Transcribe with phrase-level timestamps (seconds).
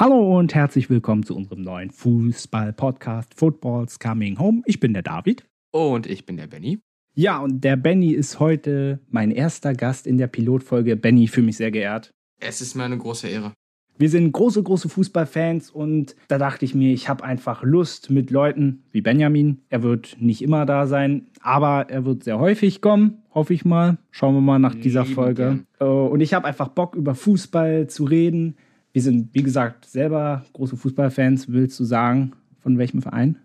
[0.00, 4.62] Hallo und herzlich willkommen zu unserem neuen Fußball-Podcast Football's Coming Home.
[4.64, 5.44] Ich bin der David.
[5.72, 6.80] Und ich bin der Benny.
[7.14, 10.96] Ja, und der Benny ist heute mein erster Gast in der Pilotfolge.
[10.96, 12.12] Benny, fühle mich sehr geehrt.
[12.40, 13.52] Es ist mir eine große Ehre.
[13.98, 18.30] Wir sind große, große Fußballfans und da dachte ich mir, ich habe einfach Lust mit
[18.30, 19.60] Leuten wie Benjamin.
[19.68, 23.98] Er wird nicht immer da sein, aber er wird sehr häufig kommen, hoffe ich mal.
[24.10, 25.66] Schauen wir mal nach dieser Folge.
[25.78, 28.56] Äh, und ich habe einfach Bock, über Fußball zu reden.
[28.92, 31.52] Wir sind, wie gesagt, selber große Fußballfans.
[31.52, 33.38] Willst du sagen, von welchem Verein?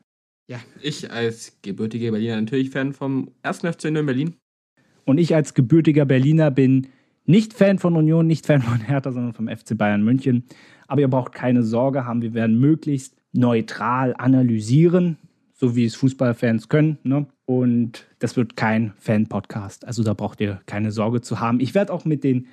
[0.47, 3.59] Ja, ich als gebürtiger Berliner natürlich Fan vom 1.
[3.59, 4.35] FC in Berlin.
[5.05, 6.87] Und ich als gebürtiger Berliner bin
[7.25, 10.43] nicht Fan von Union, nicht Fan von Hertha, sondern vom FC Bayern München.
[10.87, 15.17] Aber ihr braucht keine Sorge haben, wir werden möglichst neutral analysieren,
[15.53, 16.97] so wie es Fußballfans können.
[17.03, 17.25] Ne?
[17.45, 19.85] Und das wird kein Fan-Podcast.
[19.85, 21.59] Also da braucht ihr keine Sorge zu haben.
[21.59, 22.47] Ich werde auch mit den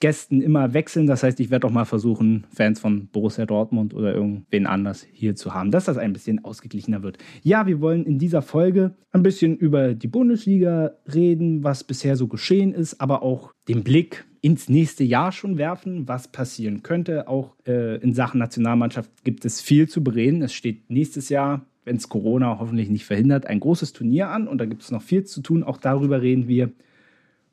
[0.00, 1.06] Gästen immer wechseln.
[1.06, 5.34] Das heißt, ich werde auch mal versuchen, Fans von Borussia Dortmund oder irgendwen anders hier
[5.34, 7.18] zu haben, dass das ein bisschen ausgeglichener wird.
[7.42, 12.28] Ja, wir wollen in dieser Folge ein bisschen über die Bundesliga reden, was bisher so
[12.28, 17.26] geschehen ist, aber auch den Blick ins nächste Jahr schon werfen, was passieren könnte.
[17.26, 20.42] Auch äh, in Sachen Nationalmannschaft gibt es viel zu bereden.
[20.42, 24.58] Es steht nächstes Jahr wenn es Corona hoffentlich nicht verhindert, ein großes Turnier an und
[24.58, 25.64] da gibt es noch viel zu tun.
[25.64, 26.70] Auch darüber reden wir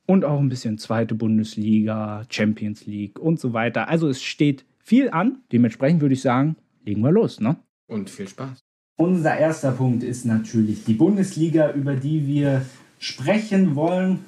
[0.06, 3.88] und auch ein bisschen zweite Bundesliga, Champions League und so weiter.
[3.90, 5.40] Also es steht viel an.
[5.52, 7.58] Dementsprechend würde ich sagen, legen wir los, ne?
[7.88, 8.60] Und viel Spaß.
[8.98, 12.66] Unser erster Punkt ist natürlich die Bundesliga, über die wir
[13.00, 14.20] sprechen wollen.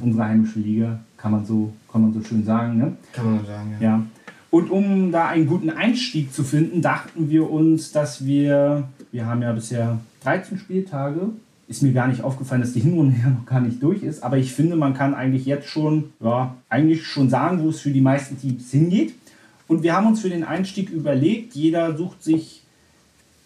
[0.00, 2.96] Unsere heimische Liga, kann man so, kann man so schön sagen, ne?
[3.12, 3.86] Kann man sagen, ja.
[3.86, 4.06] ja.
[4.50, 9.42] Und um da einen guten Einstieg zu finden, dachten wir uns, dass wir, wir haben
[9.42, 11.30] ja bisher 13 Spieltage,
[11.70, 14.24] ist mir gar nicht aufgefallen, dass die Hinrunde ja noch gar nicht durch ist.
[14.24, 17.92] Aber ich finde, man kann eigentlich jetzt schon, ja, eigentlich schon sagen, wo es für
[17.92, 19.14] die meisten Teams hingeht.
[19.68, 22.64] Und wir haben uns für den Einstieg überlegt, jeder sucht sich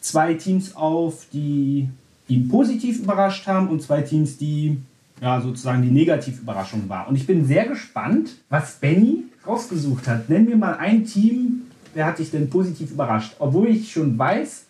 [0.00, 1.91] zwei Teams auf, die
[2.27, 4.79] ihn positiv überrascht haben und zwei Teams, die
[5.20, 7.06] ja, sozusagen die Negativüberraschung war.
[7.08, 10.30] Und ich bin sehr gespannt, was Benny rausgesucht hat.
[10.30, 13.36] Nenn mir mal ein Team, wer hat dich denn positiv überrascht?
[13.39, 14.64] Obwohl ich schon weiß,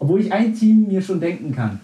[0.00, 1.78] obwohl ich ein Team mir schon denken kann.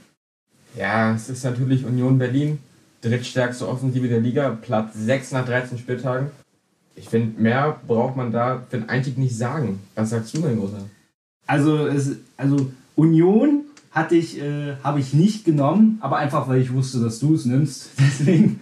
[0.77, 2.59] Ja, es ist natürlich Union Berlin,
[3.01, 6.31] drittstärkste Offensive der Liga, Platz 6 nach 13 Spieltagen.
[6.95, 9.81] Ich finde, mehr braucht man da für den Einstieg nicht sagen.
[9.95, 10.83] Was sagst du, mein Großer?
[11.47, 13.58] Also, es, also Union
[13.99, 17.45] hatte ich, äh, habe ich nicht genommen, aber einfach, weil ich wusste, dass du es
[17.45, 17.91] nimmst.
[17.99, 18.61] Deswegen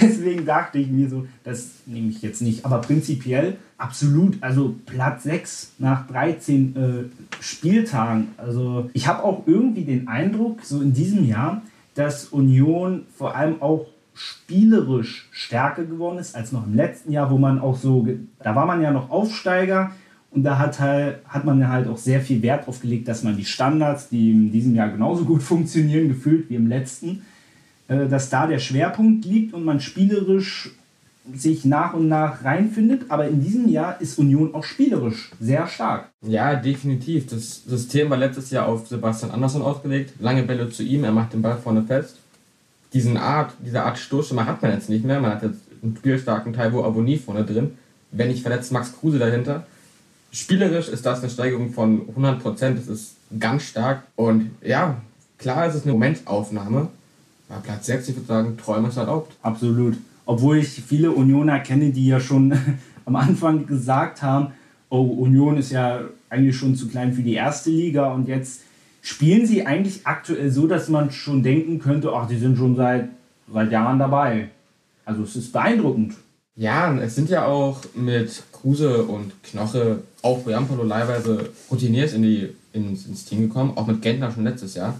[0.00, 2.64] Deswegen dachte ich mir so, das nehme ich jetzt nicht.
[2.64, 8.28] Aber prinzipiell absolut, also Platz 6 nach 13 äh, Spieltagen.
[8.36, 11.62] Also ich habe auch irgendwie den Eindruck, so in diesem Jahr,
[11.94, 17.38] dass Union vor allem auch spielerisch stärker geworden ist als noch im letzten Jahr, wo
[17.38, 18.06] man auch so,
[18.40, 19.90] da war man ja noch Aufsteiger
[20.34, 23.36] und da hat, halt, hat man halt auch sehr viel Wert drauf gelegt, dass man
[23.36, 27.22] die Standards, die in diesem Jahr genauso gut funktionieren, gefühlt wie im letzten,
[27.86, 30.72] äh, dass da der Schwerpunkt liegt und man spielerisch
[31.32, 33.02] sich nach und nach reinfindet.
[33.10, 36.10] Aber in diesem Jahr ist Union auch spielerisch sehr stark.
[36.22, 37.28] Ja, definitiv.
[37.28, 40.14] Das System war letztes Jahr auf Sebastian Andersson ausgelegt.
[40.18, 42.16] Lange Bälle zu ihm, er macht den Ball vorne fest.
[42.92, 45.20] Diesen Art, diese Art Stoßschimmer hat man jetzt nicht mehr.
[45.20, 47.72] Man hat jetzt einen spielstarken Taiwo Aboni vorne drin.
[48.10, 49.66] Wenn nicht verletzt, Max Kruse dahinter.
[50.34, 52.74] Spielerisch ist das eine Steigerung von 100%.
[52.74, 54.02] Das ist ganz stark.
[54.16, 55.00] Und ja,
[55.38, 56.88] klar ist es eine Momentaufnahme.
[57.48, 59.36] Ja, Platz 6, ich würde sagen, Träume ist erlaubt.
[59.42, 59.96] Absolut.
[60.26, 62.52] Obwohl ich viele Unioner kenne, die ja schon
[63.04, 64.48] am Anfang gesagt haben,
[64.88, 68.62] oh, Union ist ja eigentlich schon zu klein für die erste Liga und jetzt
[69.02, 73.08] spielen sie eigentlich aktuell so, dass man schon denken könnte, ach, die sind schon seit,
[73.52, 74.48] seit Jahren dabei.
[75.04, 76.14] Also es ist beeindruckend.
[76.56, 82.48] Ja, es sind ja auch mit Kruse und Knoche, auch Bojampolo leihweise Routiniers in die,
[82.72, 84.94] ins, ins Team gekommen, auch mit Gentner schon letztes Jahr.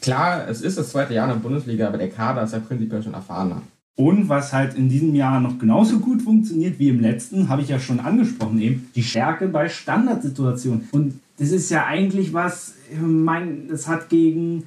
[0.00, 3.02] Klar, es ist das zweite Jahr in der Bundesliga, aber der Kader ist ja prinzipiell
[3.02, 3.62] schon erfahrener.
[3.96, 7.68] Und was halt in diesem Jahr noch genauso gut funktioniert wie im letzten, habe ich
[7.68, 10.88] ja schon angesprochen eben, die Stärke bei Standardsituationen.
[10.92, 14.64] Und das ist ja eigentlich was, ich meine, das hat gegen,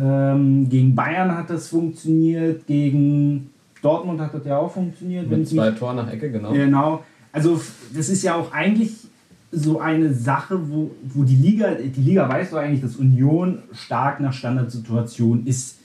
[0.00, 3.50] ähm, gegen Bayern hat das funktioniert, gegen
[3.86, 5.30] Dortmund hat das ja auch funktioniert.
[5.30, 6.52] Mit zwei Toren nach Ecke, genau.
[6.52, 7.04] Genau.
[7.32, 7.60] Also
[7.94, 8.92] das ist ja auch eigentlich
[9.52, 14.20] so eine Sache, wo, wo die Liga, die Liga weiß doch eigentlich, dass Union stark
[14.20, 15.76] nach Standardsituation ist.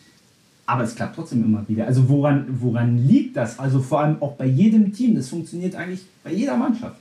[0.66, 1.86] Aber es klappt trotzdem immer wieder.
[1.86, 3.60] Also woran, woran liegt das?
[3.60, 5.16] Also vor allem auch bei jedem Team.
[5.16, 6.98] Das funktioniert eigentlich bei jeder Mannschaft.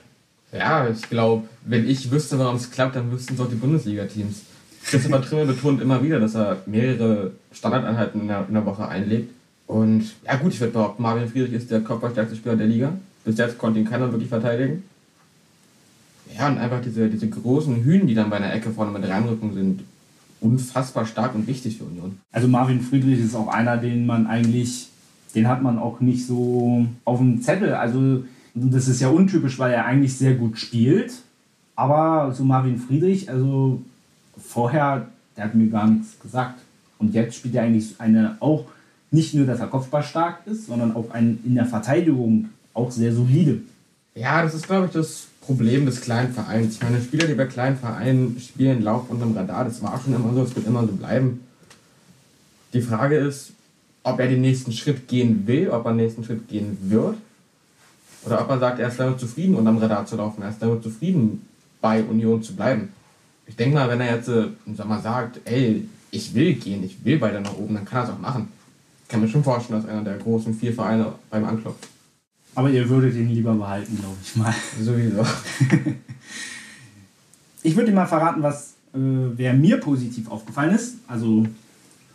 [0.53, 4.43] Ja, ich glaube, wenn ich wüsste, warum es klappt, dann wüssten es auch die Bundesliga-Teams.
[4.85, 9.33] Christopher Trimmel betont immer wieder, dass er mehrere Standardeinheiten in der, in der Woche einlegt.
[9.71, 12.93] Und ja gut, ich würde behaupten, Marvin Friedrich ist der kopfballstärkste Spieler der Liga.
[13.25, 14.83] Bis jetzt konnte ihn keiner wirklich verteidigen.
[16.37, 19.55] Ja, und einfach diese, diese großen Hühn, die dann bei einer Ecke vorne mit reinrücken,
[19.55, 19.85] sind
[20.41, 22.19] unfassbar stark und wichtig für Union.
[22.33, 24.89] Also Marvin Friedrich ist auch einer, den man eigentlich,
[25.37, 27.75] den hat man auch nicht so auf dem Zettel.
[27.75, 28.25] Also
[28.55, 31.13] das ist ja untypisch, weil er eigentlich sehr gut spielt.
[31.77, 33.81] Aber so Marvin Friedrich, also
[34.37, 35.07] vorher,
[35.37, 36.59] der hat mir gar nichts gesagt.
[36.99, 38.65] Und jetzt spielt er eigentlich eine auch
[39.11, 43.13] nicht nur, dass er Kopfball stark ist, sondern auch ein, in der Verteidigung auch sehr
[43.13, 43.61] solide.
[44.15, 46.75] Ja, das ist, glaube ich, das Problem des kleinen Vereins.
[46.75, 49.65] Ich meine, Spieler, die bei kleinen Vereinen spielen, laufen unter dem Radar.
[49.65, 51.41] Das war schon immer so, es wird immer so bleiben.
[52.73, 53.53] Die Frage ist,
[54.03, 57.17] ob er den nächsten Schritt gehen will, ob er den nächsten Schritt gehen wird.
[58.25, 60.43] Oder ob er sagt, er ist damit zufrieden, unterm Radar zu laufen.
[60.43, 61.47] Er ist damit zufrieden,
[61.81, 62.91] bei Union zu bleiben.
[63.47, 67.05] Ich denke mal, wenn er jetzt äh, sag mal, sagt, ey, ich will gehen, ich
[67.05, 68.49] will weiter nach oben, dann kann er es auch machen.
[69.11, 71.89] Ich kann mir schon vorstellen, dass einer der großen vier Vereine beim anklopft.
[72.55, 74.55] Aber ihr würdet ihn lieber behalten, glaube ich mal.
[74.81, 75.27] Sowieso.
[77.65, 78.99] ich würde dir mal verraten, was äh,
[79.35, 80.99] wer mir positiv aufgefallen ist.
[81.09, 81.45] Also,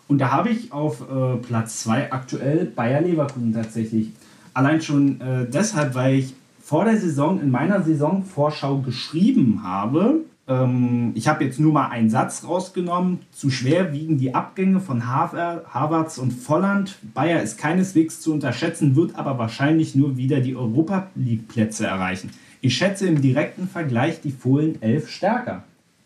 [0.08, 4.14] und da habe ich auf äh, Platz 2 aktuell Bayer Leverkusen tatsächlich.
[4.54, 6.34] Allein schon äh, deshalb, weil ich
[6.64, 12.10] vor der Saison in meiner Saisonvorschau geschrieben habe, ähm, ich habe jetzt nur mal einen
[12.10, 13.20] Satz rausgenommen.
[13.32, 16.98] Zu schwer wiegen die Abgänge von Haver, Havertz und Volland.
[17.14, 22.30] Bayer ist keineswegs zu unterschätzen, wird aber wahrscheinlich nur wieder die Europa League-Plätze erreichen.
[22.62, 25.64] Ich schätze im direkten Vergleich die Fohlen 11 stärker.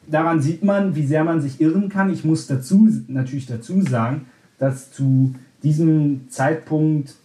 [0.07, 2.11] Daran sieht man, wie sehr man sich irren kann.
[2.11, 4.25] Ich muss dazu natürlich dazu sagen,
[4.57, 7.15] dass zu diesem Zeitpunkt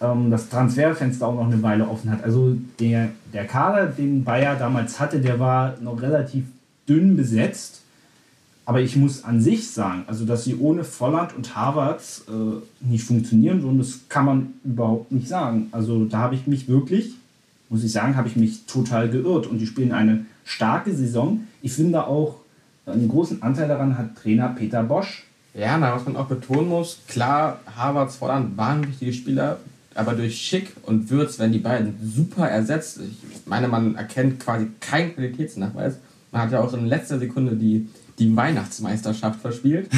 [0.00, 2.24] ähm, das Transferfenster auch noch eine Weile offen hat.
[2.24, 6.44] Also der, der Kader, den Bayer damals hatte, der war noch relativ
[6.88, 7.82] dünn besetzt.
[8.64, 13.04] Aber ich muss an sich sagen, also dass sie ohne Volland und Harvard äh, nicht
[13.04, 15.68] funktionieren würden, das kann man überhaupt nicht sagen.
[15.72, 17.14] Also da habe ich mich wirklich,
[17.68, 19.46] muss ich sagen, habe ich mich total geirrt.
[19.46, 21.46] Und die spielen eine starke Saison.
[21.62, 22.36] Ich finde auch,
[22.86, 25.24] einen großen Anteil daran hat Trainer Peter Bosch.
[25.54, 29.58] Ja, na, was man auch betonen muss, klar, Harvards Volland waren wichtige Spieler,
[29.94, 33.00] aber durch Schick und Würz werden die beiden super ersetzt.
[33.00, 35.96] Ich meine, man erkennt quasi keinen Qualitätsnachweis.
[36.30, 37.88] Man hat ja auch in letzter Sekunde die,
[38.18, 39.90] die Weihnachtsmeisterschaft verspielt.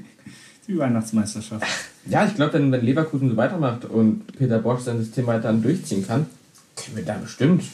[0.68, 1.66] die Weihnachtsmeisterschaft.
[2.06, 6.06] Ja, ich glaube, wenn, wenn Leverkusen so weitermacht und Peter Bosch sein System weiter durchziehen
[6.06, 6.26] kann,
[6.76, 7.64] können wir da bestimmt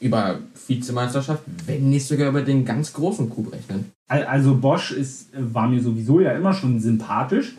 [0.00, 3.92] über Vizemeisterschaft, wenn nicht sogar über den ganz großen Coup rechnen.
[4.08, 7.54] Also Bosch ist, war mir sowieso ja immer schon sympathisch.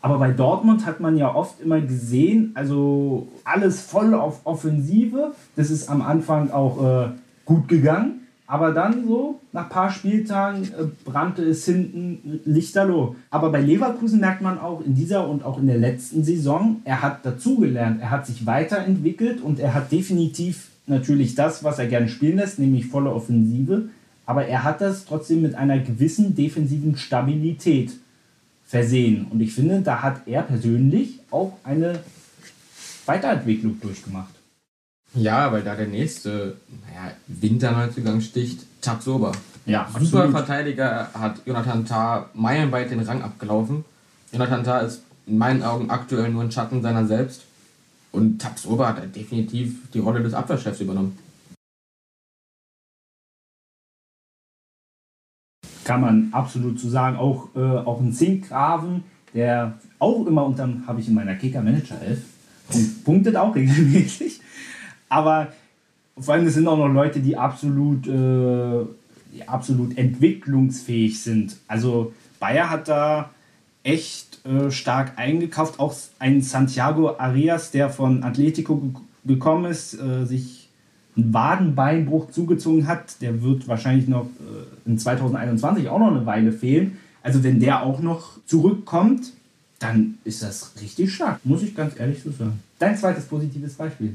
[0.00, 5.32] Aber bei Dortmund hat man ja oft immer gesehen, also alles voll auf Offensive.
[5.56, 7.08] Das ist am Anfang auch äh,
[7.44, 8.20] gut gegangen.
[8.46, 13.14] Aber dann so, nach ein paar Spieltagen äh, brannte es hinten lichterloh.
[13.30, 17.02] Aber bei Leverkusen merkt man auch in dieser und auch in der letzten Saison, er
[17.02, 22.08] hat dazugelernt, er hat sich weiterentwickelt und er hat definitiv natürlich das, was er gerne
[22.08, 23.90] spielen lässt, nämlich volle Offensive.
[24.24, 27.98] Aber er hat das trotzdem mit einer gewissen defensiven Stabilität
[28.68, 29.26] versehen.
[29.30, 32.00] Und ich finde, da hat er persönlich auch eine
[33.06, 34.34] Weiterentwicklung durchgemacht.
[35.14, 39.32] Ja, weil da der nächste naja, Winterneuzugang sticht, Tabsoba.
[39.64, 40.30] Ja, Super.
[40.30, 43.84] Verteidiger hat Jonathan Tah meilenweit den Rang abgelaufen.
[44.32, 47.42] Jonathan Tah ist in meinen Augen aktuell nur ein Schatten seiner selbst.
[48.12, 51.18] Und Tabsoba hat definitiv die Rolle des Abwehrchefs übernommen.
[55.88, 57.16] Kann man absolut zu sagen.
[57.16, 61.96] Auch, äh, auch ein Zinkgraven, der auch immer unterm, habe ich in meiner Kicker Manager
[62.02, 64.40] 11, punktet auch regelmäßig.
[65.08, 65.48] Aber
[66.18, 68.84] vor allem, es sind auch noch Leute, die absolut, äh,
[69.34, 71.56] die absolut entwicklungsfähig sind.
[71.66, 73.30] Also Bayer hat da
[73.82, 75.80] echt äh, stark eingekauft.
[75.80, 78.92] Auch ein Santiago Arias, der von Atletico
[79.24, 80.57] gekommen ist, äh, sich
[81.18, 86.52] einen Wadenbeinbruch zugezogen hat, der wird wahrscheinlich noch äh, in 2021 auch noch eine Weile
[86.52, 86.98] fehlen.
[87.22, 89.32] Also wenn der auch noch zurückkommt,
[89.80, 92.60] dann ist das richtig stark, muss ich ganz ehrlich so sagen.
[92.78, 94.14] Dein zweites positives Beispiel.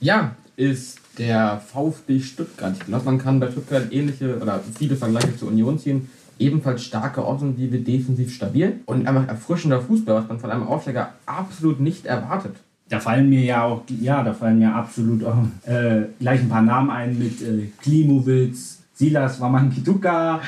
[0.00, 2.74] Ja, ist der VfB Stuttgart.
[2.78, 6.08] Ich glaube, man kann bei Stuttgart ähnliche oder viele Vergleiche zur Union ziehen.
[6.38, 11.80] Ebenfalls starke Offensive, defensiv stabil und einfach erfrischender Fußball, was man von einem Aufsteiger absolut
[11.80, 12.56] nicht erwartet.
[12.88, 16.62] Da fallen mir ja auch, ja, da fallen mir absolut auch äh, gleich ein paar
[16.62, 20.40] Namen ein mit äh, Klimowitz, Silas Wamankituka,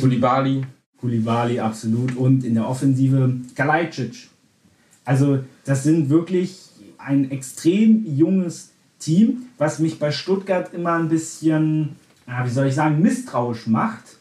[0.00, 0.62] Kulibali.
[0.98, 2.16] Kulibali, absolut.
[2.16, 4.28] Und in der Offensive Kalajdzic.
[5.04, 11.96] Also, das sind wirklich ein extrem junges Team, was mich bei Stuttgart immer ein bisschen,
[12.26, 14.18] ja, wie soll ich sagen, misstrauisch macht.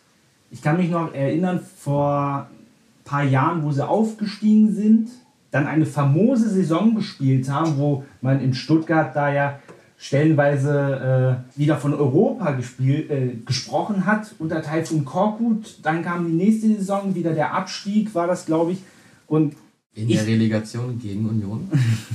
[0.52, 5.10] Ich kann mich noch erinnern, vor ein paar Jahren, wo sie aufgestiegen sind,
[5.58, 9.60] dann eine famose Saison gespielt haben, wo man in Stuttgart da ja
[9.98, 15.80] stellenweise äh, wieder von Europa gespielt, äh, gesprochen hat unter Taifun Korkut.
[15.82, 18.80] Dann kam die nächste Saison wieder der Abstieg, war das, glaube ich.
[19.26, 19.56] Und
[19.96, 21.68] in der Relegation gegen Union.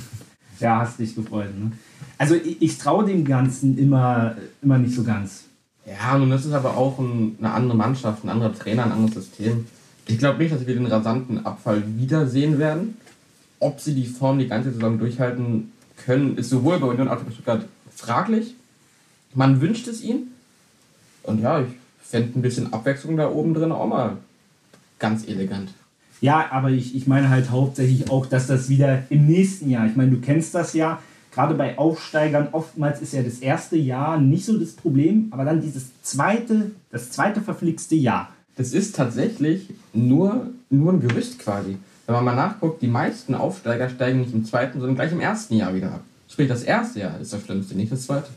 [0.60, 1.58] ja, hast dich gefreut.
[1.58, 1.72] Ne?
[2.16, 5.46] Also ich, ich traue dem Ganzen immer, immer nicht so ganz.
[5.84, 9.14] Ja, nun das ist aber auch ein, eine andere Mannschaft, ein anderer Trainer, ein anderes
[9.14, 9.66] System.
[10.06, 12.96] Ich glaube nicht, dass wir den rasanten Abfall wiedersehen werden.
[13.62, 15.72] Ob sie die Form die ganze Saison durchhalten
[16.04, 17.64] können, ist sowohl bei Union als auch bei Stuttgart
[17.94, 18.56] fraglich.
[19.34, 20.32] Man wünscht es ihnen.
[21.22, 21.68] Und ja, ich
[22.02, 24.16] fände ein bisschen Abwechslung da oben drin auch mal
[24.98, 25.70] ganz elegant.
[26.20, 29.94] Ja, aber ich, ich meine halt hauptsächlich auch, dass das wieder im nächsten Jahr, ich
[29.94, 31.00] meine, du kennst das ja,
[31.32, 35.60] gerade bei Aufsteigern, oftmals ist ja das erste Jahr nicht so das Problem, aber dann
[35.60, 38.28] dieses zweite, das zweite verflixte Jahr.
[38.56, 41.76] Das ist tatsächlich nur, nur ein Gerücht quasi.
[42.06, 45.54] Wenn man mal nachguckt, die meisten Aufsteiger steigen nicht im zweiten, sondern gleich im ersten
[45.54, 46.00] Jahr wieder ab.
[46.28, 48.28] Sprich, das erste Jahr ist das Schlimmste, nicht das zweite.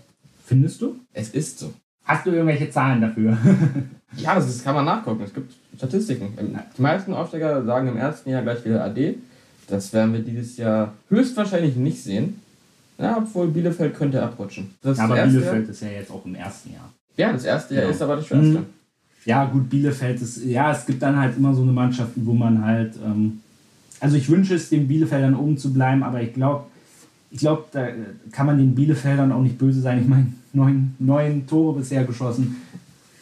[0.46, 1.00] Findest du?
[1.14, 1.74] Es ist so.
[2.04, 3.38] Hast du irgendwelche Zahlen dafür?
[4.18, 5.24] ja, das, ist, kann man nachgucken.
[5.24, 6.60] Es gibt Statistiken.
[6.78, 9.16] Die meisten Aufsteiger sagen im ersten Jahr gleich wieder AD.
[9.68, 12.42] Das werden wir dieses Jahr höchstwahrscheinlich nicht sehen.
[12.98, 14.76] Ja, obwohl Bielefeld könnte abrutschen.
[14.82, 15.72] Das ja, aber Bielefeld Jahr.
[15.72, 16.94] ist ja jetzt auch im ersten Jahr.
[17.18, 17.90] Ja, das erste Jahr ja.
[17.90, 18.60] ist aber das schwerste.
[18.60, 18.66] Mhm.
[19.26, 22.64] Ja, gut, Bielefeld ist, ja, es gibt dann halt immer so eine Mannschaft, wo man
[22.64, 23.42] halt, ähm,
[24.00, 26.66] also ich wünsche es den Bielefeldern oben zu bleiben, aber ich glaube,
[27.32, 27.88] ich glaube, da
[28.32, 30.02] kann man den Bielefeldern auch nicht böse sein.
[30.02, 32.56] Ich meine, neun, neun Tore bisher geschossen.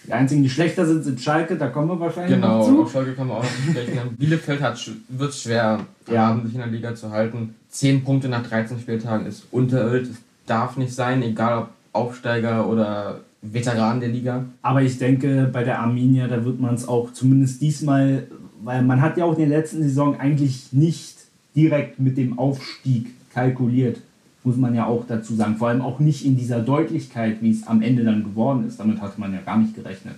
[0.06, 2.72] Die einzigen, die schlechter sind, sind Schalke, da kommen wir wahrscheinlich genau, noch zu.
[2.72, 4.00] Genau, auf Schalke kann man auch noch sprechen.
[4.18, 4.62] Bielefeld
[5.10, 5.80] wird es schwer,
[6.12, 6.40] ja.
[6.44, 7.56] sich in der Liga zu halten.
[7.70, 10.08] Zehn Punkte nach 13 Spieltagen ist unterirrt.
[10.08, 14.46] Es darf nicht sein, egal ob Aufsteiger oder Veteran der Liga.
[14.62, 18.28] Aber ich denke, bei der Arminia, da wird man es auch zumindest diesmal,
[18.64, 21.18] weil man hat ja auch in der letzten Saison eigentlich nicht
[21.56, 23.98] direkt mit dem Aufstieg kalkuliert
[24.44, 25.58] muss man ja auch dazu sagen.
[25.58, 28.80] Vor allem auch nicht in dieser Deutlichkeit, wie es am Ende dann geworden ist.
[28.80, 30.16] Damit hatte man ja gar nicht gerechnet.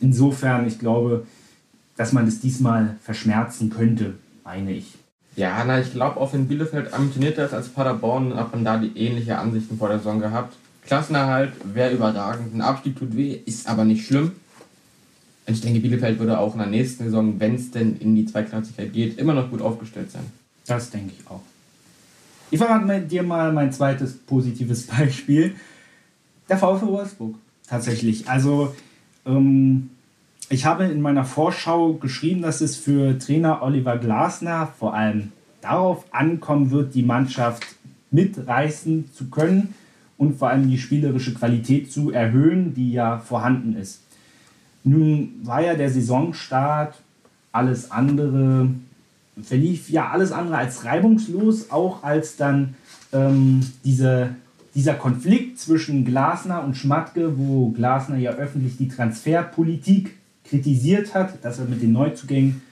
[0.00, 1.26] Insofern, ich glaube,
[1.96, 4.94] dass man es diesmal verschmerzen könnte, meine ich.
[5.36, 8.96] Ja, na, ich glaube, auch wenn Bielefeld ambitioniert ist als Paderborn, hat man da die
[8.98, 10.56] ähnliche Ansichten vor der Saison gehabt.
[10.86, 12.54] Klassenerhalt wäre überragend.
[12.54, 14.32] Ein Abstieg tut weh, ist aber nicht schlimm.
[15.46, 18.26] Und ich denke, Bielefeld würde auch in der nächsten Saison, wenn es denn in die
[18.26, 20.24] Zweiklassigkeit geht, immer noch gut aufgestellt sein.
[20.66, 21.42] Das denke ich auch.
[22.50, 25.54] Ich verrate dir mal mein zweites positives Beispiel.
[26.48, 27.36] Der VfL Wolfsburg.
[27.68, 28.28] Tatsächlich.
[28.28, 28.74] Also,
[29.24, 29.90] ähm,
[30.48, 36.04] ich habe in meiner Vorschau geschrieben, dass es für Trainer Oliver Glasner vor allem darauf
[36.12, 37.66] ankommen wird, die Mannschaft
[38.12, 39.74] mitreißen zu können
[40.16, 44.00] und vor allem die spielerische Qualität zu erhöhen, die ja vorhanden ist.
[44.86, 46.94] Nun war ja der Saisonstart
[47.52, 48.70] alles andere
[49.42, 52.74] verlief ja alles andere als reibungslos, auch als dann
[53.12, 54.30] ähm, diese,
[54.74, 61.58] dieser Konflikt zwischen Glasner und Schmatke, wo Glasner ja öffentlich die Transferpolitik kritisiert hat, dass
[61.58, 62.62] er mit den Neuzugängen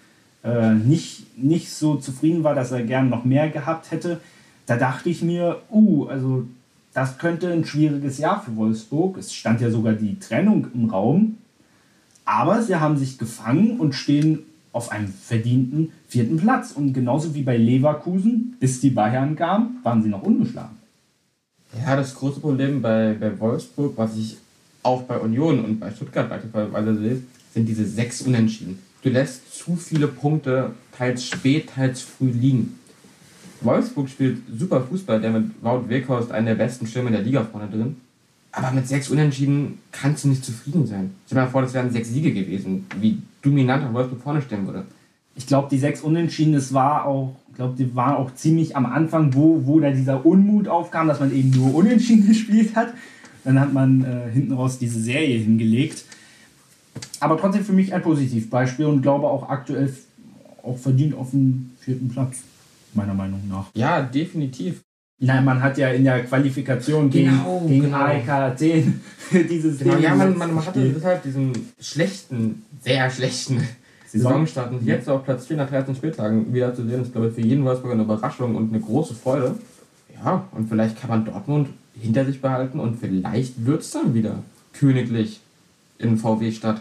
[0.43, 4.21] äh, nicht, nicht so zufrieden war, dass er gern noch mehr gehabt hätte.
[4.67, 6.47] Da dachte ich mir, uh, also
[6.95, 9.19] das könnte ein schwieriges Jahr für Wolfsburg.
[9.19, 11.39] Es stand ja sogar die Trennung im Raum.
[12.25, 14.41] Aber sie haben sich gefangen und stehen
[14.73, 16.73] auf einem verdienten vierten Platz.
[16.73, 20.77] Und genauso wie bei Leverkusen, bis die Bayern kamen, waren sie noch ungeschlagen.
[21.85, 24.37] Ja, das große Problem bei, bei Wolfsburg, was ich
[24.83, 28.79] auch bei Union und bei Stuttgart beispielsweise sehe, sind diese sechs Unentschieden.
[29.03, 32.79] Du lässt zu viele Punkte teils spät, teils früh liegen.
[33.61, 37.69] Wolfsburg spielt super Fußball, der mit Wout Weghorst einen der besten Stürmer der Liga vorne
[37.69, 37.97] drin.
[38.57, 41.11] Aber mit sechs Unentschieden kannst du nicht zufrieden sein.
[41.27, 44.85] Stell dir mal vor, das wären sechs Siege gewesen, wie dominant Wolfsburg vorne stehen würde.
[45.35, 48.87] Ich glaube, die sechs Unentschieden, das war auch, ich glaube, die waren auch ziemlich am
[48.87, 52.95] Anfang, wo, wo da dieser Unmut aufkam, dass man eben nur Unentschieden gespielt hat.
[53.43, 56.05] Dann hat man äh, hinten raus diese Serie hingelegt.
[57.19, 59.93] Aber trotzdem für mich ein Positivbeispiel und glaube auch aktuell
[60.63, 62.39] auch verdient auf den vierten Platz,
[62.95, 63.67] meiner Meinung nach.
[63.75, 64.84] Ja, definitiv.
[65.27, 67.97] Nein, man hat ja in der Qualifikation genau, gegen, gegen genau.
[67.99, 69.01] AEK Athen
[69.31, 73.67] dieses genau, Ja, man, man, man hatte deshalb diesen schlechten, sehr schlechten
[74.07, 77.35] Saisonstart und jetzt auf Platz 4 nach 13 Spieltagen wieder zu sehen, ist glaube ich
[77.35, 79.57] für jeden Wolfsburger eine Überraschung und eine große Freude.
[80.23, 81.69] Ja, und vielleicht kann man Dortmund
[82.01, 85.41] hinter sich behalten und vielleicht wird es dann wieder königlich
[85.99, 86.81] in VW-Stadt.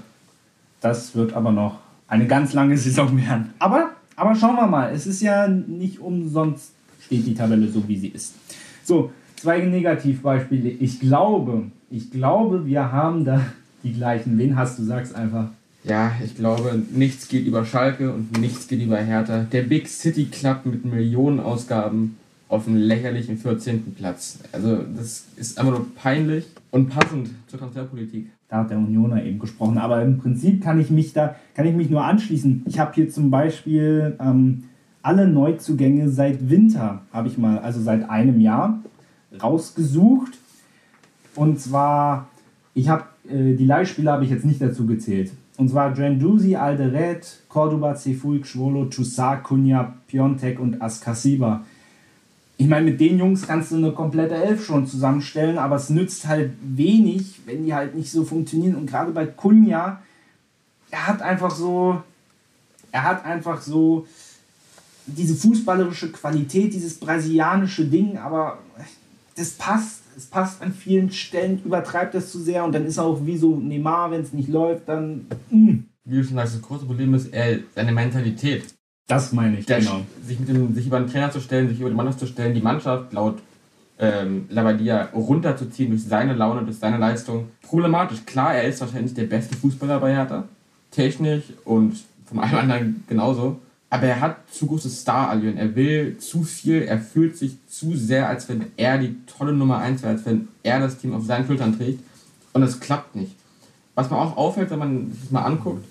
[0.81, 3.53] Das wird aber noch eine ganz lange Saison werden.
[3.59, 6.71] Aber, aber schauen wir mal, es ist ja nicht umsonst
[7.05, 8.33] steht die Tabelle so, wie sie ist.
[8.83, 10.69] So, zwei Negativbeispiele.
[10.69, 13.45] Ich glaube, ich glaube, wir haben da
[13.83, 14.38] die gleichen.
[14.38, 14.83] Wen hast du?
[14.83, 15.50] Sag's einfach.
[15.83, 19.45] Ja, ich glaube, nichts geht über Schalke und nichts geht über Hertha.
[19.51, 22.15] Der Big City Club mit Millionenausgaben
[22.48, 23.93] auf einen lächerlichen 14.
[23.95, 24.39] Platz.
[24.51, 28.27] Also das ist einfach nur peinlich und passend zur Transferpolitik.
[28.48, 29.77] Da hat der Unioner eben gesprochen.
[29.77, 32.63] Aber im Prinzip kann ich mich da kann ich mich nur anschließen.
[32.67, 34.65] Ich habe hier zum Beispiel ähm,
[35.03, 38.81] alle Neuzugänge seit Winter, habe ich mal, also seit einem Jahr,
[39.41, 40.33] rausgesucht.
[41.36, 42.27] Und zwar,
[42.74, 45.31] ich habe äh, die Leihspieler habe ich jetzt nicht dazu gezählt.
[45.57, 51.63] Und zwar Drandusi, Alderet, Cordoba, Cefui, Xvolo, Toussaint, Cunha, Piontek und Askasiba.
[52.57, 56.27] Ich meine, mit den Jungs kannst du eine komplette Elf schon zusammenstellen, aber es nützt
[56.27, 58.75] halt wenig, wenn die halt nicht so funktionieren.
[58.75, 60.01] Und gerade bei Cunha,
[60.91, 62.01] er hat einfach so,
[62.91, 64.07] er hat einfach so
[65.05, 68.60] diese fußballerische Qualität, dieses brasilianische Ding, aber
[69.36, 70.01] das passt.
[70.15, 73.36] Es passt an vielen Stellen, übertreibt das zu sehr und dann ist er auch wie
[73.36, 75.25] so Neymar, wenn es nicht läuft, dann.
[75.50, 75.72] Mh.
[75.72, 75.86] Mm.
[76.05, 78.65] Wie du schon sagst, das große Problem ist eher seine Mentalität.
[79.07, 80.01] Das meine ich, Der, genau.
[80.24, 82.53] Sich, mit dem, sich über den Trainer zu stellen, sich über die Mannschaft zu stellen,
[82.53, 83.39] die Mannschaft laut
[84.00, 87.50] ähm, Labadia runterzuziehen durch seine Laune, durch seine Leistung.
[87.62, 88.25] Problematisch.
[88.25, 90.43] Klar, er ist wahrscheinlich der beste Fußballer bei Hertha.
[90.91, 93.60] Technisch und von allem anderen genauso.
[93.93, 95.55] Aber er hat zu großes Star-Allüren.
[95.55, 99.77] Er will zu viel, er fühlt sich zu sehr, als wenn er die tolle Nummer
[99.77, 102.00] 1 wäre, als wenn er das Team auf seinen Schultern trägt.
[102.53, 103.35] Und es klappt nicht.
[103.93, 105.85] Was man auch auffällt, wenn man sich das mal anguckt,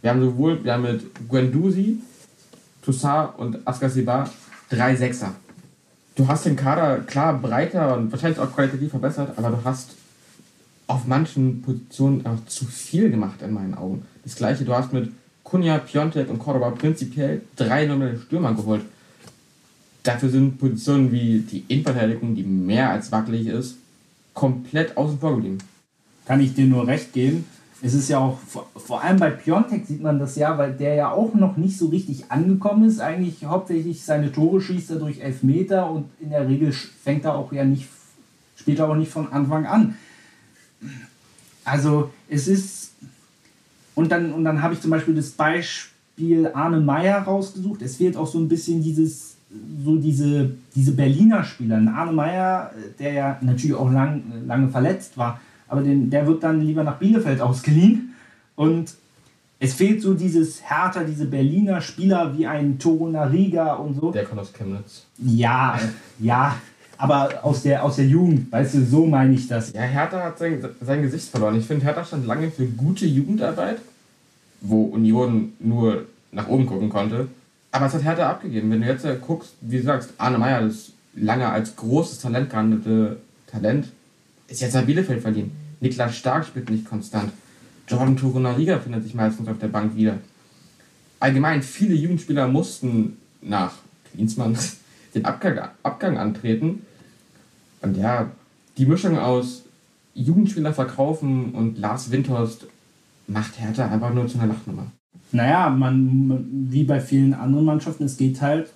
[0.00, 1.98] wir haben sowohl wir haben mit Guendouzi,
[2.80, 4.30] Toussaint und Askasiba
[4.70, 5.34] drei Sechser.
[6.14, 9.90] Du hast den Kader klar breiter und wahrscheinlich auch qualitativ verbessert, aber du hast
[10.86, 14.06] auf manchen Positionen auch zu viel gemacht in meinen Augen.
[14.24, 15.12] Das gleiche, du hast mit
[15.52, 18.80] Kunja, Piontek und Cordoba prinzipiell drei nominelle Stürmer geholt.
[20.02, 23.76] Dafür sind Positionen wie die Innenverteidigung, die mehr als wackelig ist,
[24.32, 25.58] komplett außen vor geblieben.
[26.24, 27.44] Kann ich dir nur recht geben.
[27.82, 31.10] Es ist ja auch, vor, allem bei Piontek sieht man das ja, weil der ja
[31.10, 33.00] auch noch nicht so richtig angekommen ist.
[33.00, 37.52] Eigentlich hauptsächlich seine Tore schießt er durch Elfmeter und in der Regel fängt er auch
[37.52, 37.90] ja nicht,
[38.56, 39.96] spielt er auch nicht von Anfang an.
[41.62, 42.91] Also es ist
[43.94, 47.82] und dann, und dann habe ich zum Beispiel das Beispiel Arne Meyer rausgesucht.
[47.82, 49.36] Es fehlt auch so ein bisschen dieses,
[49.84, 51.76] so diese, diese Berliner Spieler.
[51.94, 56.60] Arne Meyer, der ja natürlich auch lang, lange verletzt war, aber den, der wird dann
[56.60, 58.14] lieber nach Bielefeld ausgeliehen.
[58.56, 58.94] Und
[59.58, 64.10] es fehlt so dieses Härter, diese Berliner Spieler wie ein Torunariga und so.
[64.10, 65.06] Der kommt aus Chemnitz.
[65.18, 65.78] Ja,
[66.18, 66.56] ja,
[67.02, 69.72] aber aus der, aus der Jugend, weißt du, so meine ich das.
[69.72, 71.58] Ja, Hertha hat sein, sein Gesicht verloren.
[71.58, 73.78] Ich finde, Hertha stand lange für gute Jugendarbeit,
[74.60, 77.26] wo Union nur nach oben gucken konnte.
[77.72, 78.70] Aber es hat Hertha abgegeben.
[78.70, 83.16] Wenn du jetzt guckst, wie du sagst, Arne Meyer, das lange als großes Talent gehandelte
[83.48, 83.88] Talent,
[84.46, 85.50] ist jetzt nach Bielefeld verliehen.
[85.80, 87.32] Niklas Stark spielt nicht konstant.
[87.88, 90.18] Jordan Torunariga findet sich meistens auf der Bank wieder.
[91.18, 93.72] Allgemein, viele Jugendspieler mussten nach
[94.12, 94.56] Klinsmann
[95.16, 96.86] den Abgang, Abgang antreten
[97.82, 98.30] und ja,
[98.78, 99.64] die Mischung aus
[100.14, 102.66] Jugendspieler verkaufen und Lars Windhorst
[103.26, 104.86] macht Hertha einfach nur zu einer Lachnummer.
[105.32, 108.70] Naja, man, wie bei vielen anderen Mannschaften, es geht halt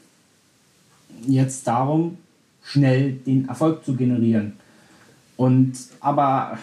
[1.26, 2.18] jetzt darum,
[2.62, 4.54] schnell den Erfolg zu generieren.
[5.36, 6.58] Und aber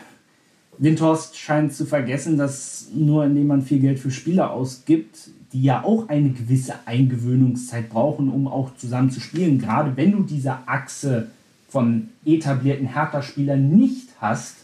[0.80, 5.84] Windhorst scheint zu vergessen, dass nur indem man viel Geld für Spieler ausgibt, die ja
[5.84, 11.28] auch eine gewisse Eingewöhnungszeit brauchen, um auch zusammen zu spielen, gerade wenn du diese Achse
[11.74, 14.58] von etablierten Hertha-Spielern nicht hast,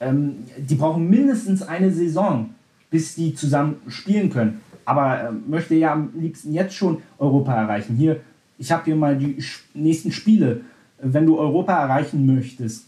[0.00, 2.50] ähm, die brauchen mindestens eine Saison,
[2.90, 4.60] bis die zusammen spielen können.
[4.84, 7.94] Aber äh, möchte ja am liebsten jetzt schon Europa erreichen.
[7.94, 8.20] Hier,
[8.58, 9.38] ich habe hier mal die
[9.74, 10.62] nächsten Spiele.
[11.00, 12.86] Wenn du Europa erreichen möchtest,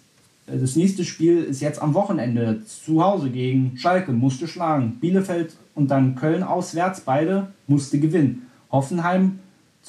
[0.48, 4.96] äh, das nächste Spiel ist jetzt am Wochenende zu Hause gegen Schalke, musste schlagen.
[5.00, 8.48] Bielefeld und dann Köln auswärts, beide musste gewinnen.
[8.72, 9.38] Hoffenheim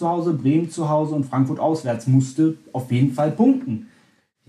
[0.02, 3.88] zu Hause, Bremen zu Hause und Frankfurt auswärts musste auf jeden Fall punkten.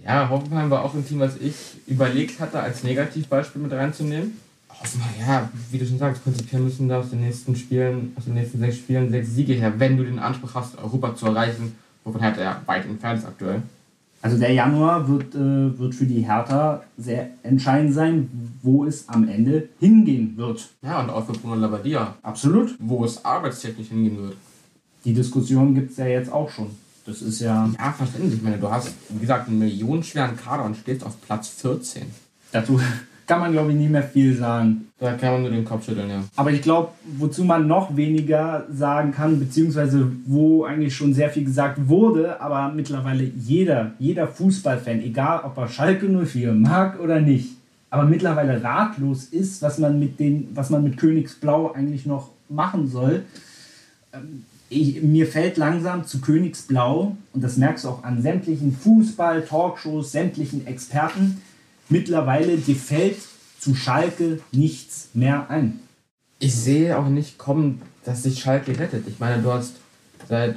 [0.02, 1.54] Ja, Hoffenheim war auch ein Team, was ich
[1.86, 4.38] überlegt hatte, als Negativbeispiel mit reinzunehmen.
[4.70, 8.34] Hoffenheim, ja, wie du schon sagst, prinzipiell müssen da aus den nächsten Spielen, aus den
[8.34, 12.22] nächsten sechs Spielen sechs Siege her, wenn du den Anspruch hast, Europa zu erreichen, wovon
[12.22, 13.62] Hertha ja weit entfernt ist aktuell.
[14.22, 18.30] Also der Januar wird, äh, wird für die Hertha sehr entscheidend sein,
[18.62, 20.70] wo es am Ende hingehen wird.
[20.80, 22.14] Ja, und auch für Bruno Labbadia.
[22.22, 22.74] Absolut.
[22.78, 24.36] Wo es arbeitstechnisch hingehen wird
[25.04, 26.70] die Diskussion gibt es ja jetzt auch schon.
[27.06, 27.68] Das ist ja.
[27.78, 28.34] Ja, verständlich.
[28.34, 32.04] Ich meine, du hast, wie gesagt, einen millionenschweren Kader und stehst auf Platz 14.
[32.52, 32.80] Dazu
[33.26, 34.88] kann man, glaube ich, nicht mehr viel sagen.
[34.98, 36.22] Da kann man nur den Kopf schütteln, ja.
[36.36, 41.44] Aber ich glaube, wozu man noch weniger sagen kann, beziehungsweise wo eigentlich schon sehr viel
[41.44, 47.56] gesagt wurde, aber mittlerweile jeder, jeder Fußballfan, egal ob er Schalke 04 mag oder nicht,
[47.90, 52.86] aber mittlerweile ratlos ist, was man mit, den, was man mit Königsblau eigentlich noch machen
[52.86, 53.24] soll.
[54.12, 60.12] Ähm, ich, mir fällt langsam zu Königsblau, und das merkst du auch an sämtlichen Fußball-Talkshows,
[60.12, 61.42] sämtlichen Experten,
[61.88, 63.18] mittlerweile dir fällt
[63.58, 65.80] zu Schalke nichts mehr ein.
[66.38, 69.06] Ich sehe auch nicht kommen, dass sich Schalke rettet.
[69.06, 69.74] Ich meine, du hast
[70.28, 70.56] seit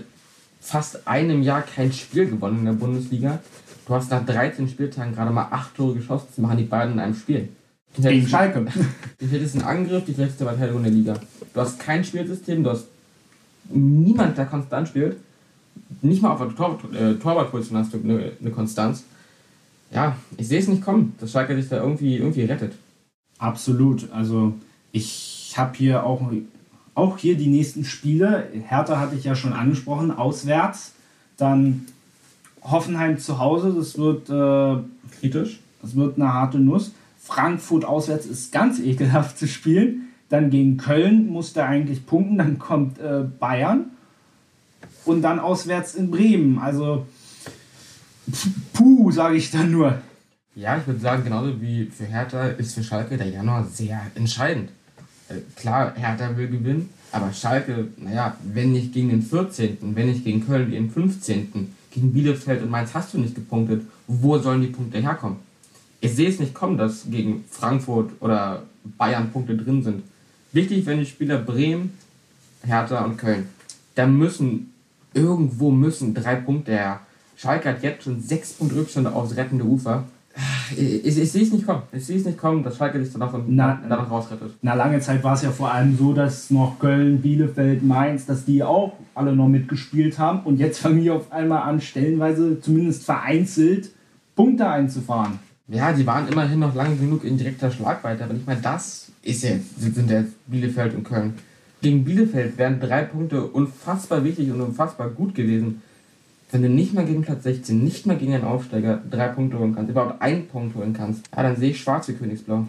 [0.60, 3.40] fast einem Jahr kein Spiel gewonnen in der Bundesliga.
[3.86, 6.28] Du hast nach 13 Spieltagen gerade mal 8 Tore geschossen.
[6.30, 7.50] Das machen die beiden in einem Spiel.
[7.98, 8.66] Gegen Schalke.
[9.22, 11.14] Die ein Angriff, die schlechteste Verteidigung der Liga.
[11.54, 12.88] Du hast kein Spielsystem, du hast
[13.70, 15.18] niemand, der konstant spielt.
[16.02, 19.04] Nicht mal auf der Tor äh, Torwartposition hast du eine, eine Konstanz.
[19.92, 22.74] Ja, ich sehe es nicht kommen, dass Schalke sich da irgendwie, irgendwie rettet.
[23.38, 24.12] Absolut.
[24.12, 24.54] Also
[24.92, 26.32] ich habe hier auch
[26.96, 28.48] auch hier die nächsten Spiele.
[28.68, 30.94] Hertha hatte ich ja schon angesprochen, auswärts.
[31.38, 31.86] Dann
[32.64, 34.82] Hoffenheim zu Hause, das wird äh,
[35.20, 35.60] kritisch.
[35.82, 36.94] Das wird eine harte Nuss.
[37.20, 40.08] Frankfurt auswärts ist ganz ekelhaft zu spielen.
[40.30, 42.38] Dann gegen Köln muss der eigentlich punkten.
[42.38, 43.92] Dann kommt äh, Bayern.
[45.06, 46.58] Und dann auswärts in Bremen.
[46.58, 47.06] Also,
[48.74, 50.00] puh, sage ich dann nur.
[50.56, 54.70] Ja, ich würde sagen, genauso wie für Hertha ist für Schalke der Januar sehr entscheidend.
[55.28, 60.24] Äh, klar, Hertha will gewinnen, aber Schalke, naja, wenn nicht gegen den 14., wenn nicht
[60.24, 64.68] gegen Köln, den 15., gegen Bielefeld und Mainz hast du nicht gepunktet, wo sollen die
[64.68, 65.38] Punkte herkommen?
[66.00, 68.64] Ich sehe es nicht kommen, dass gegen Frankfurt oder
[68.98, 70.04] Bayern Punkte drin sind.
[70.56, 71.92] Wichtig, wenn die Spieler Bremen,
[72.66, 73.50] Hertha und Köln,
[73.94, 74.74] da müssen,
[75.14, 77.02] irgendwo müssen drei Punkte her.
[77.38, 80.06] Schalke hat jetzt schon sechs Punkte Rückstand aufs rettende Ufer
[80.76, 81.84] ich, ich, ich sehe es nicht kommen.
[81.92, 84.54] Ich sehe es nicht kommen, dass Schalke sich danach, na, danach rausrettet.
[84.62, 88.46] Na, lange Zeit war es ja vor allem so, dass noch Köln, Bielefeld, Mainz, dass
[88.46, 90.42] die auch alle noch mitgespielt haben.
[90.44, 93.92] Und jetzt fangen die auf einmal an, stellenweise zumindest vereinzelt
[94.36, 95.40] Punkte einzufahren.
[95.68, 98.24] Ja, die waren immerhin noch lange genug in direkter Schlagweite.
[98.24, 101.34] Aber nicht mal das ist jetzt, sind jetzt Bielefeld und Köln.
[101.82, 105.82] Gegen Bielefeld wären drei Punkte unfassbar wichtig und unfassbar gut gewesen
[106.56, 109.76] wenn du nicht mal gegen Platz 16, nicht mal gegen einen Aufsteiger drei Punkte holen
[109.76, 112.66] kannst, überhaupt einen Punkt holen kannst, ja, dann sehe ich schwarz wie Königsblau.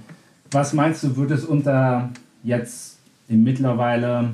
[0.51, 2.11] Was meinst du, wird es unter
[2.43, 2.97] jetzt
[3.29, 4.31] dem mittlerweile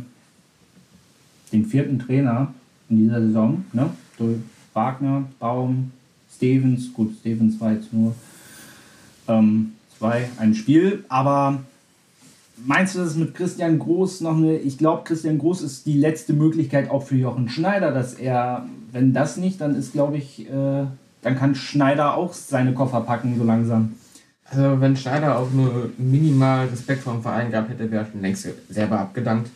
[1.52, 2.54] den vierten Trainer
[2.88, 3.90] in dieser Saison, ne?
[4.16, 4.38] Durch
[4.72, 5.92] Wagner, Baum,
[6.34, 8.14] Stevens, gut, Stevens war jetzt nur
[9.28, 11.60] ähm, zwei, ein Spiel, aber
[12.64, 14.56] Meinst du, dass es mit Christian Groß noch eine.
[14.58, 19.12] Ich glaube, Christian Groß ist die letzte Möglichkeit auch für Jochen Schneider, dass er, wenn
[19.12, 20.84] das nicht, dann ist, glaube ich, äh,
[21.22, 23.94] dann kann Schneider auch seine Koffer packen, so langsam.
[24.44, 28.20] Also, wenn Schneider auch nur minimal Respekt vor dem Verein gehabt hätte, wäre er schon
[28.20, 29.50] längst selber abgedankt.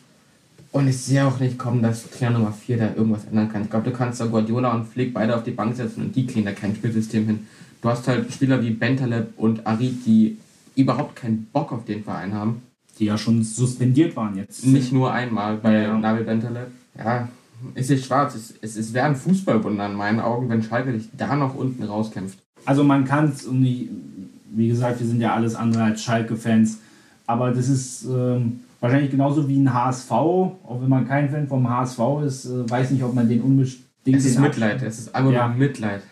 [0.73, 3.63] Und ich sehe auch nicht kommen, dass Trainer Nummer 4 da irgendwas ändern kann.
[3.63, 6.27] Ich glaube, du kannst da Guardiola und Flick beide auf die Bank setzen und die
[6.27, 7.47] kriegen da kein Spielsystem hin.
[7.87, 10.39] Du hast halt Spieler wie Bentaleb und Arid, die
[10.75, 12.63] überhaupt keinen Bock auf den Verein haben
[12.99, 14.67] die ja schon suspendiert waren jetzt.
[14.67, 15.99] Nicht nur einmal bei ja.
[15.99, 16.69] Nabil Bentaleb.
[16.99, 17.29] Ja,
[17.75, 18.35] es ist schwarz.
[18.35, 21.83] Es, es, es wäre ein Fußballwunder in meinen Augen, wenn Schalke sich da noch unten
[21.83, 22.39] rauskämpft.
[22.65, 26.79] Also man kann es, und wie gesagt, wir sind ja alles andere als Schalke-Fans,
[27.27, 31.69] aber das ist ähm, wahrscheinlich genauso wie ein HSV, auch wenn man kein Fan vom
[31.69, 33.79] HSV ist, äh, weiß nicht, ob man den unbedingt...
[34.07, 35.49] Es ist Mitleid, es ist einfach ja.
[35.49, 36.03] nur Mitleid.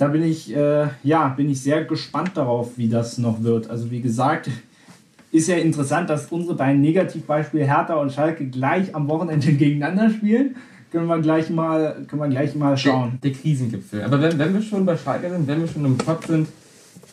[0.00, 3.68] Da bin ich, äh, ja, bin ich sehr gespannt darauf, wie das noch wird.
[3.68, 4.48] Also wie gesagt,
[5.30, 10.56] ist ja interessant, dass unsere beiden Negativbeispiele Hertha und Schalke gleich am Wochenende gegeneinander spielen.
[10.90, 13.18] Können wir gleich mal, können wir gleich mal schauen.
[13.22, 14.02] Der, der Krisengipfel.
[14.02, 16.48] Aber wenn, wenn wir schon bei Schalke sind, wenn wir schon im Pott sind,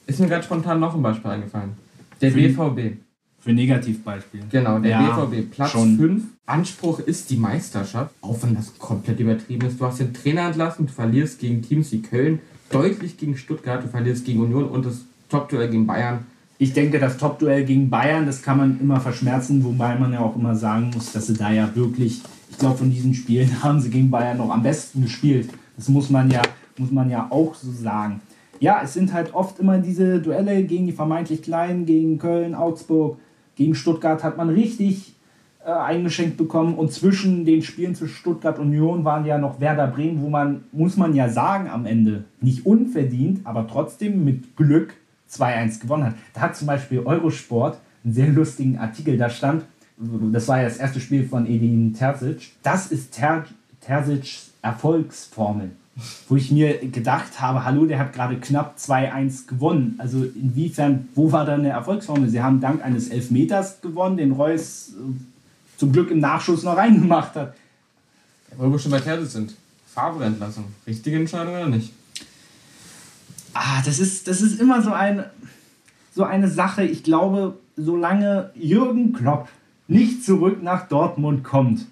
[0.06, 1.72] ist mir gerade spontan noch ein Beispiel eingefallen.
[2.22, 3.00] Der für, BVB.
[3.40, 4.46] Für Negativbeispiele.
[4.50, 5.52] Genau, der ja, BVB.
[5.52, 6.24] Platz 5.
[6.46, 8.16] Anspruch ist die Meisterschaft.
[8.22, 9.78] Auch wenn das komplett übertrieben ist.
[9.78, 13.88] Du hast den Trainer entlassen, du verlierst gegen Teams wie Köln, deutlich gegen Stuttgart, du
[13.88, 16.26] verlierst gegen Union und das Top-Duell gegen Bayern
[16.60, 20.36] ich denke, das Top-Duell gegen Bayern, das kann man immer verschmerzen, wobei man ja auch
[20.36, 23.90] immer sagen muss, dass sie da ja wirklich, ich glaube, von diesen Spielen haben sie
[23.90, 25.50] gegen Bayern noch am besten gespielt.
[25.76, 26.42] Das muss man ja,
[26.78, 28.22] muss man ja auch so sagen.
[28.60, 33.20] Ja, es sind halt oft immer diese Duelle gegen die vermeintlich Kleinen, gegen Köln, Augsburg,
[33.56, 35.14] gegen Stuttgart hat man richtig
[35.68, 40.22] äh, eingeschenkt bekommen und zwischen den Spielen zu Stuttgart Union waren ja noch Werder Bremen,
[40.22, 44.94] wo man, muss man ja sagen, am Ende nicht unverdient, aber trotzdem mit Glück
[45.30, 46.16] 2-1 gewonnen hat.
[46.34, 49.66] Da hat zum Beispiel Eurosport einen sehr lustigen Artikel, da stand,
[50.32, 53.44] das war ja das erste Spiel von Edin Terzic, das ist Ter
[53.82, 55.72] Terzics Erfolgsformel.
[56.30, 59.96] Wo ich mir gedacht habe, hallo, der hat gerade knapp 2-1 gewonnen.
[59.98, 62.30] Also inwiefern, wo war da eine Erfolgsformel?
[62.30, 65.37] Sie haben dank eines Elfmeters gewonnen, den Reus äh,
[65.78, 67.56] zum Glück im Nachschuss noch reingemacht hat.
[68.58, 69.56] Wo wir schon bei Terzic sind.
[69.94, 70.66] Fahrbrennlassung.
[70.86, 71.94] Richtige Entscheidung oder nicht?
[73.58, 75.32] ah, das ist, das ist immer so eine,
[76.14, 76.84] so eine Sache.
[76.84, 79.48] Ich glaube, solange Jürgen Klopp
[79.88, 81.86] nicht zurück nach Dortmund kommt,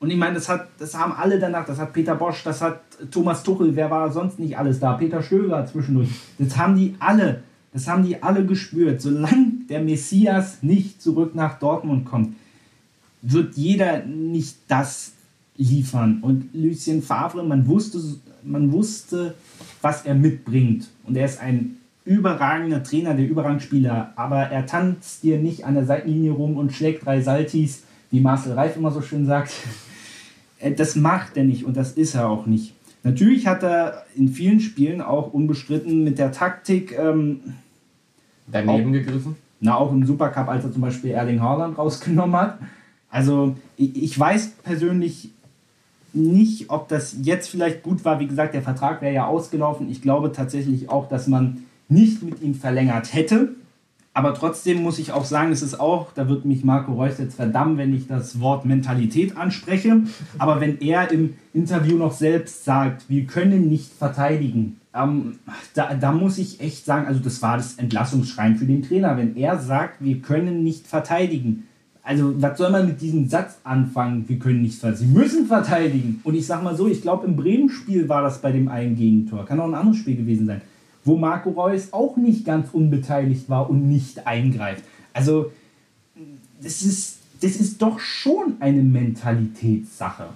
[0.00, 2.80] Und ich meine, das, hat, das haben alle danach, das hat Peter Bosch, das hat
[3.10, 4.92] Thomas Tuchel, wer war sonst nicht alles da?
[4.92, 6.10] Peter Stöger zwischendurch.
[6.38, 9.00] Das haben die alle, das haben die alle gespürt.
[9.00, 12.36] Solange der Messias nicht zurück nach Dortmund kommt,
[13.22, 15.12] wird jeder nicht das
[15.56, 16.18] liefern.
[16.22, 18.00] Und Lucien Favre, man wusste,
[18.44, 19.34] man wusste,
[19.82, 20.88] was er mitbringt.
[21.04, 24.12] Und er ist ein überragender Trainer, der überragende Spieler.
[24.16, 28.52] Aber er tanzt dir nicht an der Seitenlinie rum und schlägt drei Saltis, wie Marcel
[28.52, 29.52] Reif immer so schön sagt.
[30.60, 32.74] Äh, das macht er nicht und das ist er auch nicht.
[33.04, 37.54] Natürlich hat er in vielen Spielen auch unbestritten mit der Taktik ähm,
[38.50, 39.36] daneben auch, gegriffen.
[39.60, 42.58] Na, auch im Supercup, als er zum Beispiel Erling Haaland rausgenommen hat.
[43.10, 45.30] Also ich, weiß persönlich
[46.12, 48.20] nicht, ob das jetzt vielleicht gut war.
[48.20, 49.90] Wie gesagt, der Vertrag wäre ja ausgelaufen.
[49.90, 53.54] Ich glaube tatsächlich auch, dass man nicht mit ihm verlängert hätte.
[54.18, 57.36] Aber trotzdem muss ich auch sagen, es ist auch, da wird mich Marco Reus jetzt
[57.36, 60.02] verdammen, wenn ich das Wort Mentalität anspreche.
[60.38, 65.38] Aber wenn er im Interview noch selbst sagt, wir können nicht verteidigen, ähm,
[65.74, 69.16] da, da muss ich echt sagen, also das war das Entlassungsschreien für den Trainer.
[69.16, 71.67] Wenn er sagt, wir können nicht verteidigen,
[72.08, 75.12] also was soll man mit diesem Satz anfangen, wir können nicht verteidigen?
[75.12, 76.20] Sie müssen verteidigen.
[76.24, 79.44] Und ich sag mal so, ich glaube im Bremen-Spiel war das bei dem einen Gegentor.
[79.44, 80.62] Kann auch ein anderes Spiel gewesen sein
[81.08, 84.84] wo Marco Reus auch nicht ganz unbeteiligt war und nicht eingreift.
[85.12, 85.50] Also
[86.62, 90.26] das ist, das ist doch schon eine Mentalitätssache.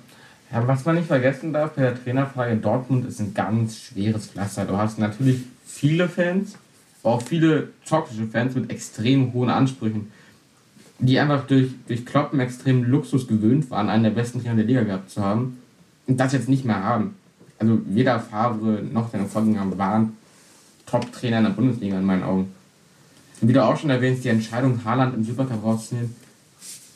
[0.51, 4.65] Ja, was man nicht vergessen darf bei der Trainerfrage, Dortmund ist ein ganz schweres Pflaster.
[4.65, 6.57] Du hast natürlich viele Fans,
[7.03, 10.11] aber auch viele toxische Fans mit extrem hohen Ansprüchen,
[11.03, 14.83] die einfach durch, durch Kloppen extrem Luxus gewöhnt waren, einen der besten Trainer der Liga
[14.83, 15.59] gehabt zu haben
[16.07, 17.15] und das jetzt nicht mehr haben.
[17.59, 20.17] Also weder Favre noch seine Vorgänger waren
[20.87, 22.53] Top-Trainer in der Bundesliga in meinen Augen.
[23.41, 26.15] Und wie du auch schon erwähnst, die Entscheidung, Haaland im Supercup rauszunehmen,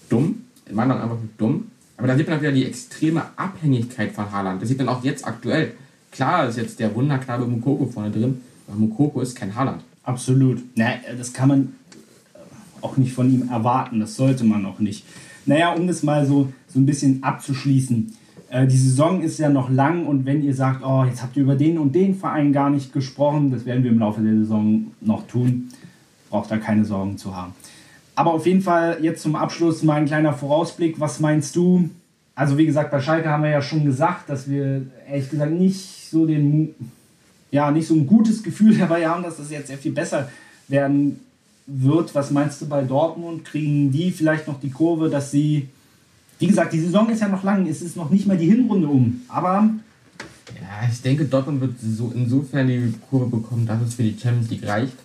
[0.08, 1.70] dumm, in meinen Augen einfach dumm.
[1.96, 4.62] Aber da sieht man auch wieder die extreme Abhängigkeit von Haaland.
[4.62, 5.72] Das sieht man auch jetzt aktuell.
[6.12, 9.82] Klar ist jetzt der Wunderknabe Mukoko vorne drin, aber Mukoko ist kein Haaland.
[10.04, 10.62] Absolut.
[10.76, 11.72] Na, das kann man
[12.82, 14.00] auch nicht von ihm erwarten.
[14.00, 15.04] Das sollte man auch nicht.
[15.46, 18.12] Naja, um das mal so, so ein bisschen abzuschließen.
[18.48, 21.42] Äh, die Saison ist ja noch lang und wenn ihr sagt, oh, jetzt habt ihr
[21.42, 24.86] über den und den Verein gar nicht gesprochen, das werden wir im Laufe der Saison
[25.00, 25.68] noch tun,
[26.30, 27.52] braucht da keine Sorgen zu haben.
[28.14, 30.98] Aber auf jeden Fall jetzt zum Abschluss mal ein kleiner Vorausblick.
[30.98, 31.90] Was meinst du?
[32.34, 36.10] Also wie gesagt, bei Schalke haben wir ja schon gesagt, dass wir ehrlich gesagt nicht
[36.10, 36.74] so den,
[37.50, 40.28] ja, nicht so ein gutes Gefühl dabei haben, dass das jetzt sehr viel besser
[40.68, 41.20] werden
[41.66, 42.14] wird.
[42.14, 43.44] Was meinst du bei Dortmund?
[43.44, 45.68] Kriegen die vielleicht noch die Kurve, dass sie
[46.38, 48.88] wie gesagt, die Saison ist ja noch lang, es ist noch nicht mal die Hinrunde
[48.88, 49.22] um.
[49.28, 49.70] Aber.
[50.54, 54.50] Ja, ich denke, Dortmund wird so insofern die Kurve bekommen, dass es für die Champions
[54.50, 54.96] League reicht.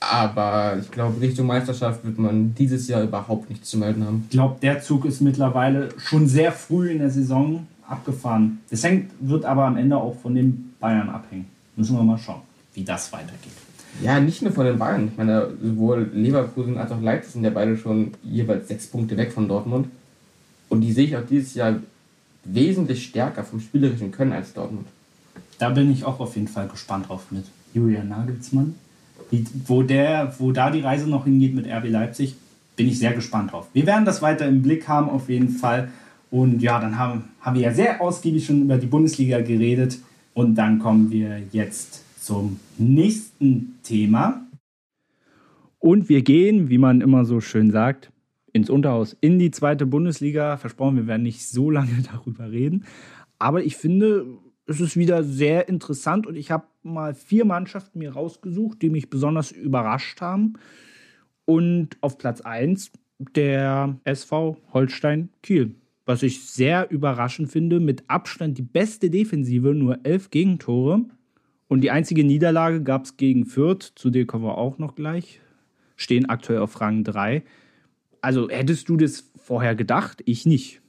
[0.00, 4.24] Aber ich glaube, Richtung Meisterschaft wird man dieses Jahr überhaupt nichts zu melden haben.
[4.24, 8.60] Ich glaube, der Zug ist mittlerweile schon sehr früh in der Saison abgefahren.
[8.70, 11.46] Es hängt, wird aber am Ende auch von den Bayern abhängen.
[11.74, 12.42] Müssen wir mal schauen,
[12.74, 13.67] wie das weitergeht.
[14.02, 15.08] Ja, nicht nur von den Bayern.
[15.08, 19.32] Ich meine, sowohl Leverkusen als auch Leipzig sind ja beide schon jeweils sechs Punkte weg
[19.32, 19.88] von Dortmund.
[20.68, 21.76] Und die sehe ich auch dieses Jahr
[22.44, 24.86] wesentlich stärker vom spielerischen Können als Dortmund.
[25.58, 28.74] Da bin ich auch auf jeden Fall gespannt drauf mit Julian Nagelsmann.
[29.66, 32.36] wo, der, wo da die Reise noch hingeht mit RB Leipzig,
[32.76, 33.66] bin ich sehr gespannt drauf.
[33.72, 35.88] Wir werden das weiter im Blick haben, auf jeden Fall.
[36.30, 39.98] Und ja, dann haben, haben wir ja sehr ausgiebig schon über die Bundesliga geredet.
[40.34, 44.46] Und dann kommen wir jetzt zum nächsten Thema.
[45.78, 48.12] Und wir gehen, wie man immer so schön sagt,
[48.52, 50.58] ins Unterhaus, in die zweite Bundesliga.
[50.58, 52.84] Versprochen, wir werden nicht so lange darüber reden.
[53.38, 54.26] Aber ich finde,
[54.66, 59.08] es ist wieder sehr interessant und ich habe mal vier Mannschaften mir rausgesucht, die mich
[59.08, 60.58] besonders überrascht haben.
[61.46, 62.92] Und auf Platz 1
[63.36, 65.76] der SV Holstein Kiel.
[66.04, 71.06] Was ich sehr überraschend finde, mit Abstand die beste Defensive, nur elf Gegentore.
[71.68, 75.40] Und die einzige Niederlage gab es gegen Fürth, zu der kommen wir auch noch gleich.
[75.96, 77.42] Stehen aktuell auf Rang 3.
[78.20, 80.22] Also hättest du das vorher gedacht?
[80.24, 80.80] Ich nicht.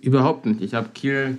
[0.00, 0.60] Überhaupt nicht.
[0.60, 1.38] Ich habe Kiel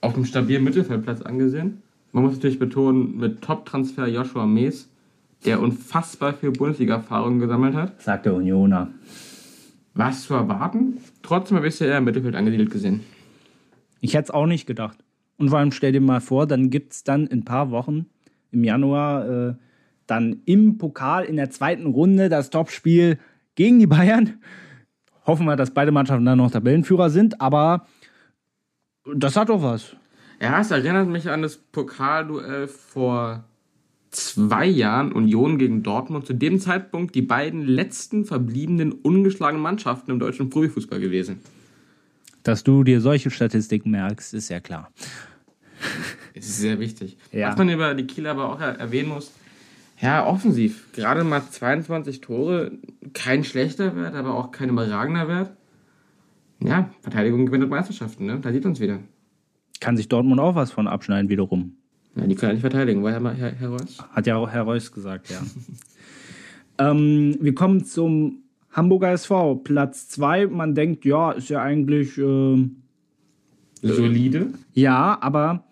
[0.00, 1.82] auf dem stabilen Mittelfeldplatz angesehen.
[2.10, 4.88] Man muss natürlich betonen, mit Top-Transfer Joshua Mees,
[5.44, 8.02] der unfassbar viel Bundesliga-Erfahrung gesammelt hat.
[8.02, 8.90] Sagt der Unioner.
[9.94, 10.98] Was zu erwarten?
[11.22, 13.00] Trotzdem habe ich sie eher im Mittelfeld angesiedelt gesehen.
[14.00, 15.01] Ich hätte es auch nicht gedacht.
[15.42, 18.06] Und vor allem stell dir mal vor, dann gibt es dann in ein paar Wochen
[18.52, 19.54] im Januar äh,
[20.06, 23.18] dann im Pokal in der zweiten Runde das Topspiel
[23.56, 24.34] gegen die Bayern.
[25.26, 27.88] Hoffen wir, dass beide Mannschaften dann noch Tabellenführer sind, aber
[29.16, 29.96] das hat doch was.
[30.40, 33.42] Ja, es erinnert mich an das Pokalduell vor
[34.10, 36.24] zwei Jahren Union gegen Dortmund.
[36.24, 41.40] Zu dem Zeitpunkt die beiden letzten verbliebenen ungeschlagenen Mannschaften im deutschen Profifußball gewesen.
[42.44, 44.88] Dass du dir solche Statistiken merkst, ist ja klar.
[46.42, 47.16] Es ist sehr wichtig.
[47.30, 47.50] Ja.
[47.50, 49.30] Was man über die Kieler aber auch er- erwähnen muss,
[50.00, 50.88] ja, offensiv.
[50.94, 52.72] Gerade mal 22 Tore,
[53.12, 55.52] kein schlechter Wert, aber auch kein überragender Wert.
[56.60, 58.40] Ja, Verteidigung gewinnt Meisterschaften, ne?
[58.40, 58.98] Da sieht uns wieder.
[59.78, 61.76] Kann sich Dortmund auch was von abschneiden wiederum.
[62.16, 63.98] Ja, die können ja nicht verteidigen, woher mal Herr, Herr Reus?
[64.10, 65.40] Hat ja auch Herr Reus gesagt, ja.
[66.90, 70.48] ähm, wir kommen zum Hamburger SV, Platz 2.
[70.48, 72.68] Man denkt, ja, ist ja eigentlich, äh,
[73.82, 74.52] Solide.
[74.72, 75.64] ja, aber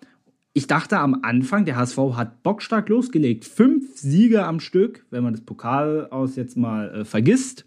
[0.53, 3.45] ich dachte am Anfang, der HSV hat bockstark losgelegt.
[3.45, 7.65] Fünf Siege am Stück, wenn man das Pokal aus jetzt mal äh, vergisst.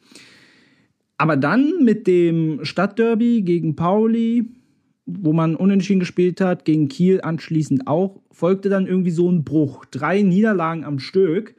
[1.17, 4.51] Aber dann mit dem Stadtderby gegen Pauli,
[5.07, 9.87] wo man unentschieden gespielt hat, gegen Kiel anschließend auch, folgte dann irgendwie so ein Bruch.
[9.87, 11.55] Drei Niederlagen am Stück.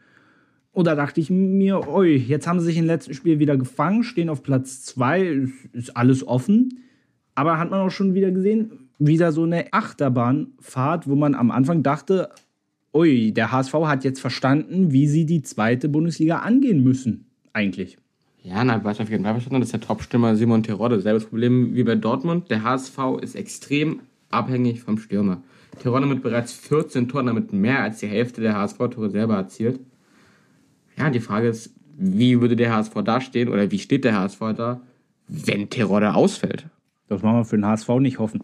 [0.71, 4.03] Und da dachte ich mir, oi, jetzt haben sie sich im letzten Spiel wieder gefangen,
[4.03, 6.81] stehen auf Platz zwei, ist, ist alles offen.
[7.33, 11.83] Aber hat man auch schon wieder gesehen, wieder so eine Achterbahnfahrt, wo man am Anfang
[11.83, 12.29] dachte,
[12.93, 17.97] ui, der HSV hat jetzt verstanden, wie sie die zweite Bundesliga angehen müssen, eigentlich.
[18.41, 21.01] Ja, na, was auf jeden Fall verstanden, das ist der Topstürmer Simon Terodde.
[21.01, 22.51] Selbes Problem wie bei Dortmund.
[22.51, 25.41] Der HSV ist extrem abhängig vom Stürmer.
[25.79, 29.79] Terodde mit bereits 14 Toren, damit mehr als die Hälfte der HSV-Tore selber erzielt.
[30.95, 34.81] Ja, die Frage ist, wie würde der HSV dastehen oder wie steht der HSV da,
[35.27, 36.67] wenn Terodde ausfällt?
[37.07, 38.43] Das wollen wir für den HSV nicht hoffen.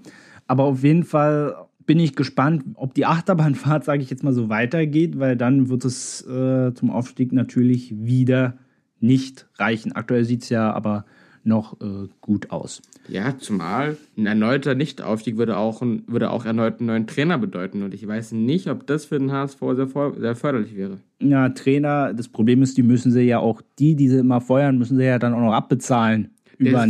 [0.52, 4.50] Aber auf jeden Fall bin ich gespannt, ob die Achterbahnfahrt, sage ich jetzt mal so,
[4.50, 8.58] weitergeht, weil dann wird es äh, zum Aufstieg natürlich wieder
[9.00, 9.94] nicht reichen.
[9.94, 11.06] Aktuell sieht es ja aber
[11.46, 12.82] noch äh, gut aus.
[13.08, 17.82] Ja, zumal ein erneuter Nichtaufstieg würde auch, würde auch erneut einen neuen Trainer bedeuten.
[17.82, 19.88] Und ich weiß nicht, ob das für den HSV sehr,
[20.20, 20.98] sehr förderlich wäre.
[21.22, 24.78] Ja, Trainer, das Problem ist, die müssen sie ja auch, die, die sie immer feuern,
[24.78, 26.32] müssen sie ja dann auch noch abbezahlen.
[26.70, 26.88] Über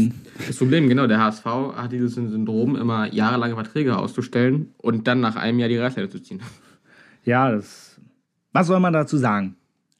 [0.47, 5.35] Das, Problem, genau, der HSV hat dieses Syndrom, immer jahrelange Verträge auszustellen und dann nach
[5.35, 6.41] einem Jahr die Reißleine zu ziehen.
[7.23, 7.99] ja, das.
[8.53, 9.55] Was soll man dazu sagen?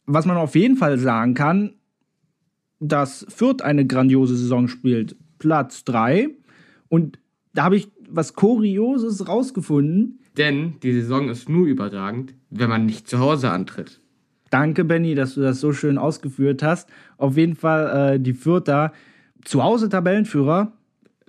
[0.05, 1.73] Was man auf jeden Fall sagen kann,
[2.79, 5.15] dass Fürth eine grandiose Saison spielt.
[5.39, 6.29] Platz 3.
[6.89, 7.19] Und
[7.53, 10.19] da habe ich was Kurioses rausgefunden.
[10.37, 14.01] Denn die Saison ist nur überragend, wenn man nicht zu Hause antritt.
[14.49, 16.89] Danke, Benny, dass du das so schön ausgeführt hast.
[17.17, 18.91] Auf jeden Fall äh, die Fürther
[19.43, 20.73] zu Hause Tabellenführer.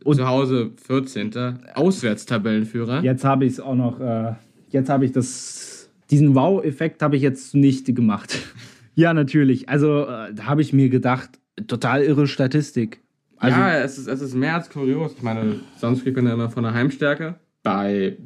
[0.05, 1.59] Und- zu Hause 14.
[1.75, 3.03] Auswärtstabellenführer.
[3.03, 4.35] Jetzt habe ich es auch noch, äh,
[4.70, 8.38] jetzt habe ich das, diesen Wow-Effekt habe ich jetzt zunichte gemacht.
[8.94, 9.68] ja, natürlich.
[9.68, 11.31] Also äh, da habe ich mir gedacht,
[11.66, 13.01] total irre Statistik.
[13.37, 15.14] Also, ja, es ist, es ist mehr als kurios.
[15.16, 17.37] Ich meine, sonst spricht man ja immer von der Heimstärke.
[17.62, 18.16] Bei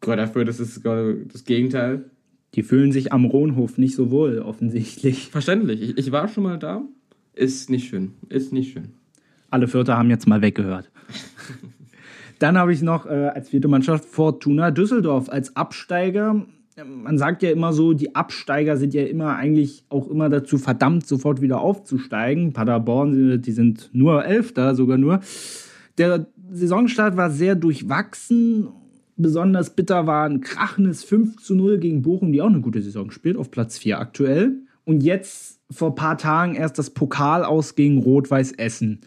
[0.00, 2.04] Kräuter Fürth ist es gerade das Gegenteil.
[2.54, 5.28] die fühlen sich am Rohnhof nicht so wohl, offensichtlich.
[5.30, 5.80] Verständlich.
[5.82, 6.82] Ich, ich war schon mal da.
[7.34, 8.12] Ist nicht schön.
[8.28, 8.94] Ist nicht schön.
[9.52, 10.90] Alle Vierter haben jetzt mal weggehört.
[12.38, 16.46] Dann habe ich noch äh, als vierte Mannschaft Fortuna Düsseldorf als Absteiger.
[16.82, 21.06] Man sagt ja immer so, die Absteiger sind ja immer eigentlich auch immer dazu verdammt,
[21.06, 22.54] sofort wieder aufzusteigen.
[22.54, 25.20] Paderborn, die sind nur Elfter, sogar nur.
[25.98, 28.68] Der Saisonstart war sehr durchwachsen.
[29.18, 33.10] Besonders bitter war ein krachendes 5 zu 0 gegen Bochum, die auch eine gute Saison
[33.10, 34.60] spielt, auf Platz 4 aktuell.
[34.84, 39.00] Und jetzt vor ein paar Tagen erst das Pokal aus gegen Rot-Weiß Essen.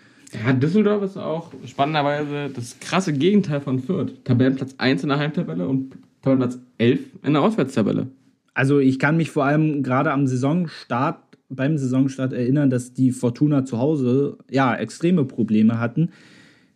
[0.43, 4.11] Ja, Düsseldorf ist auch spannenderweise das krasse Gegenteil von Fürth.
[4.23, 8.07] Tabellenplatz 1 in der Heimtabelle und Tabellenplatz 11 in der Auswärtstabelle.
[8.53, 11.19] Also ich kann mich vor allem gerade am Saisonstart,
[11.49, 16.09] beim Saisonstart erinnern, dass die Fortuna zu Hause ja extreme Probleme hatten.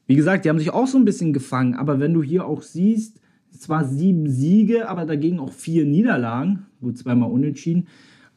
[0.06, 2.62] Wie gesagt, die haben sich auch so ein bisschen gefangen, aber wenn du hier auch
[2.62, 3.19] siehst,
[3.58, 7.88] zwar sieben Siege, aber dagegen auch vier Niederlagen, gut, zweimal unentschieden,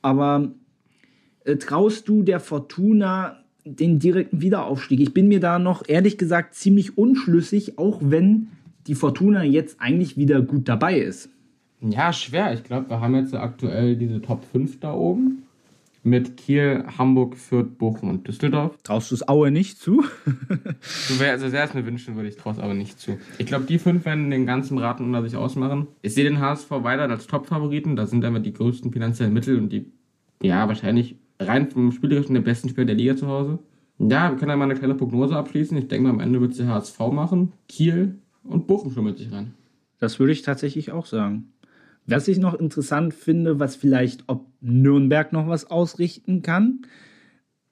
[0.00, 0.52] aber
[1.44, 5.00] äh, traust du der Fortuna den direkten Wiederaufstieg?
[5.00, 8.48] Ich bin mir da noch ehrlich gesagt ziemlich unschlüssig, auch wenn
[8.86, 11.28] die Fortuna jetzt eigentlich wieder gut dabei ist.
[11.80, 12.52] Ja, schwer.
[12.54, 15.42] Ich glaube, wir haben jetzt aktuell diese Top 5 da oben.
[16.04, 18.76] Mit Kiel, Hamburg, Fürth, Bochum und Düsseldorf.
[18.82, 20.02] Traust du es Aue nicht zu?
[20.80, 23.18] So wäre also sehr es mir wünschen, würde ich traue aber nicht zu.
[23.38, 25.86] Ich glaube, die fünf werden den ganzen Raten unter sich ausmachen.
[26.02, 27.94] Ich sehe den HSV weiter als Top-Favoriten.
[27.94, 29.92] Da sind einfach die größten finanziellen Mittel und die,
[30.42, 31.16] ja, wahrscheinlich
[31.46, 33.58] rein vom Spielerischen der besten Spieler der Liga zu Hause.
[33.98, 35.76] Ja, wir können ja mal eine kleine Prognose abschließen.
[35.76, 37.52] Ich denke mal, am Ende wird es der HSV machen.
[37.68, 39.54] Kiel und Bochum schon sich rein.
[39.98, 41.52] Das würde ich tatsächlich auch sagen.
[42.06, 46.80] Was ich noch interessant finde, was vielleicht, ob Nürnberg noch was ausrichten kann.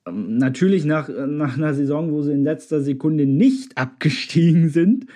[0.07, 5.07] Ähm, Natürlich nach, äh, nach einer Saison, wo sie in letzter Sekunde nicht abgestiegen sind.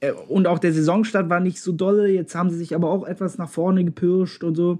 [0.00, 2.08] Äh, Und auch der Saisonstart war nicht so dolle.
[2.08, 4.78] Jetzt haben sie sich aber auch etwas nach vorne gepirscht und so.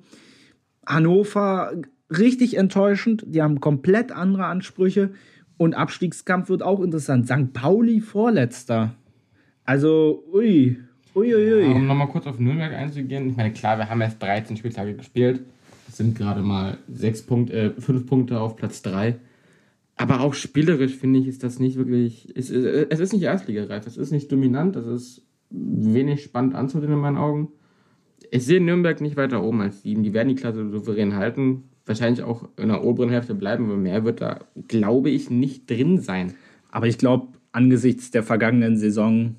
[0.86, 1.72] Hannover
[2.10, 3.24] richtig enttäuschend.
[3.26, 5.10] Die haben komplett andere Ansprüche.
[5.56, 7.26] Und Abstiegskampf wird auch interessant.
[7.26, 7.52] St.
[7.52, 8.94] Pauli vorletzter.
[9.64, 10.78] Also, ui,
[11.14, 11.70] uiuiui.
[11.70, 13.30] Ja, um nochmal kurz auf Nürnberg einzugehen.
[13.30, 15.40] Ich meine, klar, wir haben erst 13 Spieltage gespielt.
[15.86, 19.16] Das sind gerade mal sechs Punkte, äh, fünf Punkte auf Platz 3.
[19.96, 22.32] Aber auch spielerisch finde ich, ist das nicht wirklich.
[22.34, 26.98] Es, es ist nicht erstligareif, es ist nicht dominant, es ist wenig spannend anzusehen in
[26.98, 27.52] meinen Augen.
[28.30, 30.02] Ich sehe Nürnberg nicht weiter oben als sieben.
[30.02, 31.64] Die werden die Klasse souverän halten.
[31.86, 36.00] Wahrscheinlich auch in der oberen Hälfte bleiben, aber mehr wird da, glaube ich, nicht drin
[36.00, 36.34] sein.
[36.70, 39.36] Aber ich glaube, angesichts der vergangenen Saison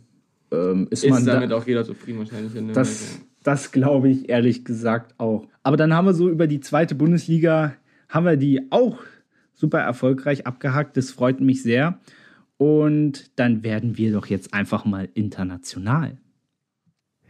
[0.52, 2.54] ähm, ist, ist man damit da, auch jeder zufrieden wahrscheinlich.
[2.74, 5.48] Das das glaube ich ehrlich gesagt auch.
[5.64, 7.76] Aber dann haben wir so über die zweite Bundesliga,
[8.10, 8.98] haben wir die auch
[9.54, 10.98] super erfolgreich abgehackt.
[10.98, 12.00] Das freut mich sehr.
[12.58, 16.18] Und dann werden wir doch jetzt einfach mal international.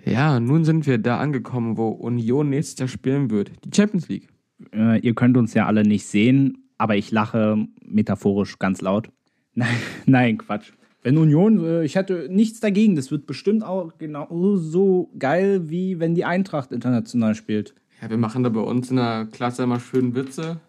[0.05, 3.51] Ja, nun sind wir da angekommen, wo Union nächstes Jahr spielen wird.
[3.65, 4.29] Die Champions League.
[4.73, 9.09] Äh, ihr könnt uns ja alle nicht sehen, aber ich lache metaphorisch ganz laut.
[9.57, 10.73] Nein, nein, Quatsch.
[11.01, 12.97] Wenn Union, äh, ich hätte nichts dagegen.
[12.97, 17.73] Das wird bestimmt auch genau so geil, wie wenn die Eintracht international spielt.
[18.01, 20.59] Ja, wir machen da bei uns in der Klasse immer schön Witze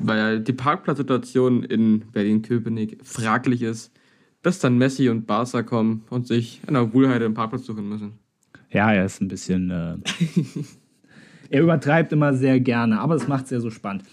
[0.00, 3.92] weil die Parkplatzsituation in Berlin-Köpenick fraglich ist,
[4.42, 8.12] bis dann Messi und Barca kommen und sich in der Wohlheide einen Parkplatz suchen müssen.
[8.70, 9.70] Ja, er ist ein bisschen.
[9.70, 9.96] Äh,
[11.50, 14.04] er übertreibt immer sehr gerne, aber es macht es ja so spannend.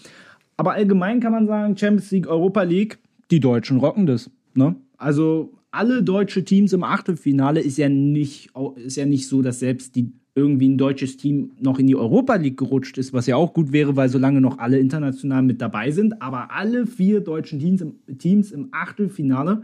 [0.57, 2.97] Aber allgemein kann man sagen, Champions League, Europa League,
[3.31, 4.29] die Deutschen rocken das.
[4.55, 4.75] Ne?
[4.97, 9.95] Also alle deutsche Teams im Achtelfinale ist ja nicht, ist ja nicht so, dass selbst
[9.95, 13.53] die irgendwie ein deutsches Team noch in die Europa League gerutscht ist, was ja auch
[13.53, 17.81] gut wäre, weil solange noch alle international mit dabei sind, aber alle vier deutschen Teams
[17.81, 19.63] im, Teams im Achtelfinale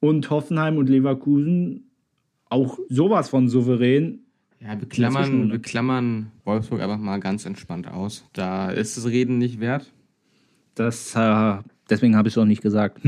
[0.00, 1.90] und Hoffenheim und Leverkusen
[2.48, 4.20] auch sowas von souverän.
[4.60, 8.28] Ja, wir klammern, wir klammern Wolfsburg einfach mal ganz entspannt aus.
[8.34, 9.90] Da ist das Reden nicht wert.
[10.74, 11.58] Das, äh,
[11.88, 13.00] deswegen habe ich es auch nicht gesagt.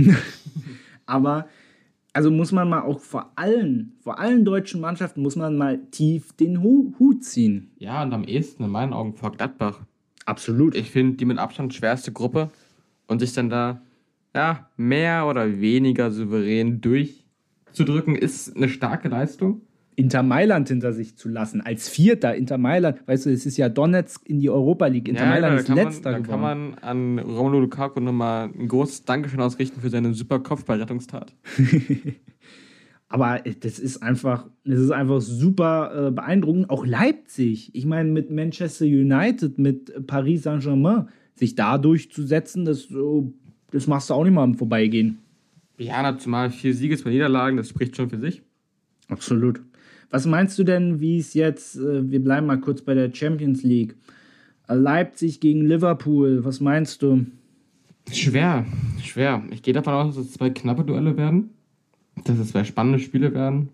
[1.07, 1.47] aber
[2.15, 6.33] also muss man mal auch vor allen, vor allen deutschen Mannschaften muss man mal tief
[6.33, 7.71] den Hut ziehen.
[7.79, 9.81] Ja, und am ehesten in meinen Augen vor Gladbach.
[10.27, 10.75] Absolut.
[10.75, 12.51] Ich finde die mit Abstand schwerste Gruppe
[13.07, 13.83] und sich dann da
[14.35, 19.63] ja, mehr oder weniger souverän durchzudrücken, ist eine starke Leistung.
[19.95, 23.69] Inter Mailand hinter sich zu lassen, als Vierter Inter Mailand, weißt du, es ist ja
[23.69, 27.19] Donetsk in die Europa League, Inter ja, Mailand ist letzter man, Da kann man an
[27.19, 31.35] Romelu Lukaku nochmal ein großes Dankeschön ausrichten für seine super Kopfballrettungstat.
[33.09, 36.71] Aber das ist einfach, das ist einfach super äh, beeindruckend.
[36.71, 42.89] Auch Leipzig, ich meine, mit Manchester United, mit Paris Saint-Germain, sich da durchzusetzen, das,
[43.71, 45.19] das machst du auch nicht mal im Vorbeigehen.
[45.77, 48.43] Ja, zumal vier Siege, zwei Niederlagen, das spricht schon für sich.
[49.09, 49.61] Absolut.
[50.13, 53.63] Was meinst du denn, wie es jetzt, äh, wir bleiben mal kurz bei der Champions
[53.63, 53.97] League,
[54.69, 57.27] Leipzig gegen Liverpool, was meinst du?
[58.11, 58.67] Schwer,
[59.03, 59.43] schwer.
[59.51, 61.51] Ich gehe davon aus, dass es zwei knappe Duelle werden,
[62.25, 63.71] dass es zwei spannende Spiele werden.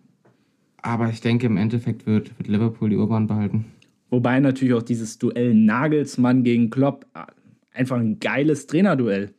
[0.80, 3.64] Aber ich denke, im Endeffekt wird, wird Liverpool die Oberbahn behalten.
[4.08, 7.22] Wobei natürlich auch dieses Duell Nagelsmann gegen Klopp äh,
[7.76, 9.34] einfach ein geiles Trainerduell.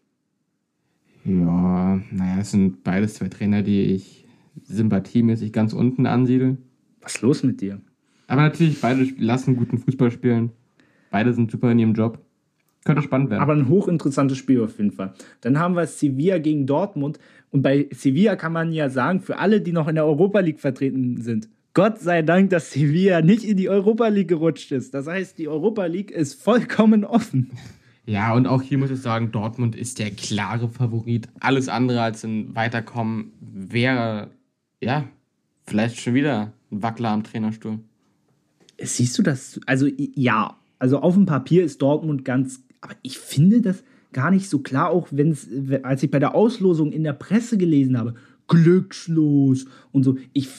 [1.24, 4.26] Ja, naja, es sind beides zwei Trainer, die ich
[4.64, 6.58] sympathiemäßig ganz unten ansiedle.
[7.02, 7.80] Was ist los mit dir?
[8.28, 10.52] Aber natürlich, beide lassen guten Fußball spielen.
[11.12, 12.20] Beide sind super in ihrem Job.
[12.86, 13.41] Könnte spannend werden.
[13.41, 15.14] Aber ein hochinteressantes Spiel auf jeden Fall.
[15.41, 17.20] Dann haben wir Sevilla gegen Dortmund.
[17.52, 20.60] Und bei Sevilla kann man ja sagen, für alle, die noch in der Europa League
[20.60, 24.93] vertreten sind, Gott sei Dank, dass Sevilla nicht in die Europa League gerutscht ist.
[24.93, 27.52] Das heißt, die Europa League ist vollkommen offen.
[28.06, 31.30] Ja, und auch hier muss ich sagen, Dortmund ist der klare Favorit.
[31.39, 34.32] Alles andere als ein Weiterkommen wäre,
[34.82, 35.06] ja,
[35.70, 37.80] vielleicht schon wieder ein Wackler am Trainerstuhl.
[38.82, 39.60] Siehst du das?
[39.66, 44.50] Also ja, also auf dem Papier ist Dortmund ganz, aber ich finde das gar nicht
[44.50, 45.48] so klar, auch wenn es,
[45.84, 48.16] als ich bei der Auslosung in der Presse gelesen habe,
[48.48, 50.18] glückslos und so.
[50.34, 50.50] Ich,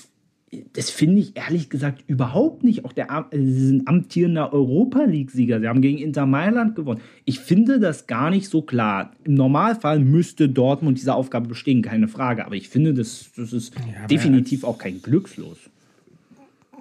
[0.72, 2.84] das finde ich ehrlich gesagt überhaupt nicht.
[2.84, 5.60] Auch der sie sind amtierender Europa League-Sieger.
[5.60, 7.00] Sie haben gegen Inter Mailand gewonnen.
[7.24, 9.12] Ich finde das gar nicht so klar.
[9.24, 12.44] Im Normalfall müsste Dortmund diese Aufgabe bestehen, keine Frage.
[12.44, 15.58] Aber ich finde, das, das ist ja, definitiv auch kein Glückslos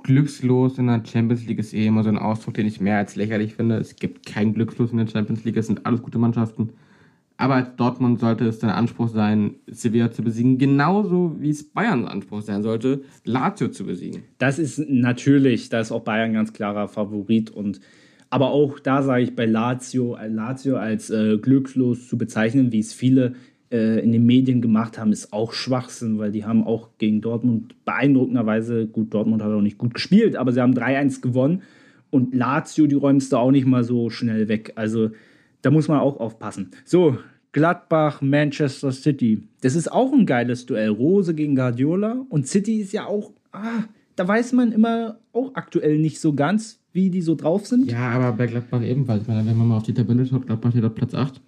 [0.02, 3.16] glückslos in der Champions League ist eh immer so ein Ausdruck, den ich mehr als
[3.16, 3.78] lächerlich finde.
[3.78, 6.70] Es gibt kein glückslos in der Champions League, es sind alles gute Mannschaften.
[7.40, 12.06] Aber als Dortmund sollte es dein Anspruch sein, Sevilla zu besiegen, genauso wie es Bayerns
[12.06, 14.24] Anspruch sein sollte, Lazio zu besiegen.
[14.40, 17.80] Das ist natürlich, da ist auch Bayern ganz klarer Favorit und
[18.30, 22.94] aber auch da sage ich bei Lazio, Lazio als äh, glückslos zu bezeichnen, wie es
[22.94, 23.36] viele
[23.72, 27.74] äh, in den Medien gemacht haben, ist auch Schwachsinn, weil die haben auch gegen Dortmund
[27.86, 31.62] beeindruckenderweise, gut, Dortmund hat auch nicht gut gespielt, aber sie haben 3-1 gewonnen
[32.10, 34.74] und Lazio, die räumst du auch nicht mal so schnell weg.
[34.76, 35.12] Also
[35.62, 36.72] da muss man auch aufpassen.
[36.86, 37.18] So,
[37.52, 39.48] Gladbach, Manchester City.
[39.62, 40.90] Das ist auch ein geiles Duell.
[40.90, 42.26] Rose gegen Guardiola.
[42.30, 43.84] Und City ist ja auch, ah,
[44.16, 47.90] da weiß man immer auch aktuell nicht so ganz, wie die so drauf sind.
[47.92, 49.28] Ja, aber bei Gladbach ebenfalls.
[49.28, 51.42] Wenn man mal auf die Tabelle schaut, Gladbach steht auf Platz 8.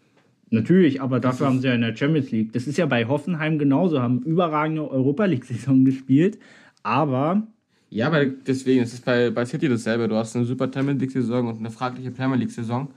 [0.49, 2.51] Natürlich, aber dafür haben sie ja in der Champions League.
[2.51, 6.39] Das ist ja bei Hoffenheim genauso, haben überragende Europa League-Saison gespielt.
[6.83, 7.47] Aber.
[7.89, 10.07] Ja, aber deswegen, es ist bei, bei City dasselbe.
[10.07, 12.89] Du hast eine super Champions League-Saison und eine fragliche Premier League-Saison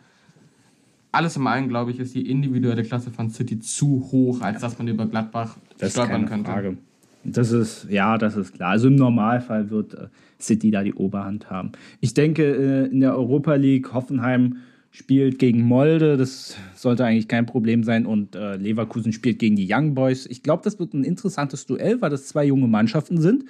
[1.15, 4.79] alles im allen, glaube ich, ist die individuelle Klasse von City zu hoch, als dass
[4.79, 6.51] man über Gladbach das stolpern könnte.
[6.51, 6.77] Frage.
[7.25, 8.71] Das ist, ja, das ist klar.
[8.71, 10.09] Also im Normalfall wird äh,
[10.39, 11.73] City da die Oberhand haben.
[12.01, 14.59] Ich denke, äh, in der Europa League, Hoffenheim
[14.91, 18.05] spielt gegen Molde, das sollte eigentlich kein Problem sein.
[18.07, 20.27] Und äh, Leverkusen spielt gegen die Young Boys.
[20.27, 23.47] Ich glaube, das wird ein interessantes Duell, weil das zwei junge Mannschaften sind.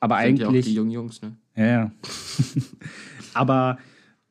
[0.00, 0.40] Aber sind eigentlich.
[0.40, 1.32] Ja auch die jungen Jungs, ne?
[1.56, 1.92] Ja, ja.
[3.34, 3.78] Aber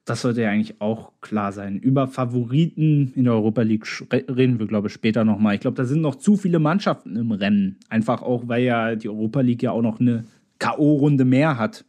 [0.08, 1.80] das sollte ja eigentlich auch klar sein.
[1.80, 5.56] Über Favoriten in der Europa League reden wir, glaube ich, später nochmal.
[5.56, 7.76] Ich glaube, da sind noch zu viele Mannschaften im Rennen.
[7.90, 10.24] Einfach auch, weil ja die Europa League ja auch noch eine
[10.60, 11.84] K.O.-Runde mehr hat.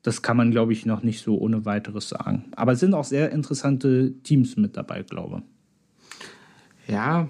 [0.00, 2.44] Das kann man, glaube ich, noch nicht so ohne weiteres sagen.
[2.56, 5.42] Aber es sind auch sehr interessante Teams mit dabei, glaube
[6.86, 6.94] ich.
[6.94, 7.28] Ja,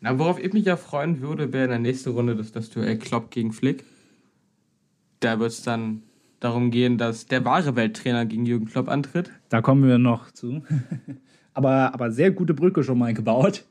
[0.00, 2.96] na, worauf ich mich ja freuen würde, wäre in der nächsten Runde das, das Duell
[2.96, 3.84] Klopp gegen Flick.
[5.20, 6.02] Da wird es dann
[6.44, 9.30] darum gehen, dass der wahre Welttrainer gegen Jürgen Klopp antritt.
[9.48, 10.62] Da kommen wir noch zu.
[11.54, 13.64] aber, aber sehr gute Brücke schon mal gebaut.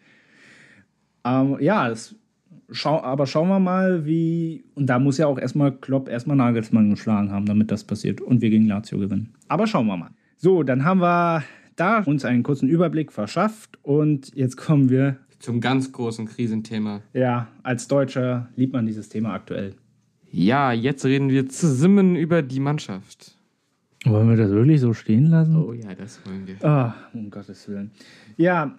[1.25, 2.15] Ähm, ja, das,
[2.71, 4.63] schau, aber schauen wir mal, wie.
[4.75, 8.41] Und da muss ja auch erstmal Klopp erstmal Nagelsmann geschlagen haben, damit das passiert und
[8.41, 9.33] wir gegen Lazio gewinnen.
[9.47, 10.11] Aber schauen wir mal.
[10.37, 11.43] So, dann haben wir
[11.75, 17.01] da uns einen kurzen Überblick verschafft und jetzt kommen wir zum ganz großen Krisenthema.
[17.13, 19.75] Ja, als Deutscher liebt man dieses Thema aktuell.
[20.35, 23.37] Ja, jetzt reden wir zusammen über die Mannschaft.
[24.03, 25.55] Wollen wir das wirklich so stehen lassen?
[25.55, 26.55] Oh ja, das wollen wir.
[26.67, 27.91] Ah, um Gottes Willen.
[28.35, 28.75] Ja,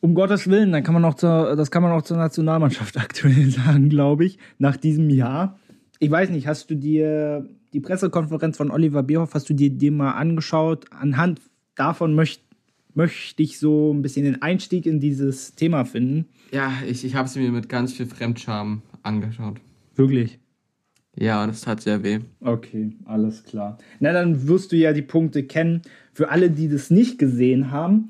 [0.00, 3.48] um Gottes Willen, dann kann man auch zur, das kann man auch zur Nationalmannschaft aktuell
[3.48, 5.58] sagen, glaube ich, nach diesem Jahr.
[5.98, 9.90] Ich weiß nicht, hast du dir die Pressekonferenz von Oliver Bierhoff, hast du dir die
[9.90, 10.84] mal angeschaut?
[10.92, 11.40] Anhand
[11.74, 12.44] davon möchte
[12.92, 16.26] möchte ich so ein bisschen den Einstieg in dieses Thema finden.
[16.52, 19.60] Ja, ich, ich habe sie mir mit ganz viel Fremdscham angeschaut.
[19.94, 20.38] Wirklich?
[21.16, 22.20] Ja, das tat sehr weh.
[22.40, 23.78] Okay, alles klar.
[24.00, 25.82] Na, dann wirst du ja die Punkte kennen.
[26.12, 28.08] Für alle, die das nicht gesehen haben,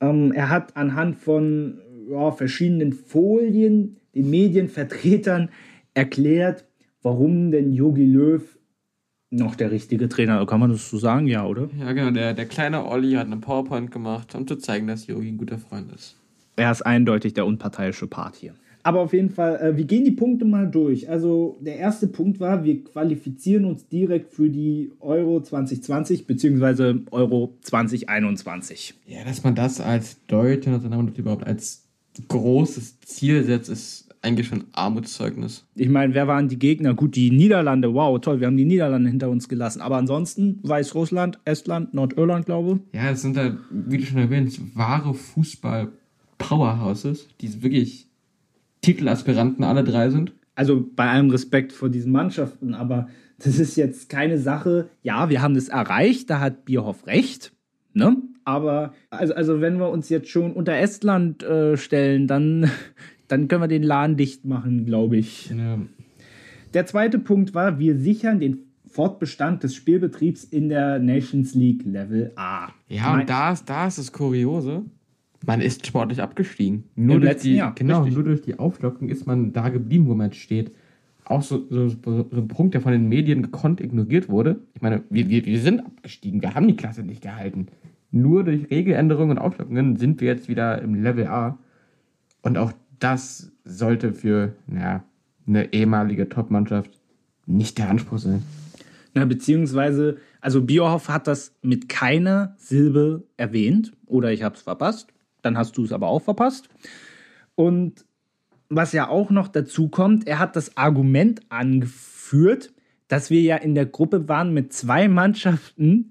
[0.00, 5.48] ähm, er hat anhand von ja, verschiedenen Folien den Medienvertretern
[5.94, 6.64] erklärt,
[7.02, 8.42] warum denn Yogi Löw
[9.30, 10.48] noch der richtige Trainer ist.
[10.48, 11.68] Kann man das so sagen, ja, oder?
[11.78, 12.12] Ja, genau.
[12.12, 15.58] Der, der kleine Olli hat einen PowerPoint gemacht, um zu zeigen, dass Yogi ein guter
[15.58, 16.16] Freund ist.
[16.54, 18.54] Er ist eindeutig der unparteiische Part hier.
[18.86, 21.10] Aber auf jeden Fall, äh, wir gehen die Punkte mal durch.
[21.10, 27.00] Also der erste Punkt war, wir qualifizieren uns direkt für die Euro 2020 bzw.
[27.10, 28.94] Euro 2021.
[29.08, 31.88] Ja, dass man das als deutsche Nationalmannschaft überhaupt als
[32.28, 35.66] großes Ziel setzt, ist eigentlich schon Armutszeugnis.
[35.74, 36.94] Ich meine, wer waren die Gegner?
[36.94, 39.80] Gut, die Niederlande, wow, toll, wir haben die Niederlande hinter uns gelassen.
[39.80, 43.00] Aber ansonsten Weißrussland, Estland, Nordirland, glaube ich.
[43.00, 48.05] Ja, das sind da, wie du schon erwähnt, wahre Fußball-Powerhouses, die wirklich
[48.86, 50.32] Titelaspiranten alle drei sind?
[50.54, 53.08] Also bei allem Respekt vor diesen Mannschaften, aber
[53.38, 54.88] das ist jetzt keine Sache.
[55.02, 57.52] Ja, wir haben das erreicht, da hat Bierhoff recht.
[57.94, 58.16] Ne?
[58.44, 62.70] Aber also, also wenn wir uns jetzt schon unter Estland äh, stellen, dann,
[63.28, 65.50] dann können wir den Laden dicht machen, glaube ich.
[65.50, 65.80] Ja.
[66.72, 72.32] Der zweite Punkt war, wir sichern den Fortbestand des Spielbetriebs in der Nations League Level
[72.36, 72.68] A.
[72.88, 74.84] Ja, und da ist, da ist das Kuriose
[75.46, 76.84] man ist sportlich abgestiegen.
[76.96, 77.74] Nur Im durch die, Jahr.
[77.74, 78.14] Genau, Richtig.
[78.14, 80.72] nur durch die Aufstockung ist man da geblieben, wo man steht.
[81.24, 84.60] Auch so, so, so, ein Punkt, der von den Medien gekonnt ignoriert wurde.
[84.74, 87.66] Ich meine, wir, wir, wir sind abgestiegen, wir haben die Klasse nicht gehalten.
[88.10, 91.58] Nur durch Regeländerungen und Aufstockungen sind wir jetzt wieder im Level A.
[92.42, 95.04] Und auch das sollte für ja,
[95.46, 96.90] eine ehemalige Top-Mannschaft
[97.46, 98.42] nicht der Anspruch sein.
[99.14, 105.12] Na, beziehungsweise, also Biohoff hat das mit keiner Silbe erwähnt oder ich habe es verpasst
[105.42, 106.68] dann hast du es aber auch verpasst.
[107.54, 108.04] Und
[108.68, 112.72] was ja auch noch dazu kommt, er hat das Argument angeführt,
[113.08, 116.10] dass wir ja in der Gruppe waren mit zwei Mannschaften,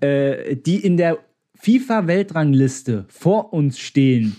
[0.00, 1.18] äh, die in der
[1.54, 4.36] FIFA-Weltrangliste vor uns stehen.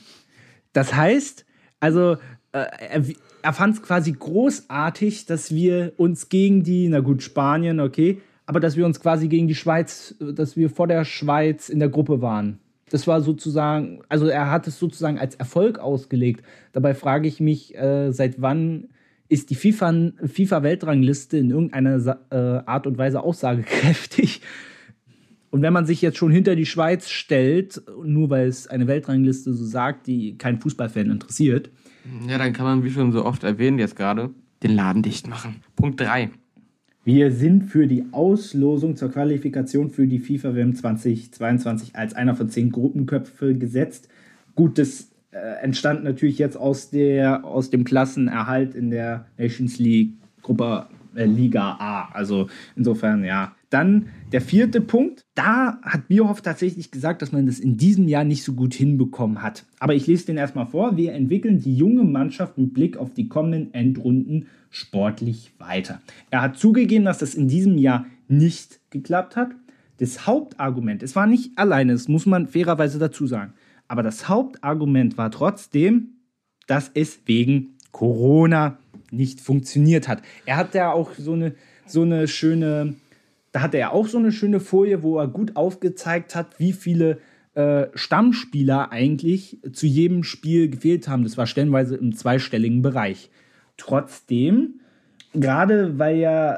[0.74, 1.45] Das heißt,
[1.80, 2.13] also
[2.51, 3.03] äh, er,
[3.41, 8.59] er fand es quasi großartig, dass wir uns gegen die, na gut, Spanien, okay, aber
[8.59, 12.22] dass wir uns quasi gegen die Schweiz, dass wir vor der Schweiz in der Gruppe
[12.22, 12.59] waren.
[12.90, 16.44] Das war sozusagen, also er hat es sozusagen als Erfolg ausgelegt.
[16.72, 18.90] Dabei frage ich mich, äh, seit wann
[19.28, 24.42] ist die FIFA-Weltrangliste FIFA in irgendeiner äh, Art und Weise aussagekräftig?
[25.52, 29.54] Und wenn man sich jetzt schon hinter die Schweiz stellt, nur weil es eine Weltrangliste
[29.54, 31.72] so sagt, die keinen Fußballfan interessiert.
[32.28, 34.30] Ja, dann kann man, wie schon so oft erwähnt jetzt gerade,
[34.64, 35.64] den Laden dicht machen.
[35.76, 36.30] Punkt 3.
[37.12, 42.49] Wir sind für die Auslosung zur Qualifikation für die FIFA WM 2022 als einer von
[42.49, 44.10] zehn Gruppenköpfe gesetzt.
[44.53, 50.12] Gut, das äh, entstand natürlich jetzt aus, der, aus dem Klassenerhalt in der Nations League
[50.43, 50.86] Gruppe
[51.16, 52.10] äh, Liga A.
[52.14, 53.55] Also insofern, ja.
[53.70, 55.26] Dann der vierte Punkt.
[55.36, 59.41] Da hat Bierhoff tatsächlich gesagt, dass man das in diesem Jahr nicht so gut hinbekommen
[59.41, 59.65] hat.
[59.80, 60.97] Aber ich lese den erstmal vor.
[60.97, 66.01] Wir entwickeln die junge Mannschaft mit Blick auf die kommenden Endrunden sportlich weiter.
[66.30, 69.51] Er hat zugegeben, dass das in diesem Jahr nicht geklappt hat.
[69.97, 73.53] Das Hauptargument, es war nicht alleine, das muss man fairerweise dazu sagen,
[73.89, 76.20] aber das Hauptargument war trotzdem,
[76.67, 78.78] dass es wegen Corona
[79.11, 80.22] nicht funktioniert hat.
[80.45, 81.55] Er hat ja auch so eine,
[81.86, 82.95] so eine schöne,
[83.52, 87.20] da hatte er auch so eine schöne Folie, wo er gut aufgezeigt hat, wie viele
[87.56, 91.24] äh, Stammspieler eigentlich zu jedem Spiel gefehlt haben.
[91.24, 93.30] Das war stellenweise im zweistelligen Bereich.
[93.78, 94.82] Trotzdem,
[95.34, 96.58] gerade weil ja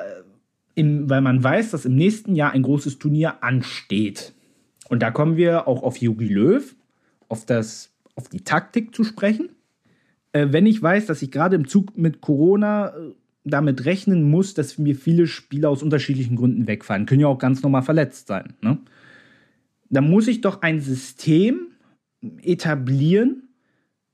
[0.75, 4.33] im, weil man weiß, dass im nächsten Jahr ein großes Turnier ansteht.
[4.89, 6.75] Und da kommen wir auch auf Jogi Löw,
[7.29, 9.49] auf, das, auf die Taktik zu sprechen
[10.33, 13.13] äh, wenn ich weiß, dass ich gerade im Zug mit Corona äh,
[13.43, 17.63] damit rechnen muss, dass mir viele Spieler aus unterschiedlichen Gründen wegfallen, können ja auch ganz
[17.63, 18.77] normal verletzt sein, ne?
[19.89, 21.67] dann muss ich doch ein System
[22.41, 23.49] etablieren,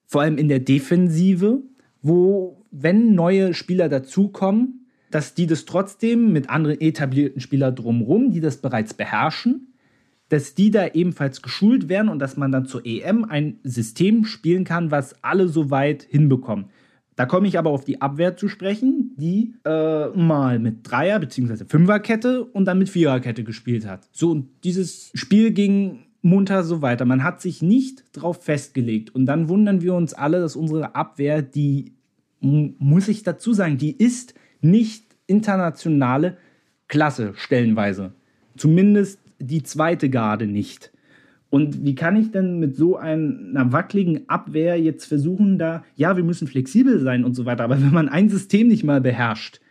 [0.05, 1.61] vor allem in der Defensive,
[2.01, 8.41] wo, wenn neue Spieler dazukommen, dass die das trotzdem mit anderen etablierten Spielern drumherum, die
[8.41, 9.73] das bereits beherrschen,
[10.30, 14.63] dass die da ebenfalls geschult werden und dass man dann zur EM ein System spielen
[14.65, 16.65] kann, was alle so weit hinbekommen.
[17.18, 21.65] Da komme ich aber auf die Abwehr zu sprechen, die äh, mal mit Dreier- bzw.
[21.68, 24.07] Fünferkette und dann mit Viererkette gespielt hat.
[24.11, 27.05] So, und dieses Spiel ging munter so weiter.
[27.05, 29.15] Man hat sich nicht drauf festgelegt.
[29.15, 31.93] Und dann wundern wir uns alle, dass unsere Abwehr, die,
[32.39, 36.38] muss ich dazu sagen, die ist nicht internationale
[36.88, 38.13] Klasse stellenweise.
[38.57, 40.91] Zumindest die zweite Garde nicht.
[41.49, 46.23] Und wie kann ich denn mit so einer wackeligen Abwehr jetzt versuchen, da, ja, wir
[46.23, 49.61] müssen flexibel sein und so weiter, aber wenn man ein System nicht mal beherrscht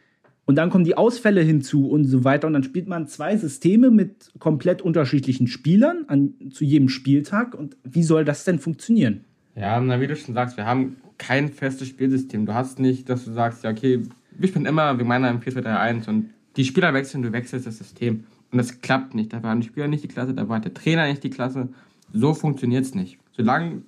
[0.46, 3.90] und dann kommen die Ausfälle hinzu und so weiter und dann spielt man zwei Systeme
[3.90, 9.24] mit komplett unterschiedlichen Spielern an, zu jedem Spieltag und wie soll das denn funktionieren?
[9.54, 12.46] Ja, na, wie du schon sagst, wir haben kein festes Spielsystem.
[12.46, 14.02] Du hast nicht, dass du sagst, ja, okay,
[14.38, 18.24] wir spielen immer, wir meinen im 4-2-3-1 und die Spieler wechseln, du wechselst das System.
[18.56, 19.34] Und das klappt nicht.
[19.34, 21.68] Da waren die Spieler nicht die Klasse, da war der Trainer nicht die Klasse.
[22.14, 23.18] So funktioniert es nicht.
[23.36, 23.82] Solange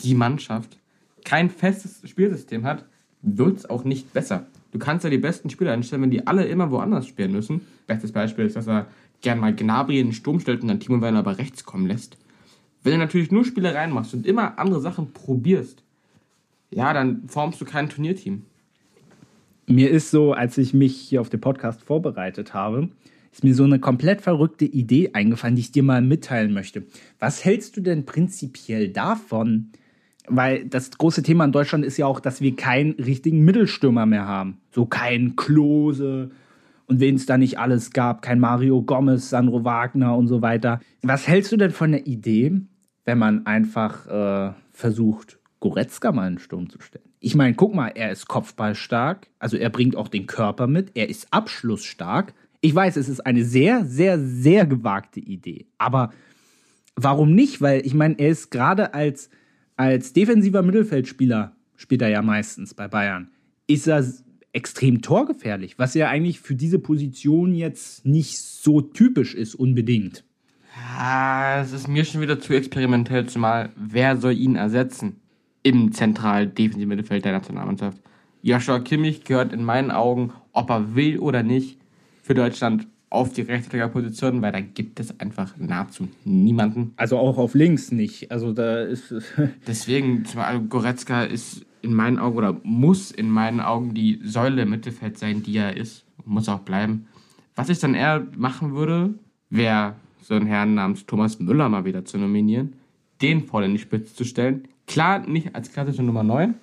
[0.00, 0.78] die Mannschaft
[1.26, 2.86] kein festes Spielsystem hat,
[3.20, 4.46] wird es auch nicht besser.
[4.72, 7.66] Du kannst ja die besten Spieler einstellen, wenn die alle immer woanders spielen müssen.
[7.86, 8.86] Bestes Beispiel ist, dass er
[9.20, 12.16] gern mal Gnabry in den Sturm stellt und dann Timo Werner aber rechts kommen lässt.
[12.82, 15.82] Wenn du natürlich nur Spiele reinmachst und immer andere Sachen probierst,
[16.70, 18.46] ja, dann formst du kein Turnierteam.
[19.66, 22.88] Mir ist so, als ich mich hier auf den Podcast vorbereitet habe,
[23.34, 26.84] ist mir so eine komplett verrückte Idee eingefallen, die ich dir mal mitteilen möchte.
[27.18, 29.72] Was hältst du denn prinzipiell davon?
[30.28, 34.28] Weil das große Thema in Deutschland ist ja auch, dass wir keinen richtigen Mittelstürmer mehr
[34.28, 34.58] haben.
[34.70, 36.30] So kein Klose
[36.86, 40.78] und wen es da nicht alles gab, kein Mario Gomez, Sandro Wagner und so weiter.
[41.02, 42.60] Was hältst du denn von der Idee,
[43.04, 47.04] wenn man einfach äh, versucht, Goretzka mal in den Sturm zu stellen?
[47.18, 51.08] Ich meine, guck mal, er ist kopfballstark, also er bringt auch den Körper mit, er
[51.08, 52.32] ist abschlussstark
[52.64, 55.66] ich weiß, es ist eine sehr, sehr, sehr gewagte Idee.
[55.76, 56.14] Aber
[56.96, 57.60] warum nicht?
[57.60, 59.28] Weil ich meine, er ist gerade als,
[59.76, 63.28] als defensiver Mittelfeldspieler, spielt er ja meistens bei Bayern,
[63.66, 64.02] ist er
[64.54, 70.24] extrem torgefährlich, was ja eigentlich für diese Position jetzt nicht so typisch ist, unbedingt.
[70.96, 75.16] Ja, es ist mir schon wieder zu experimentell, zumal wer soll ihn ersetzen
[75.62, 78.00] im zentral defensiven Mittelfeld der Nationalmannschaft?
[78.40, 81.83] Joshua Kimmich gehört in meinen Augen, ob er will oder nicht,
[82.24, 86.94] für Deutschland auf die Rechtsverteidigerposition, weil da gibt es einfach nahezu niemanden.
[86.96, 88.32] Also auch auf links nicht.
[88.32, 89.14] Also da ist
[89.68, 90.24] Deswegen,
[90.68, 95.42] Goretzka ist in meinen Augen oder muss in meinen Augen die Säule im Mittelfeld sein,
[95.42, 96.06] die er ist.
[96.24, 97.06] Muss auch bleiben.
[97.54, 99.14] Was ich dann eher machen würde,
[99.50, 102.72] wäre so einen Herrn namens Thomas Müller mal wieder zu nominieren,
[103.20, 104.66] den voll in die Spitze zu stellen.
[104.86, 106.54] Klar, nicht als klassische Nummer 9,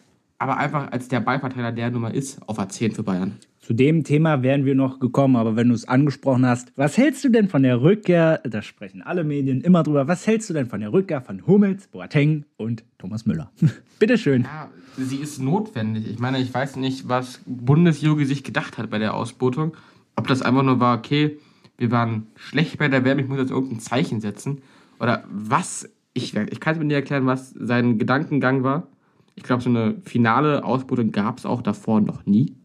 [0.42, 3.34] aber einfach als der Ballverteiler der Nummer ist, auf A10 für Bayern.
[3.60, 7.24] Zu dem Thema wären wir noch gekommen, aber wenn du es angesprochen hast, was hältst
[7.24, 10.66] du denn von der Rückkehr, da sprechen alle Medien immer drüber, was hältst du denn
[10.66, 13.52] von der Rückkehr von Hummels, Boateng und Thomas Müller?
[14.00, 14.42] Bitteschön.
[14.42, 16.10] Ja, sie ist notwendig.
[16.10, 19.78] Ich meine, ich weiß nicht, was Bundesjogi sich gedacht hat bei der Ausbotung.
[20.16, 21.38] Ob das einfach nur war, okay,
[21.78, 24.64] wir waren schlecht bei der WM, ich muss jetzt irgendein Zeichen setzen.
[25.00, 28.88] Oder was, ich, ich kann es mir nicht erklären, was sein Gedankengang war.
[29.36, 32.56] Ich glaube, so eine finale Ausbildung gab es auch davor noch nie.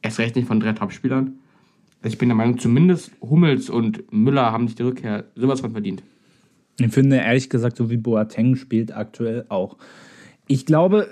[0.00, 1.38] Erst recht nicht von drei Topspielern.
[2.02, 5.72] Also ich bin der Meinung, zumindest Hummels und Müller haben sich die Rückkehr sowas von
[5.72, 6.02] verdient.
[6.78, 9.76] Ich finde ehrlich gesagt, so wie Boateng spielt aktuell auch.
[10.48, 11.06] Ich glaube,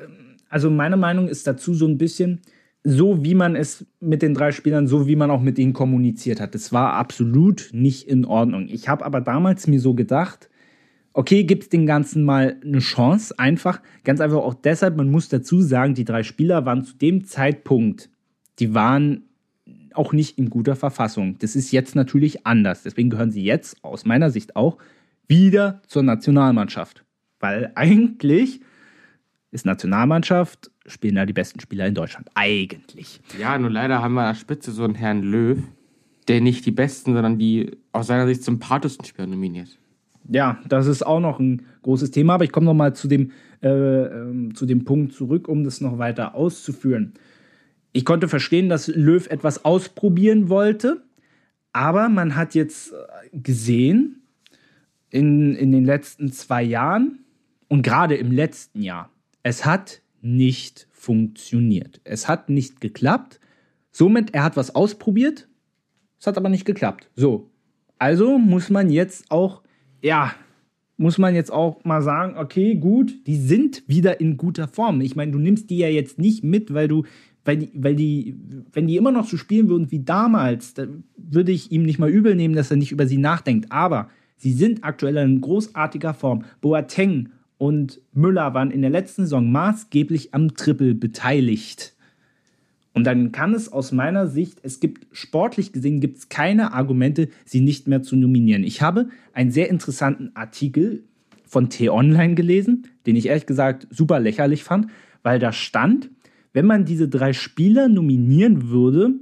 [0.49, 2.41] also meine Meinung ist dazu so ein bisschen,
[2.83, 6.41] so wie man es mit den drei Spielern, so wie man auch mit ihnen kommuniziert
[6.41, 6.55] hat.
[6.55, 8.67] Das war absolut nicht in Ordnung.
[8.69, 10.50] Ich habe aber damals mir so gedacht,
[11.13, 15.29] okay, gibt es den Ganzen mal eine Chance, einfach, ganz einfach auch deshalb, man muss
[15.29, 18.11] dazu sagen, die drei Spieler waren zu dem Zeitpunkt,
[18.59, 19.25] die waren
[19.95, 21.37] auch nicht in guter Verfassung.
[21.39, 22.83] Das ist jetzt natürlich anders.
[22.85, 24.79] Deswegen gehören sie jetzt aus meiner Sicht auch
[25.27, 27.05] wieder zur Nationalmannschaft.
[27.41, 28.61] Weil eigentlich
[29.51, 32.29] ist Nationalmannschaft, spielen da die besten Spieler in Deutschland.
[32.35, 33.21] Eigentlich.
[33.39, 35.59] Ja, nur leider haben wir an der Spitze so einen Herrn Löw,
[36.29, 39.80] der nicht die besten, sondern die aus seiner Sicht sympathischsten Spieler nominiert.
[40.33, 43.33] Ja, das ist auch noch ein großes Thema, aber ich komme noch mal zu dem,
[43.63, 47.15] äh, äh, zu dem Punkt zurück, um das noch weiter auszuführen.
[47.93, 51.03] Ich konnte verstehen, dass Löw etwas ausprobieren wollte,
[51.73, 52.95] aber man hat jetzt
[53.33, 54.21] gesehen,
[55.11, 57.25] in, in den letzten zwei Jahren
[57.69, 59.11] und gerade im letzten Jahr,
[59.43, 62.01] es hat nicht funktioniert.
[62.05, 63.41] Es hat nicht geklappt.
[63.91, 65.49] Somit, er hat was ausprobiert,
[66.19, 67.11] es hat aber nicht geklappt.
[67.17, 67.51] So,
[67.99, 69.63] also muss man jetzt auch,
[70.03, 70.35] ja,
[70.97, 75.01] muss man jetzt auch mal sagen, okay, gut, die sind wieder in guter Form.
[75.01, 77.05] Ich meine, du nimmst die ja jetzt nicht mit, weil du,
[77.45, 78.37] weil die, weil die,
[78.73, 82.11] wenn die immer noch so spielen würden wie damals, dann würde ich ihm nicht mal
[82.11, 83.73] übel nehmen, dass er nicht über sie nachdenkt.
[83.73, 84.09] Aber
[84.41, 86.45] Sie sind aktuell in großartiger Form.
[86.63, 87.29] Boateng
[87.59, 91.95] und Müller waren in der letzten Saison maßgeblich am Triple beteiligt.
[92.93, 97.29] Und dann kann es aus meiner Sicht, es gibt sportlich gesehen, gibt es keine Argumente,
[97.45, 98.65] sie nicht mehr zu nominieren.
[98.65, 101.05] Ich habe einen sehr interessanten Artikel
[101.45, 104.89] von T-Online gelesen, den ich ehrlich gesagt super lächerlich fand,
[105.23, 106.11] weil da stand,
[106.53, 109.15] wenn man diese drei Spieler nominieren würde,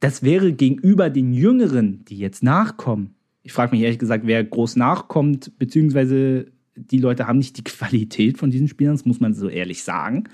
[0.00, 3.14] das wäre gegenüber den Jüngeren, die jetzt nachkommen,
[3.44, 8.38] ich frage mich ehrlich gesagt, wer groß nachkommt, beziehungsweise die Leute haben nicht die Qualität
[8.38, 10.24] von diesen Spielern, das muss man so ehrlich sagen.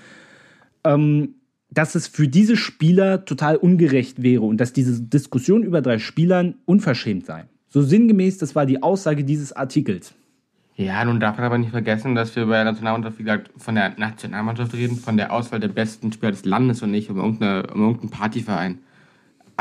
[0.83, 1.35] Ähm,
[1.71, 6.55] dass es für diese Spieler total ungerecht wäre und dass diese Diskussion über drei Spielern
[6.65, 7.45] unverschämt sei.
[7.69, 10.13] So sinngemäß, das war die Aussage dieses Artikels.
[10.75, 13.75] Ja, nun darf man aber nicht vergessen, dass wir bei der Nationalmannschaft, wie gesagt, von
[13.75, 17.67] der Nationalmannschaft reden, von der Auswahl der besten Spieler des Landes und nicht um, irgendeine,
[17.73, 18.79] um irgendeinen Partyverein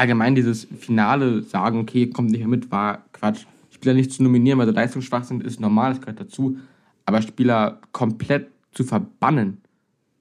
[0.00, 3.44] allgemein dieses finale Sagen, okay, kommt nicht mehr mit, war Quatsch.
[3.70, 6.58] Spieler nicht zu nominieren, weil sie leistungsschwach sind, ist normal, das gehört dazu.
[7.04, 9.58] Aber Spieler komplett zu verbannen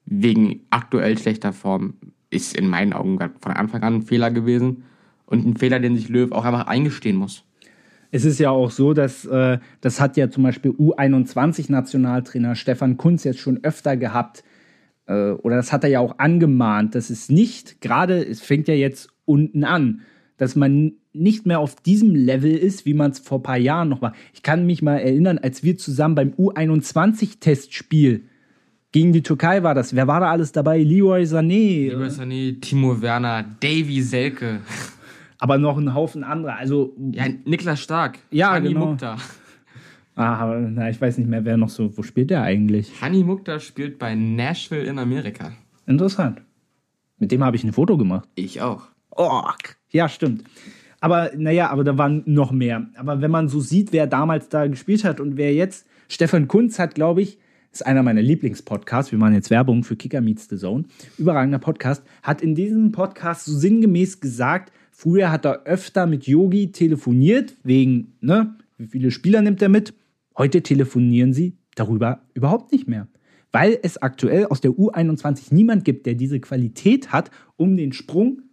[0.10, 1.94] wegen aktuell schlechter Form
[2.32, 4.84] ist in meinen Augen von Anfang an ein Fehler gewesen
[5.26, 7.44] und ein Fehler, den sich Löw auch einfach eingestehen muss.
[8.12, 13.24] Es ist ja auch so, dass äh, das hat ja zum Beispiel U21-Nationaltrainer Stefan Kunz
[13.24, 14.44] jetzt schon öfter gehabt,
[15.06, 18.74] äh, oder das hat er ja auch angemahnt, dass es nicht, gerade, es fängt ja
[18.74, 20.02] jetzt unten an.
[20.38, 23.90] Dass man nicht mehr auf diesem Level ist, wie man es vor ein paar Jahren
[23.90, 24.14] noch war.
[24.34, 28.24] Ich kann mich mal erinnern, als wir zusammen beim U21-Testspiel
[28.92, 29.96] gegen die Türkei war das.
[29.96, 30.80] Wer war da alles dabei?
[30.80, 31.90] Leroy Sané.
[31.90, 34.62] Leroy Sané, Timo Werner, Davy Selke.
[35.38, 36.58] Aber noch ein Haufen anderer.
[36.58, 38.20] Also, ja, Niklas Stark.
[38.32, 38.88] Ja, Hani genau.
[38.88, 39.18] Mukta.
[40.16, 41.98] Ah, na, ich weiß nicht mehr, wer noch so.
[41.98, 42.92] Wo spielt der eigentlich?
[43.02, 45.54] Hani Mukta spielt bei Nashville in Amerika.
[45.86, 46.42] Interessant.
[47.20, 48.28] Mit dem habe ich ein Foto gemacht.
[48.36, 48.88] Ich auch.
[49.16, 49.42] Oh,
[49.92, 50.44] ja, stimmt.
[51.00, 52.88] Aber naja, aber da waren noch mehr.
[52.96, 56.80] Aber wenn man so sieht, wer damals da gespielt hat und wer jetzt, Stefan Kunz
[56.80, 57.38] hat, glaube ich,
[57.72, 59.12] ist einer meiner Lieblingspodcasts.
[59.12, 60.86] Wir machen jetzt Werbung für Kicker Meets the Zone.
[61.18, 62.04] Überragender Podcast.
[62.24, 68.14] Hat in diesem Podcast so sinngemäß gesagt, früher hat er öfter mit Yogi telefoniert, wegen,
[68.22, 69.94] ne, wie viele Spieler nimmt er mit?
[70.38, 73.08] Heute telefonieren sie darüber überhaupt nicht mehr.
[73.52, 78.44] Weil es aktuell aus der U21 niemand gibt, der diese Qualität hat, um den Sprung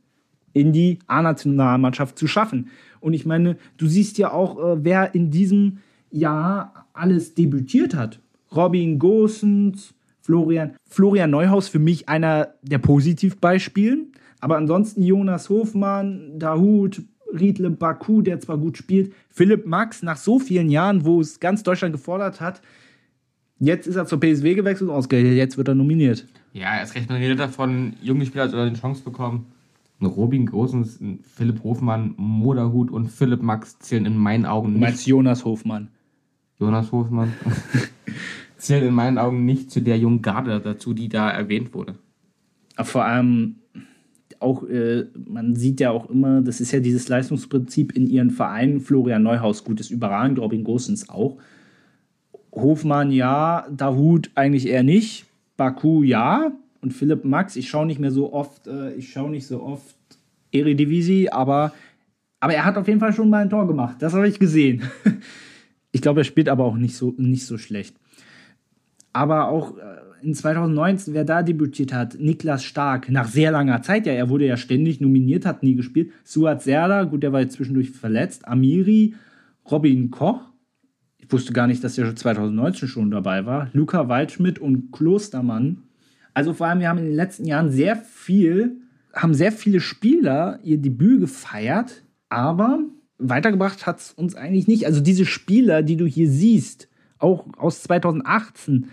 [0.52, 2.68] in die A-Nationalmannschaft zu schaffen.
[3.00, 5.78] Und ich meine, du siehst ja auch, äh, wer in diesem
[6.10, 8.20] Jahr alles debütiert hat.
[8.56, 14.12] Robin Gosens, Florian, Florian Neuhaus für mich einer der Positivbeispielen.
[14.40, 17.02] Aber ansonsten Jonas Hofmann, Dahut,
[17.38, 21.62] Riedle Baku, der zwar gut spielt, Philipp Max nach so vielen Jahren, wo es ganz
[21.62, 22.60] Deutschland gefordert hat,
[23.58, 26.26] jetzt ist er zur PSW gewechselt und ausgerechnet, jetzt wird er nominiert.
[26.52, 29.46] Ja, erst recht, man redet davon, junge Spieler sollen eine Chance bekommen
[30.00, 34.76] ein Robin Gosens, ein Philipp Hofmann, Moderhut und Philipp Max zählen in meinen Augen nicht.
[34.76, 35.88] Du meinst Jonas Hofmann?
[36.58, 37.32] Jonas Hofmann.
[38.56, 41.96] zählen in meinen Augen nicht zu der jungen Garde dazu, die da erwähnt wurde.
[42.82, 43.56] Vor allem,
[44.40, 48.80] auch, äh, man sieht ja auch immer, das ist ja dieses Leistungsprinzip in ihren Vereinen.
[48.80, 51.38] Florian Neuhaus, gut, ist überragend, Robin Gosens auch.
[52.52, 55.26] Hofmann ja, Dahut eigentlich eher nicht.
[55.56, 56.52] Baku ja.
[56.80, 59.96] Und Philipp Max, ich schaue nicht mehr so oft, äh, ich schaue nicht so oft
[60.52, 61.72] Eredivisie, aber,
[62.40, 63.96] aber er hat auf jeden Fall schon mal ein Tor gemacht.
[64.00, 64.82] Das habe ich gesehen.
[65.92, 67.96] ich glaube, er spielt aber auch nicht so, nicht so schlecht.
[69.16, 69.80] Aber auch äh,
[70.20, 74.44] in 2019, wer da debütiert hat, Niklas Stark, nach sehr langer Zeit, ja, er wurde
[74.44, 76.12] ja ständig nominiert, hat nie gespielt.
[76.22, 78.46] Suat Serda, gut, der war jetzt zwischendurch verletzt.
[78.46, 79.14] Amiri,
[79.70, 80.42] Robin Koch,
[81.16, 83.70] ich wusste gar nicht, dass er 2019 schon dabei war.
[83.72, 85.78] Luca Waldschmidt und Klostermann.
[86.34, 88.82] Also vor allem, wir haben in den letzten Jahren sehr viel,
[89.14, 92.80] haben sehr viele Spieler ihr Debüt gefeiert, aber
[93.16, 94.84] weitergebracht hat es uns eigentlich nicht.
[94.84, 98.88] Also diese Spieler, die du hier siehst, auch aus 2018,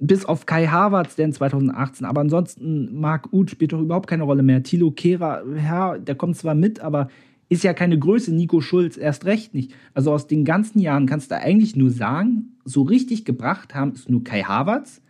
[0.00, 4.22] bis auf Kai Havertz, der in 2018, aber ansonsten Marc Uth spielt doch überhaupt keine
[4.24, 4.62] Rolle mehr.
[4.62, 7.08] Thilo Kehrer, ja, der kommt zwar mit, aber
[7.50, 8.32] ist ja keine Größe.
[8.32, 9.74] Nico Schulz erst recht nicht.
[9.92, 14.08] Also aus den ganzen Jahren kannst du eigentlich nur sagen, so richtig gebracht haben ist
[14.08, 15.02] nur Kai Havertz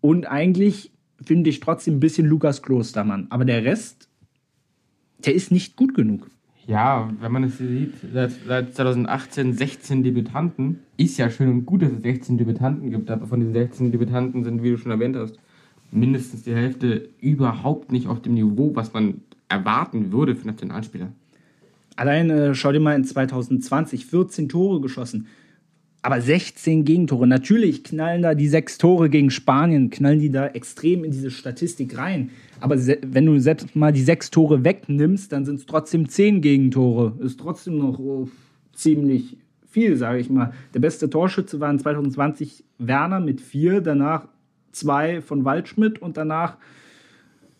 [0.00, 0.90] und eigentlich
[1.22, 3.28] finde ich trotzdem ein bisschen Lukas Klostermann.
[3.30, 4.08] Aber der Rest,
[5.24, 6.31] der ist nicht gut genug.
[6.66, 11.82] Ja, wenn man es sieht, seit, seit 2018 16 Debütanten, ist ja schön und gut,
[11.82, 15.16] dass es 16 Debütanten gibt, aber von diesen 16 Debütanten sind, wie du schon erwähnt
[15.16, 15.38] hast,
[15.90, 21.12] mindestens die Hälfte überhaupt nicht auf dem Niveau, was man erwarten würde für Nationalspieler.
[21.96, 25.26] Allein äh, schau dir mal in 2020 14 Tore geschossen,
[26.00, 27.26] aber 16 Gegentore.
[27.26, 31.96] Natürlich knallen da die sechs Tore gegen Spanien, knallen die da extrem in diese Statistik
[31.98, 32.30] rein.
[32.62, 37.14] Aber wenn du selbst mal die sechs Tore wegnimmst, dann sind es trotzdem zehn Gegentore.
[37.20, 38.28] Ist trotzdem noch oh,
[38.72, 39.36] ziemlich
[39.68, 40.52] viel, sage ich mal.
[40.72, 44.28] Der beste Torschütze war in 2020 Werner mit vier, danach
[44.70, 46.56] zwei von Waldschmidt und danach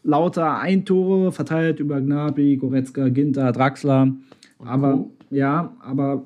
[0.05, 4.03] lauter Eintore verteilt über Gnabry, Goretzka, Ginter, Draxler.
[4.59, 5.11] Und aber Co.
[5.31, 6.25] ja, aber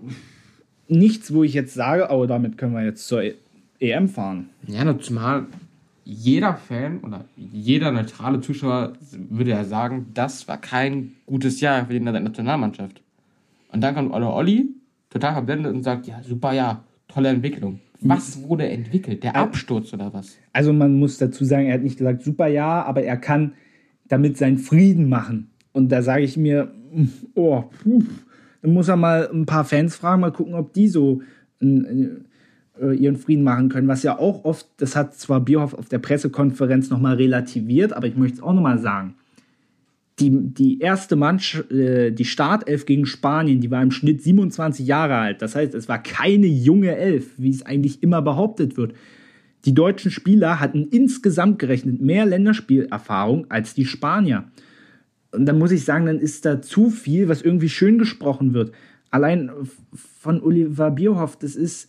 [0.88, 3.22] nichts, wo ich jetzt sage, oh, damit können wir jetzt zur
[3.80, 4.50] EM fahren.
[4.66, 5.46] Ja, zumal
[6.08, 8.92] jeder Fan oder jeder neutrale Zuschauer
[9.28, 13.02] würde ja sagen, das war kein gutes Jahr für die Nationalmannschaft.
[13.72, 14.68] Und dann kommt Olle Olli,
[15.10, 17.80] total verblendet und sagt, ja, super, ja, tolle Entwicklung.
[18.00, 19.24] Was wurde entwickelt?
[19.24, 20.36] Der Absturz oder was?
[20.52, 23.54] Also man muss dazu sagen, er hat nicht gesagt, super, ja, aber er kann
[24.06, 25.50] damit seinen Frieden machen.
[25.72, 26.72] Und da sage ich mir,
[27.34, 28.04] oh, puh,
[28.62, 31.20] dann muss er mal ein paar Fans fragen, mal gucken, ob die so
[32.80, 35.98] äh, ihren Frieden machen können, was ja auch oft, das hat zwar Bierhoff auf der
[35.98, 39.14] Pressekonferenz nochmal relativiert, aber ich möchte es auch nochmal sagen.
[40.18, 45.16] Die, die erste Mannschaft, äh, die Startelf gegen Spanien, die war im Schnitt 27 Jahre
[45.16, 45.42] alt.
[45.42, 48.94] Das heißt, es war keine junge Elf, wie es eigentlich immer behauptet wird.
[49.66, 54.44] Die deutschen Spieler hatten insgesamt gerechnet mehr Länderspielerfahrung als die Spanier.
[55.32, 58.72] Und dann muss ich sagen, dann ist da zu viel, was irgendwie schön gesprochen wird.
[59.10, 59.50] Allein
[59.92, 61.88] von Oliver Bierhoff, das ist,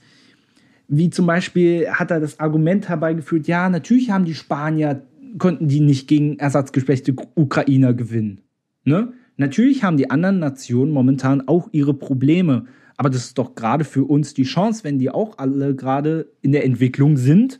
[0.88, 5.03] wie zum Beispiel hat er das Argument herbeigeführt, ja, natürlich haben die Spanier,
[5.38, 8.41] konnten die nicht gegen ersatzgeschwächte Ukrainer gewinnen.
[8.83, 9.11] Ne?
[9.35, 12.65] Natürlich haben die anderen Nationen momentan auch ihre Probleme.
[12.95, 16.51] Aber das ist doch gerade für uns die Chance, wenn die auch alle gerade in
[16.51, 17.59] der Entwicklung sind.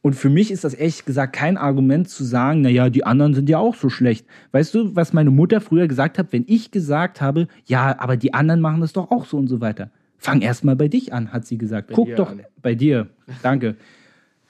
[0.00, 3.48] Und für mich ist das ehrlich gesagt kein Argument zu sagen, naja, die anderen sind
[3.48, 4.26] ja auch so schlecht.
[4.52, 8.32] Weißt du, was meine Mutter früher gesagt hat, wenn ich gesagt habe, ja, aber die
[8.32, 9.90] anderen machen das doch auch so und so weiter.
[10.18, 11.88] Fang erstmal bei dich an, hat sie gesagt.
[11.88, 12.42] Bei Guck doch an.
[12.60, 13.08] bei dir.
[13.42, 13.76] Danke.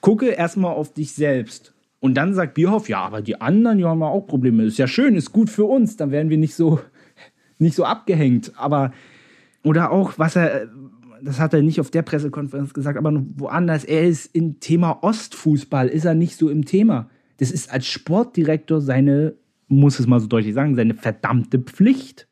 [0.01, 1.73] Gucke erstmal auf dich selbst.
[1.99, 4.63] Und dann sagt Bierhoff, ja, aber die anderen, die haben auch Probleme.
[4.63, 6.79] Ist ja schön, ist gut für uns, dann werden wir nicht so,
[7.59, 8.53] nicht so abgehängt.
[8.55, 8.93] Aber,
[9.63, 10.69] oder auch, was er,
[11.21, 15.87] das hat er nicht auf der Pressekonferenz gesagt, aber woanders, er ist im Thema Ostfußball,
[15.89, 17.09] ist er nicht so im Thema.
[17.37, 19.35] Das ist als Sportdirektor seine,
[19.67, 22.28] muss es mal so deutlich sagen, seine verdammte Pflicht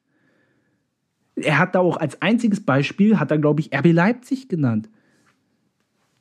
[1.42, 4.90] er hat da auch als einziges Beispiel, hat er, glaube ich, RB Leipzig genannt.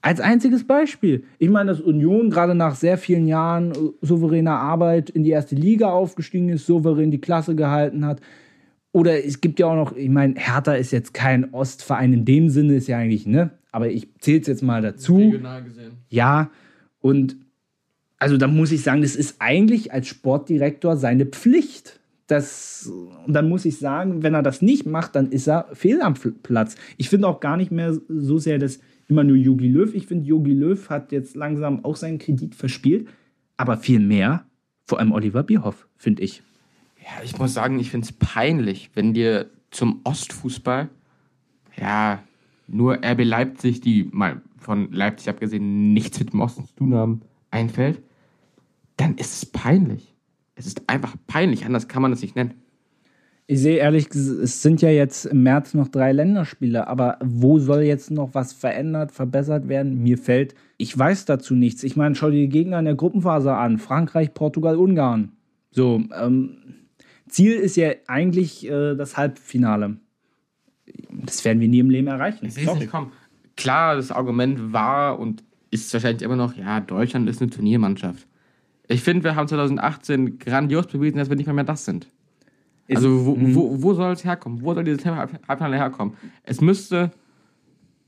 [0.02, 1.24] Als einziges Beispiel.
[1.38, 5.56] Ich meine, dass Union gerade nach sehr vielen Jahren äh, souveräner Arbeit in die erste
[5.56, 8.20] Liga aufgestiegen ist, souverän die Klasse gehalten hat.
[8.92, 12.50] Oder es gibt ja auch noch, ich meine, Hertha ist jetzt kein Ostverein in dem
[12.50, 13.50] Sinne, ist ja eigentlich, ne?
[13.72, 15.16] Aber ich zähle es jetzt mal dazu.
[15.16, 15.92] Regional gesehen.
[16.08, 16.50] Ja,
[17.00, 17.36] und
[18.18, 22.90] also da muss ich sagen, das ist eigentlich als Sportdirektor seine Pflicht das,
[23.26, 26.14] und dann muss ich sagen, wenn er das nicht macht, dann ist er fehl am
[26.14, 26.74] Platz.
[26.96, 29.94] Ich finde auch gar nicht mehr so sehr, dass immer nur Yogi Löw.
[29.94, 33.08] Ich finde, Yogi Löw hat jetzt langsam auch seinen Kredit verspielt,
[33.56, 34.44] aber viel mehr,
[34.84, 36.42] vor allem Oliver Bierhoff, finde ich.
[36.98, 40.88] Ja, ich muss sagen, ich finde es peinlich, wenn dir zum Ostfußball,
[41.76, 42.22] ja,
[42.66, 47.20] nur RB Leipzig, die mal von Leipzig abgesehen nichts mit dem Osten zu tun haben,
[47.52, 48.02] einfällt,
[48.96, 50.15] dann ist es peinlich.
[50.56, 52.54] Es ist einfach peinlich, anders kann man es nicht nennen.
[53.48, 57.60] Ich sehe ehrlich gesagt, es sind ja jetzt im März noch drei Länderspiele, aber wo
[57.60, 60.02] soll jetzt noch was verändert, verbessert werden?
[60.02, 61.84] Mir fällt, ich weiß dazu nichts.
[61.84, 65.30] Ich meine, schau dir die Gegner in der Gruppenphase an: Frankreich, Portugal, Ungarn.
[65.70, 66.56] So, ähm,
[67.28, 69.98] Ziel ist ja eigentlich äh, das Halbfinale.
[71.10, 72.46] Das werden wir nie im Leben erreichen.
[72.46, 73.12] Ich nicht, komm.
[73.56, 78.26] Klar, das Argument war und ist wahrscheinlich immer noch, ja, Deutschland ist eine Turniermannschaft.
[78.88, 82.08] Ich finde, wir haben 2018 grandios bewiesen, dass wir nicht mehr, mehr das sind.
[82.88, 84.62] Also wo, wo, wo soll es herkommen?
[84.62, 86.14] Wo soll dieses Halbfinale herkommen?
[86.44, 87.10] Es müsste,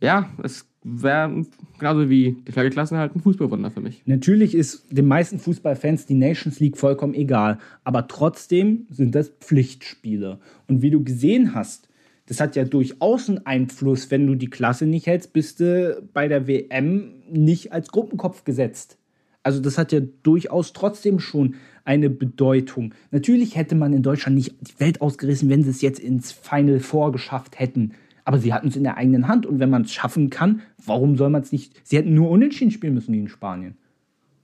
[0.01, 1.45] ja, es wäre
[1.79, 4.03] genauso wie die Flagge halt ein Fußballwunder für mich.
[4.07, 10.39] Natürlich ist den meisten Fußballfans die Nations League vollkommen egal, aber trotzdem sind das Pflichtspiele.
[10.69, 11.89] Und wie du gesehen hast,
[12.27, 16.29] das hat ja durchaus einen Einfluss, wenn du die Klasse nicht hältst, bist du bei
[16.29, 18.99] der WM nicht als Gruppenkopf gesetzt.
[19.43, 22.93] Also das hat ja durchaus trotzdem schon eine Bedeutung.
[23.11, 26.81] Natürlich hätte man in Deutschland nicht die Welt ausgerissen, wenn sie es jetzt ins Final
[26.81, 27.93] Four geschafft hätten.
[28.25, 31.17] Aber sie hatten es in der eigenen Hand und wenn man es schaffen kann, warum
[31.17, 31.81] soll man es nicht?
[31.83, 33.79] Sie hätten nur unentschieden spielen müssen gegen Spanien.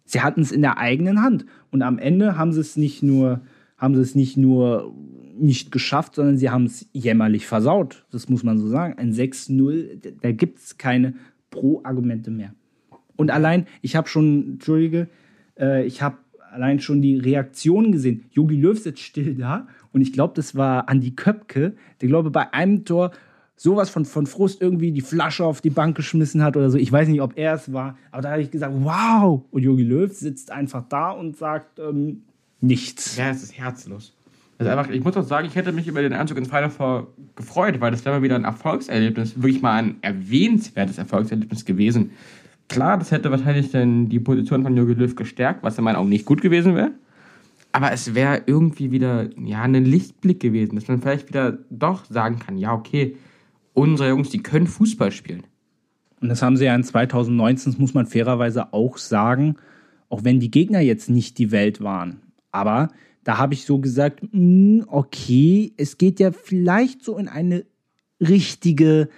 [0.07, 3.43] Sie hatten es in der eigenen Hand und am Ende haben sie es nicht nur,
[3.77, 4.95] haben sie es nicht nur
[5.37, 8.07] nicht geschafft, sondern sie haben es jämmerlich versaut.
[8.11, 8.95] Das muss man so sagen.
[8.99, 11.15] Ein 6-0, da gibt es keine
[11.51, 12.55] Pro-Argumente mehr.
[13.17, 15.09] Und allein, ich habe schon, entschuldige,
[15.59, 16.17] äh, ich habe
[16.53, 18.25] allein schon die Reaktion gesehen.
[18.31, 22.53] Jogi Löw sitzt still da und ich glaube, das war Andi Köpke, der glaube bei
[22.53, 23.11] einem Tor
[23.57, 26.79] sowas von, von Frust irgendwie die Flasche auf die Bank geschmissen hat oder so.
[26.79, 29.43] Ich weiß nicht, ob er es war, aber da habe ich gesagt, wow!
[29.51, 32.23] Und Jogi Löw sitzt einfach da und sagt ähm,
[32.61, 33.17] nichts.
[33.17, 34.13] Ja, es ist herzlos.
[34.59, 37.09] Also einfach, ich muss auch sagen, ich hätte mich über den Einzug ins Final Four
[37.35, 42.13] gefreut, weil das wäre mal wieder ein Erfolgserlebnis, wirklich mal ein erwähnenswertes Erfolgserlebnis gewesen.
[42.69, 46.09] Klar, das hätte wahrscheinlich dann die Position von Jogi Löw gestärkt, was in meinen Augen
[46.09, 46.93] nicht gut gewesen wäre.
[47.73, 52.39] Aber es wäre irgendwie wieder ja, ein Lichtblick gewesen, dass man vielleicht wieder doch sagen
[52.39, 53.17] kann, ja, okay,
[53.73, 55.43] unsere Jungs, die können Fußball spielen.
[56.21, 59.57] Und das haben sie ja in 2019, das muss man fairerweise auch sagen,
[60.09, 62.23] auch wenn die Gegner jetzt nicht die Welt waren.
[62.53, 62.89] Aber
[63.25, 67.65] da habe ich so gesagt, hm, okay, es geht ja vielleicht so in eine
[68.21, 69.09] richtige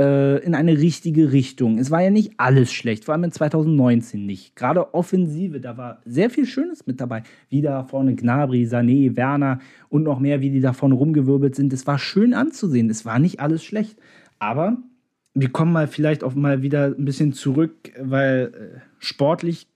[0.00, 1.78] äh, in eine richtige Richtung.
[1.78, 4.56] Es war ja nicht alles schlecht, vor allem in 2019 nicht.
[4.56, 7.22] Gerade Offensive, da war sehr viel Schönes mit dabei.
[7.50, 9.58] Wie da vorne Gnabry, Sané, Werner
[9.90, 11.72] und noch mehr, wie die da vorne rumgewirbelt sind.
[11.74, 12.88] Es war schön anzusehen.
[12.88, 13.98] Es war nicht alles schlecht.
[14.38, 14.78] Aber
[15.34, 19.66] wir kommen mal vielleicht auch mal wieder ein bisschen zurück, weil äh, sportlich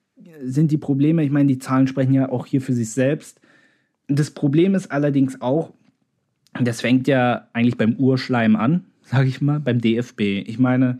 [0.42, 3.40] sind die Probleme, ich meine, die Zahlen sprechen ja auch hier für sich selbst.
[4.08, 5.74] Das Problem ist allerdings auch,
[6.58, 10.20] das fängt ja eigentlich beim Urschleim an, sage ich mal, beim DFB.
[10.46, 10.98] Ich meine,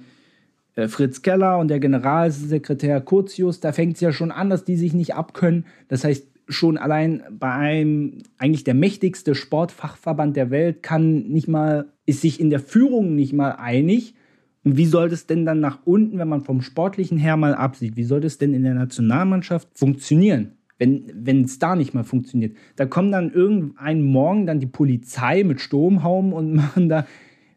[0.77, 4.77] äh, Fritz Keller und der Generalsekretär Curtius, da fängt es ja schon an, dass die
[4.77, 5.67] sich nicht abkönnen.
[5.89, 11.93] Das heißt, schon allein bei einem, eigentlich der mächtigste Sportfachverband der Welt kann nicht mal,
[12.07, 14.15] ist sich in der Führung nicht mal einig.
[14.63, 17.97] Und wie soll das denn dann nach unten, wenn man vom Sportlichen her mal absieht,
[17.97, 20.53] wie soll das denn in der Nationalmannschaft funktionieren?
[20.77, 22.57] wenn es da nicht mal funktioniert.
[22.77, 27.07] Da kommt dann irgendein Morgen dann die Polizei mit Sturmhaum und machen da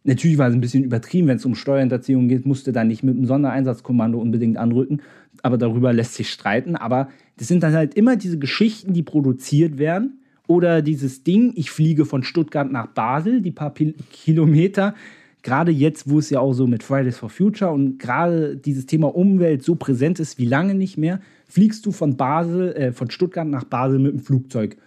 [0.04, 3.16] Natürlich war es ein bisschen übertrieben, wenn es um Steuerhinterziehung geht, musste da nicht mit
[3.16, 5.02] einem Sondereinsatzkommando unbedingt anrücken.
[5.43, 6.76] Aber darüber lässt sich streiten.
[6.76, 10.20] Aber das sind dann halt immer diese Geschichten, die produziert werden.
[10.48, 13.74] Oder dieses Ding, ich fliege von Stuttgart nach Basel, die paar
[14.12, 14.95] Kilometer.
[15.43, 19.14] Gerade jetzt, wo es ja auch so mit Fridays for Future und gerade dieses Thema
[19.14, 23.48] Umwelt so präsent ist wie lange nicht mehr, fliegst du von Basel, äh, von Stuttgart
[23.48, 24.78] nach Basel mit dem Flugzeug.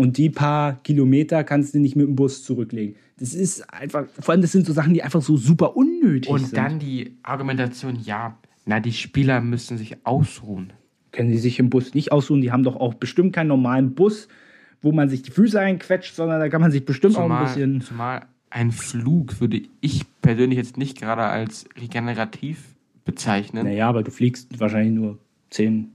[0.00, 2.96] Und die paar Kilometer kannst du nicht mit dem Bus zurücklegen.
[3.18, 6.38] Das ist einfach, vor allem das sind so Sachen, die einfach so super unnötig und
[6.38, 6.48] sind.
[6.48, 10.72] Und dann die Argumentation, ja, na, die Spieler müssen sich ausruhen.
[11.12, 12.40] Können sie sich im Bus nicht ausruhen?
[12.40, 14.28] Die haben doch auch bestimmt keinen normalen Bus,
[14.80, 17.44] wo man sich die Füße einquetscht, sondern da kann man sich bestimmt zumal, auch ein
[17.44, 17.80] bisschen.
[17.82, 22.74] Zumal ein Flug würde ich persönlich jetzt nicht gerade als regenerativ
[23.04, 23.66] bezeichnen.
[23.66, 25.18] Naja, aber du fliegst wahrscheinlich nur
[25.50, 25.90] 10,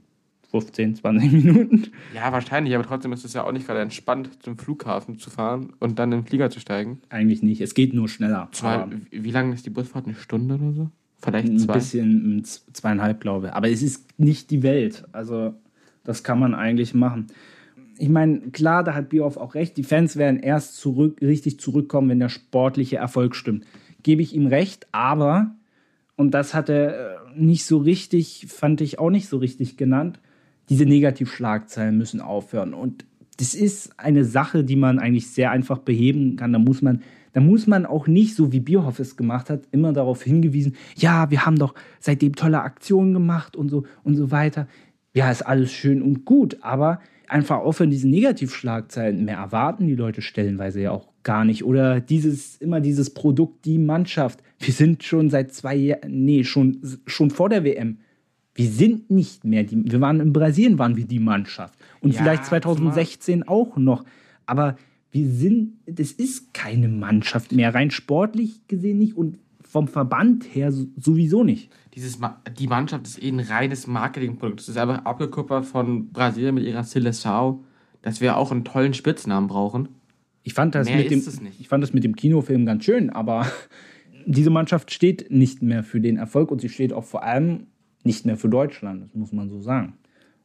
[0.62, 1.88] 15, 20 Minuten.
[2.14, 5.74] Ja, wahrscheinlich, aber trotzdem ist es ja auch nicht gerade entspannt, zum Flughafen zu fahren
[5.80, 7.02] und dann in den Flieger zu steigen.
[7.10, 8.48] Eigentlich nicht, es geht nur schneller.
[8.54, 10.06] Zwei, wie lange ist die Busfahrt?
[10.06, 10.90] Eine Stunde oder so?
[11.18, 11.74] Vielleicht zwei?
[11.74, 13.54] Ein bisschen, zweieinhalb, glaube ich.
[13.54, 15.04] Aber es ist nicht die Welt.
[15.12, 15.56] Also,
[16.06, 17.28] das kann man eigentlich machen.
[17.98, 19.76] Ich meine, klar, da hat Bioff auch recht.
[19.76, 23.66] Die Fans werden erst zurück, richtig zurückkommen, wenn der sportliche Erfolg stimmt.
[24.04, 25.56] Gebe ich ihm recht, aber,
[26.16, 30.20] und das hat er äh, nicht so richtig, fand ich auch nicht so richtig genannt,
[30.70, 32.74] diese Negativschlagzeilen müssen aufhören.
[32.74, 33.06] Und
[33.38, 36.54] das ist eine Sache, die man eigentlich sehr einfach beheben kann.
[36.54, 37.02] Da muss man,
[37.34, 41.30] da muss man auch nicht, so wie Bierhoff es gemacht hat, immer darauf hingewiesen, ja,
[41.30, 44.68] wir haben doch seitdem tolle Aktionen gemacht und so und so weiter.
[45.14, 49.26] Ja, ist alles schön und gut, aber einfach aufhören, diese Negativschlagzeilen.
[49.26, 51.64] Mehr erwarten die Leute stellenweise ja auch gar nicht.
[51.64, 54.42] Oder dieses, immer dieses Produkt, die Mannschaft.
[54.60, 57.98] Wir sind schon seit zwei Jahren, nee, schon, schon vor der WM.
[58.56, 61.78] Wir sind nicht mehr die, wir waren in Brasilien, waren wir die Mannschaft.
[62.00, 64.06] Und Ja, vielleicht 2016 auch noch.
[64.46, 64.78] Aber
[65.12, 70.72] wir sind, das ist keine Mannschaft mehr, rein sportlich gesehen nicht und vom Verband her
[70.72, 71.70] so- sowieso nicht.
[71.96, 74.60] Dieses Ma die Mannschaft ist eh ein reines Marketingprodukt.
[74.62, 77.60] Das ist einfach abgekuppert von Brasilien mit ihrer Seleção,
[78.02, 79.90] dass wir auch einen tollen Spitznamen brauchen.
[80.44, 81.24] Ich fand das Mehr mit dem,
[81.60, 83.48] ich fand das mit dem Kinofilm ganz schön, aber
[84.26, 87.68] diese Mannschaft steht nicht mehr für den Erfolg und sie steht auch vor allem
[88.06, 89.94] nicht mehr für Deutschland, das muss man so sagen.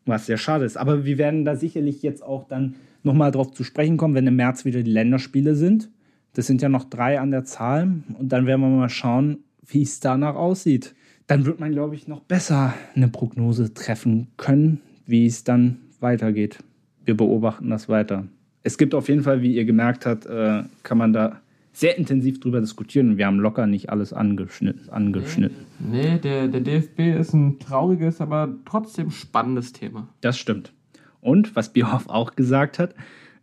[0.06, 0.76] Was sehr schade ist.
[0.76, 4.36] Aber wir werden da sicherlich jetzt auch dann nochmal drauf zu sprechen kommen, wenn im
[4.36, 5.90] März wieder die Länderspiele sind.
[6.32, 8.02] Das sind ja noch drei an der Zahl.
[8.18, 10.94] Und dann werden wir mal schauen, wie es danach aussieht.
[11.26, 16.58] Dann wird man, glaube ich, noch besser eine Prognose treffen können, wie es dann weitergeht.
[17.04, 18.26] Wir beobachten das weiter.
[18.62, 21.40] Es gibt auf jeden Fall, wie ihr gemerkt habt, äh, kann man da
[21.72, 23.10] sehr intensiv drüber diskutieren.
[23.10, 24.88] Und wir haben locker nicht alles angeschnitten.
[24.90, 25.56] angeschnitten.
[25.78, 30.08] Nee, der, der DFB ist ein trauriges, aber trotzdem spannendes Thema.
[30.20, 30.72] Das stimmt.
[31.20, 32.94] Und was Bierhoff auch gesagt hat,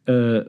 [0.07, 0.43] äh,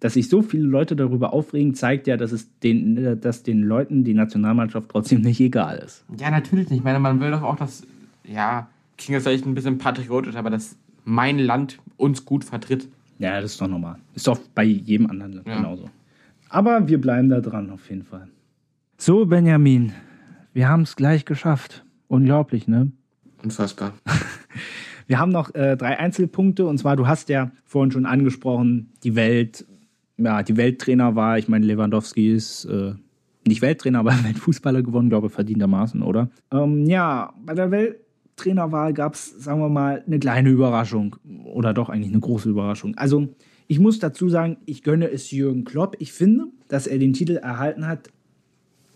[0.00, 4.02] dass sich so viele Leute darüber aufregen, zeigt ja, dass es den, dass den Leuten
[4.02, 6.04] die Nationalmannschaft trotzdem nicht egal ist.
[6.18, 6.78] Ja, natürlich nicht.
[6.80, 7.84] Ich meine, man will doch auch, dass,
[8.24, 8.68] ja,
[8.98, 12.88] klingt jetzt vielleicht ein bisschen patriotisch, aber dass mein Land uns gut vertritt.
[13.20, 13.96] Ja, das ist doch normal.
[14.16, 15.56] Ist doch bei jedem anderen Land Ja.
[15.56, 15.88] genauso.
[16.52, 18.28] Aber wir bleiben da dran, auf jeden Fall.
[18.98, 19.92] So, Benjamin,
[20.52, 21.82] wir haben es gleich geschafft.
[22.08, 22.92] Unglaublich, ne?
[23.42, 23.94] Unfassbar.
[25.08, 29.16] Wir haben noch äh, drei Einzelpunkte und zwar, du hast ja vorhin schon angesprochen, die
[29.16, 29.66] Welt,
[30.16, 32.94] ja, die Welttrainer war, ich meine, Lewandowski ist äh,
[33.46, 36.30] nicht Welttrainer, aber Weltfußballer gewonnen, glaube ich, verdientermaßen, oder?
[36.52, 41.88] Ähm, ja, bei der Welttrainerwahl gab es, sagen wir mal, eine kleine Überraschung oder doch
[41.88, 42.94] eigentlich eine große Überraschung.
[42.96, 43.34] Also,
[43.72, 45.96] ich muss dazu sagen, ich gönne es Jürgen Klopp.
[45.98, 48.10] Ich finde, dass er den Titel erhalten hat.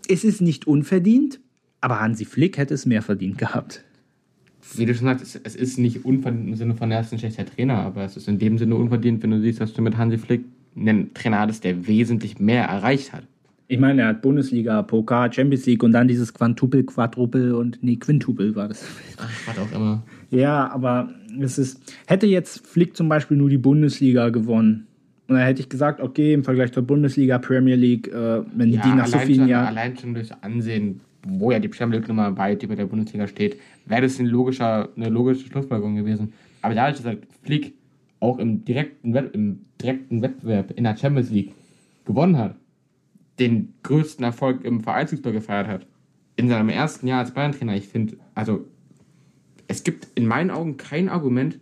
[0.07, 1.41] Es ist nicht unverdient,
[1.81, 3.83] aber Hansi Flick hätte es mehr verdient gehabt.
[4.75, 7.47] Wie du schon sagst, es, ist nicht unverdient im Sinne von, er ist ein schlechter
[7.47, 10.19] Trainer, aber es ist in dem Sinne unverdient, wenn du siehst, dass du mit Hansi
[10.19, 10.45] Flick
[10.77, 13.23] einen Trainer hattest, der wesentlich mehr erreicht hat.
[13.69, 17.97] Ich meine, er hat Bundesliga, Pokal, Champions League und dann dieses Quantupel, Quadrupel und nee,
[17.97, 18.85] Quintupel war das.
[19.17, 20.03] Ach, was auch immer.
[20.31, 21.09] Ja, aber
[21.43, 21.81] es ist.
[22.07, 24.87] Hätte jetzt Flick zum Beispiel nur die Bundesliga gewonnen.
[25.29, 28.77] Und dann hätte ich gesagt, okay, im Vergleich zur Bundesliga, Premier League, äh, wenn die
[28.77, 29.67] nach so allein, vielen schon, Jahren.
[29.67, 33.57] allein schon durch Ansehen, wo ja die Premier League Nummer weit über der Bundesliga steht,
[33.87, 36.33] wäre das ein logischer, eine logische Schlussfolgerung gewesen.
[36.63, 37.75] Aber dadurch, dass halt Flick
[38.21, 41.53] auch im direkten, im direkten Wettbewerb in der Champions League
[42.05, 42.55] gewonnen hat,
[43.39, 45.87] den größten Erfolg im Vereinsfußball gefeiert hat,
[46.37, 48.65] in seinem ersten Jahr als Bayern-Trainer, ich finde, also
[49.69, 51.59] es gibt in meinen Augen kein Argument,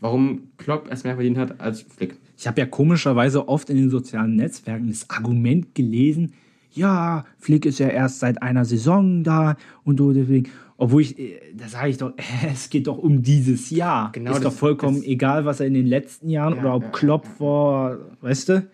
[0.00, 2.16] warum Klopp es mehr verdient hat als Flick.
[2.36, 6.32] Ich habe ja komischerweise oft in den sozialen Netzwerken das Argument gelesen,
[6.74, 10.48] ja, Flick ist ja erst seit einer Saison da und so deswegen.
[10.78, 12.14] Obwohl ich, äh, da sage ich doch,
[12.50, 14.10] es geht doch um dieses Jahr.
[14.12, 16.74] Genau, ist das- doch vollkommen das- egal, was er in den letzten Jahren Ja, oder
[16.76, 18.66] ob ja, Klopp vor, weißt du?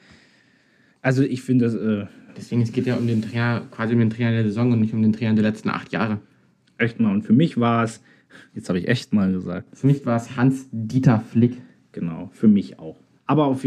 [1.03, 2.07] Also ich finde das äh,
[2.37, 4.95] Deswegen, es geht ja um den Trainer, quasi um den Trainer der Saison und nicht
[4.95, 6.19] um den Trainer der letzten acht Jahre.
[6.79, 7.11] echt mal.
[7.13, 8.01] Und für mich war es,
[8.55, 11.57] jetzt habe ich echt mal gesagt, Für mich war es Hans-Dieter Flick.
[11.93, 13.01] Genau, für mich auch.
[13.27, 13.67] Aber auf,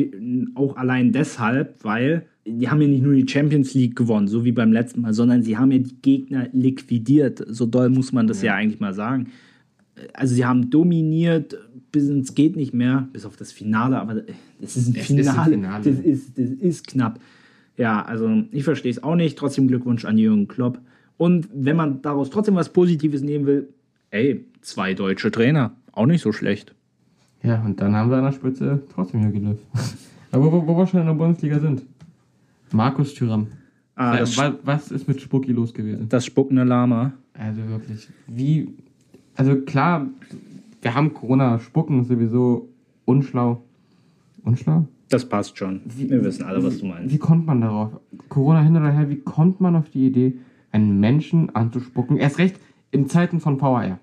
[0.56, 4.52] auch allein deshalb, weil die haben ja nicht nur die Champions League gewonnen, so wie
[4.52, 7.44] beim letzten Mal, sondern sie haben ja die Gegner liquidiert.
[7.48, 9.28] So doll muss man das ja, eigentlich mal sagen.
[10.14, 11.58] Also sie haben dominiert
[11.92, 14.24] bis ins geht nicht mehr, bis auf das Finale, aber
[14.60, 15.52] das ist ein Es ist ein Finale.
[15.52, 15.84] Finale.
[15.84, 17.20] Das, ist, das ist knapp.
[17.78, 19.38] Ja, also ich verstehe es auch nicht.
[19.38, 20.80] Trotzdem Glückwunsch an Jürgen Klopp.
[21.18, 23.70] Und wenn man daraus trotzdem was Positives nehmen will,
[24.10, 26.74] ey, zwei deutsche Trainer, auch nicht so schlecht.
[27.44, 29.58] Ja, und dann haben wir an der Spitze trotzdem Jogi Löw.
[30.32, 31.84] Aber wo, wo wir schon in der Bundesliga sind.
[32.72, 33.48] Markus Thüram.
[33.96, 36.08] Ah, was, was ist mit Spucki los gewesen?
[36.08, 37.14] das spuckende Lama.
[37.34, 38.74] Also wirklich, wie.
[39.36, 40.08] Also klar,
[40.82, 42.70] wir haben Corona, Spucken ist sowieso
[43.06, 43.64] unschlau.
[44.44, 44.88] Unschlau?
[45.10, 45.82] Das passt schon.
[45.86, 47.14] Wir wissen alle, was du meinst.
[47.14, 47.92] Wie kommt man darauf?
[48.30, 50.34] Corona hin oder her, wie kommt man auf die Idee,
[50.72, 52.18] einen Menschen anzuspucken?
[52.18, 52.56] Erst recht
[52.92, 54.00] in Zeiten von VAR.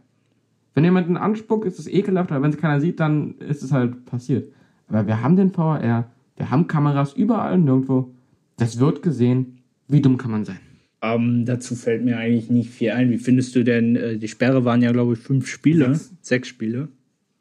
[0.79, 4.05] Wenn jemanden anspuckt, ist es ekelhaft, aber wenn es keiner sieht, dann ist es halt
[4.05, 4.53] passiert.
[4.87, 8.15] Aber wir haben den VAR, wir haben Kameras überall und nirgendwo.
[8.59, 9.59] Das wird gesehen.
[9.89, 10.61] Wie dumm kann man sein?
[11.03, 13.11] Ähm, dazu fällt mir eigentlich nicht viel ein.
[13.11, 15.99] Wie findest du denn, äh, die Sperre waren ja, glaube ich, fünf Spiele.
[16.21, 16.47] Sechs.
[16.47, 16.87] Spiele.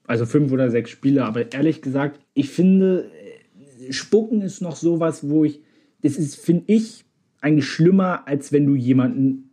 [0.07, 1.23] Also fünf oder sechs Spiele.
[1.23, 3.11] Aber ehrlich gesagt, ich finde,
[3.87, 5.61] äh, Spucken ist noch sowas, wo ich,
[6.01, 7.05] das ist, finde ich,
[7.39, 9.46] eigentlich schlimmer, als wenn du jemanden,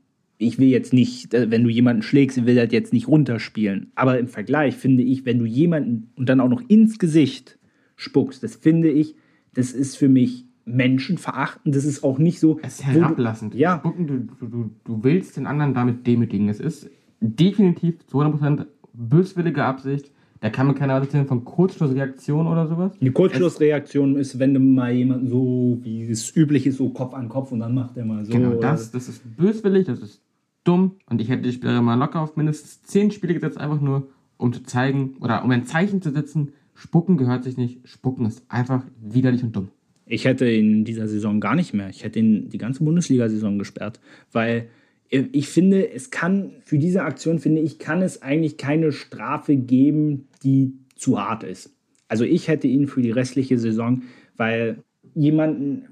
[0.44, 3.92] ich will jetzt nicht, äh, wenn du jemanden schlägst, ich will das jetzt nicht runterspielen.
[3.94, 7.58] Aber im Vergleich finde ich, wenn du jemanden und dann auch noch ins Gesicht
[7.96, 8.42] spuckst.
[8.42, 9.14] Das finde ich,
[9.54, 11.74] das ist für mich menschenverachtend.
[11.74, 12.58] Das ist auch nicht so.
[12.62, 13.54] Es ist herablassend.
[13.54, 13.78] Ja.
[13.78, 16.48] Spucken, du, du, du, du willst den anderen damit demütigen.
[16.48, 16.90] Es ist
[17.20, 20.10] definitiv zu 100% böswillige Absicht.
[20.40, 22.92] Da kann keiner was erzählen von Kurzschlussreaktion oder sowas.
[23.00, 27.30] Die Kurzschlussreaktion ist, wenn du mal jemanden so, wie es üblich ist, so Kopf an
[27.30, 28.32] Kopf und dann macht er mal so.
[28.32, 30.20] Genau, das, das ist böswillig, das ist
[30.64, 34.08] dumm und ich hätte die Spieler mal locker auf mindestens 10 Spiele gesetzt, einfach nur
[34.36, 38.42] um zu zeigen oder um ein Zeichen zu setzen, Spucken gehört sich nicht, Spucken ist
[38.48, 39.68] einfach widerlich und dumm.
[40.06, 41.88] Ich hätte ihn in dieser Saison gar nicht mehr.
[41.88, 44.00] Ich hätte ihn die ganze Bundesliga-Saison gesperrt,
[44.32, 44.68] weil
[45.08, 50.28] ich finde, es kann für diese Aktion finde ich kann es eigentlich keine Strafe geben,
[50.42, 51.74] die zu hart ist.
[52.08, 54.02] Also ich hätte ihn für die restliche Saison,
[54.36, 54.82] weil
[55.14, 55.86] jemanden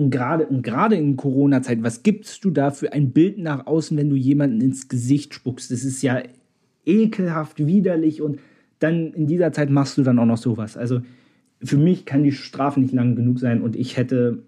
[0.00, 3.96] und gerade und gerade in Corona-Zeit, was gibst du da für ein Bild nach außen,
[3.98, 5.70] wenn du jemanden ins Gesicht spuckst?
[5.70, 6.22] Das ist ja
[6.86, 8.40] ekelhaft, widerlich und
[8.78, 10.78] dann in dieser Zeit machst du dann auch noch sowas.
[10.78, 11.02] Also
[11.62, 14.42] für mich kann die Strafe nicht lang genug sein und ich hätte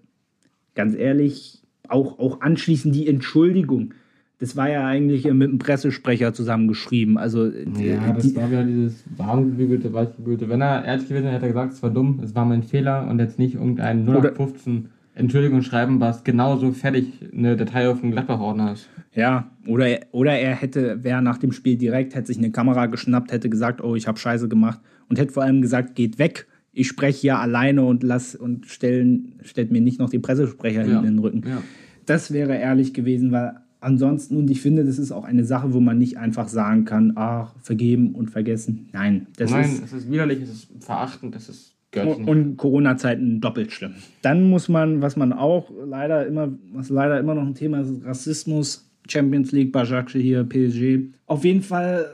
[0.73, 3.93] ganz ehrlich auch, auch anschließend die Entschuldigung.
[4.39, 7.19] Das war ja eigentlich mit dem Pressesprecher zusammengeschrieben.
[7.19, 10.49] Also Ja, das die, war wieder dieses warmgebügelte, weichgebügelte.
[10.49, 13.07] Wenn er ehrlich gewesen wäre, hätte er gesagt, es war dumm, es war mein Fehler
[13.07, 18.73] und jetzt nicht irgendein 0815 Entschuldigung schreiben, was genauso fertig eine Datei auf dem Gladbach-Ordner
[18.73, 18.89] ist.
[19.13, 23.31] ja, oder, oder er hätte, wäre nach dem Spiel direkt, hätte sich eine Kamera geschnappt,
[23.31, 24.79] hätte gesagt, oh, ich habe Scheiße gemacht
[25.09, 26.47] und hätte vor allem gesagt, geht weg.
[26.71, 30.97] Ich spreche hier alleine und lass und stellen, stellt mir nicht noch den Pressesprecher Ja.
[30.99, 31.43] in den Rücken.
[31.47, 31.61] Ja.
[32.07, 35.79] Das wäre ehrlich gewesen, weil ansonsten, und ich finde, das ist auch eine Sache, wo
[35.79, 38.89] man nicht einfach sagen kann, ach, vergeben und vergessen.
[38.91, 39.83] Nein, das Nein, ist.
[39.83, 42.27] es ist widerlich, es ist verachtend, es ist Und, nicht.
[42.27, 43.93] und Corona-Zeiten doppelt schlimm.
[44.21, 48.03] Dann muss man, was man auch leider immer, was leider immer noch ein Thema ist,
[48.05, 51.13] Rassismus, Champions League, Bajakce hier, PSG.
[51.27, 52.07] Auf jeden Fall,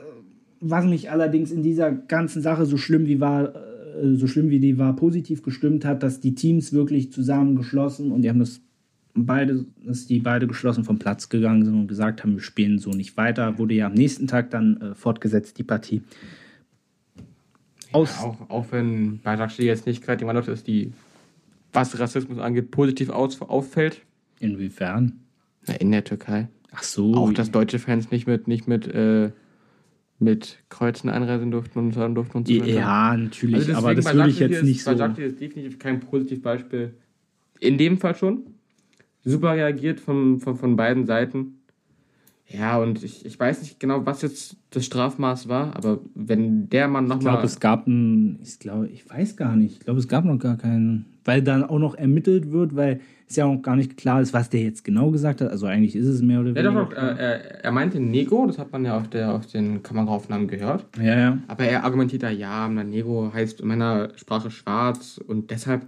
[0.60, 4.60] was mich allerdings in dieser ganzen Sache so schlimm wie war, äh, so schlimm wie
[4.60, 8.60] die war, positiv gestimmt hat, dass die Teams wirklich zusammengeschlossen und die haben das
[9.14, 12.90] beide, dass die beide geschlossen vom Platz gegangen sind und gesagt haben, wir spielen so
[12.90, 13.58] nicht weiter.
[13.58, 16.02] Wurde ja am nächsten Tag dann äh, fortgesetzt, die Partie.
[17.92, 20.92] Aus, Ja, auch, auch wenn bei Sakshi jetzt nicht gerade die Mannschaft ist, die,
[21.72, 24.02] was Rassismus angeht, positiv aus, auffällt.
[24.38, 25.20] Inwiefern?
[25.66, 26.48] Na, in der Türkei.
[26.72, 27.14] Ach so.
[27.14, 29.30] Auch, dass deutsche Fans nicht mit, nicht mit, äh,
[30.18, 32.66] mit Kreuzen einreisen durften und so durften und so weiter.
[32.66, 34.92] Ja, natürlich, Also aber das würde ich jetzt ist, nicht so.
[34.92, 36.94] Basaksehir ist definitiv kein Positivbeispiel.
[37.58, 38.46] In dem Fall schon.
[39.24, 41.59] Super reagiert von, von, von beiden Seiten.
[42.52, 46.88] Ja, und ich, ich weiß nicht genau, was jetzt das Strafmaß war, aber wenn der
[46.88, 47.44] Mann Ich glaube, nochmal.
[47.44, 49.74] es gab ein, ich glaube, ich weiß gar nicht.
[49.74, 53.36] Ich glaube, es gab noch gar keinen, weil dann auch noch ermittelt wird, weil es
[53.36, 55.48] ja auch gar nicht klar ist, was der jetzt genau gesagt hat.
[55.50, 56.72] Also eigentlich ist es mehr oder Ja, weniger.
[56.82, 59.84] doch, doch, äh, er, er meinte Nego, das hat man ja auf, der, auf den
[59.84, 60.86] Kameraaufnahmen gehört.
[60.98, 61.38] ja, ja.
[61.46, 65.86] Aber er argumentiert da, ja, Nego heißt in meiner Sprache schwarz und deshalb.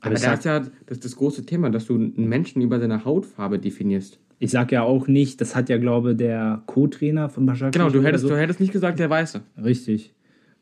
[0.00, 2.80] Aber es da sagt- ist ja das, das große Thema, dass du einen Menschen über
[2.80, 4.18] seine Hautfarbe definierst.
[4.38, 7.72] Ich sag ja auch nicht, das hat ja, glaube der Co-Trainer von Başakşehir.
[7.72, 8.28] Genau, du hättest, so.
[8.28, 9.40] du hättest nicht gesagt, der Weiße.
[9.62, 10.14] Richtig.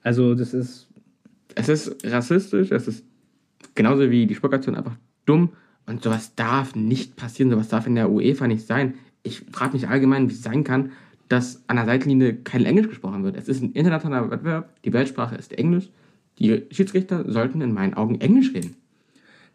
[0.03, 0.89] Also, das ist.
[1.55, 3.05] Es ist rassistisch, es ist
[3.75, 5.51] genauso wie die Spuckaktion einfach dumm
[5.87, 8.95] und sowas darf nicht passieren, sowas darf in der UEFA nicht sein.
[9.23, 10.91] Ich frage mich allgemein, wie es sein kann,
[11.29, 13.37] dass an der Seitenlinie kein Englisch gesprochen wird.
[13.37, 15.91] Es ist ein internationaler Wettbewerb, die Weltsprache ist Englisch.
[16.39, 18.77] Die Schiedsrichter sollten in meinen Augen Englisch reden.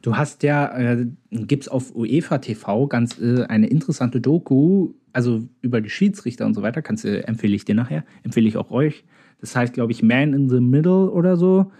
[0.02, 5.82] Du hast ja, äh, gibt's auf UEFA TV ganz äh, eine interessante Doku, also über
[5.82, 9.04] die Schiedsrichter und so weiter, kannst du, empfehle ich dir nachher, empfehle ich auch euch.
[9.40, 11.72] Das heißt, glaube ich, Man in the Middle oder so.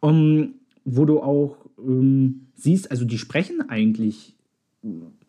[0.00, 0.54] Um,
[0.84, 4.36] wo du auch ähm, siehst, also die sprechen eigentlich,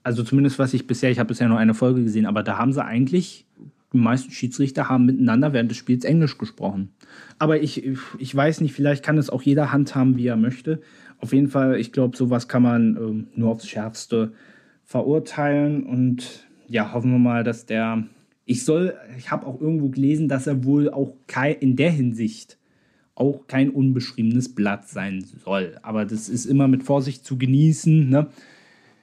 [0.03, 2.71] also zumindest was ich bisher, ich habe bisher nur eine Folge gesehen, aber da haben
[2.71, 3.45] sie eigentlich,
[3.91, 6.91] die meisten Schiedsrichter haben miteinander während des Spiels Englisch gesprochen.
[7.39, 7.83] Aber ich,
[8.19, 10.81] ich weiß nicht, vielleicht kann es auch jeder handhaben, wie er möchte.
[11.21, 14.33] Auf jeden Fall, ich glaube, sowas kann man ähm, nur aufs Schärfste
[14.85, 18.03] verurteilen und ja, hoffen wir mal, dass der.
[18.45, 22.57] Ich soll, ich habe auch irgendwo gelesen, dass er wohl auch kei, in der Hinsicht
[23.13, 25.77] auch kein unbeschriebenes Blatt sein soll.
[25.83, 28.09] Aber das ist immer mit Vorsicht zu genießen.
[28.09, 28.27] Ne?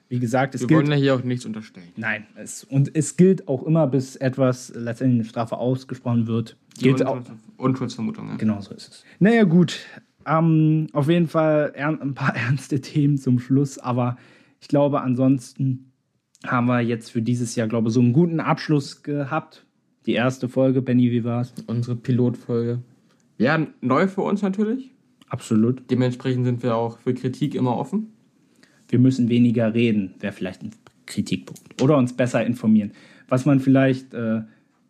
[0.09, 0.79] Wie gesagt, es Wir gilt.
[0.79, 1.89] wollen ja hier auch nichts unterstellen.
[1.97, 6.57] Nein, es, und es gilt auch immer, bis etwas letztendlich eine Strafe ausgesprochen wird.
[6.79, 7.21] Gilt auch,
[7.57, 8.29] Unschuldsvermutung.
[8.29, 8.37] Ja.
[8.37, 9.05] Genau so ist es.
[9.19, 9.81] Naja, gut.
[10.27, 14.17] Ähm, auf jeden Fall ein paar ernste Themen zum Schluss, aber
[14.61, 15.93] ich glaube, ansonsten
[16.45, 19.65] haben wir jetzt für dieses Jahr, glaube ich, so einen guten Abschluss gehabt.
[20.07, 21.55] Die erste Folge, Benny, wie war's?
[21.67, 22.83] Unsere Pilotfolge.
[23.39, 24.91] Ja, neu für uns natürlich.
[25.29, 25.91] Absolut.
[25.91, 28.13] Dementsprechend sind wir auch für Kritik immer offen.
[28.89, 30.71] Wir müssen weniger reden, wäre vielleicht ein
[31.07, 31.83] Kritikpunkt.
[31.83, 32.93] Oder uns besser informieren.
[33.29, 34.43] Was man vielleicht äh,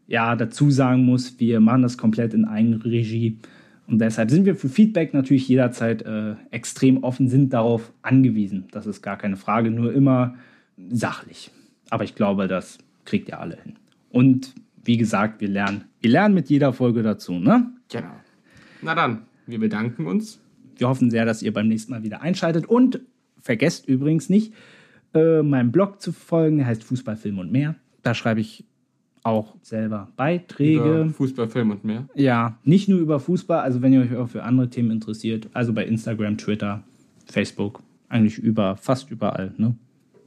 [0.07, 3.39] ja dazu sagen muss, wir machen das komplett in Eigenregie
[3.87, 8.67] Und deshalb sind wir für Feedback natürlich jederzeit äh, extrem offen, sind darauf angewiesen.
[8.73, 10.35] Das ist gar keine Frage, nur immer
[10.91, 11.51] sachlich.
[11.91, 13.75] Aber ich glaube, das kriegt ihr alle hin.
[14.11, 17.71] Und wie gesagt, wir lernen, wir lernen mit jeder Folge dazu, ne?
[17.91, 18.11] Genau.
[18.83, 20.41] Na dann, wir bedanken uns.
[20.77, 22.67] Wir hoffen sehr, dass ihr beim nächsten Mal wieder einschaltet.
[22.67, 23.01] Und
[23.41, 24.53] vergesst übrigens nicht,
[25.15, 26.59] äh, meinem Blog zu folgen.
[26.59, 27.77] Der heißt Fußball, Film und mehr.
[28.03, 28.65] Da schreibe ich
[29.27, 31.03] auch selber Beiträge.
[31.03, 32.09] Über Fußball, Film und mehr.
[32.15, 35.73] Ja, nicht nur über Fußball, also wenn ihr euch auch für andere Themen interessiert, also
[35.73, 36.83] bei Instagram, Twitter,
[37.27, 39.75] Facebook, eigentlich über, fast überall, ne?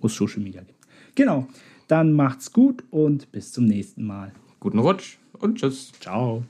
[0.02, 0.80] Wo es Social Media gibt.
[1.16, 1.48] Genau.
[1.88, 4.32] Dann macht's gut und bis zum nächsten Mal.
[4.60, 5.92] Guten Rutsch und tschüss.
[6.00, 6.44] Ciao.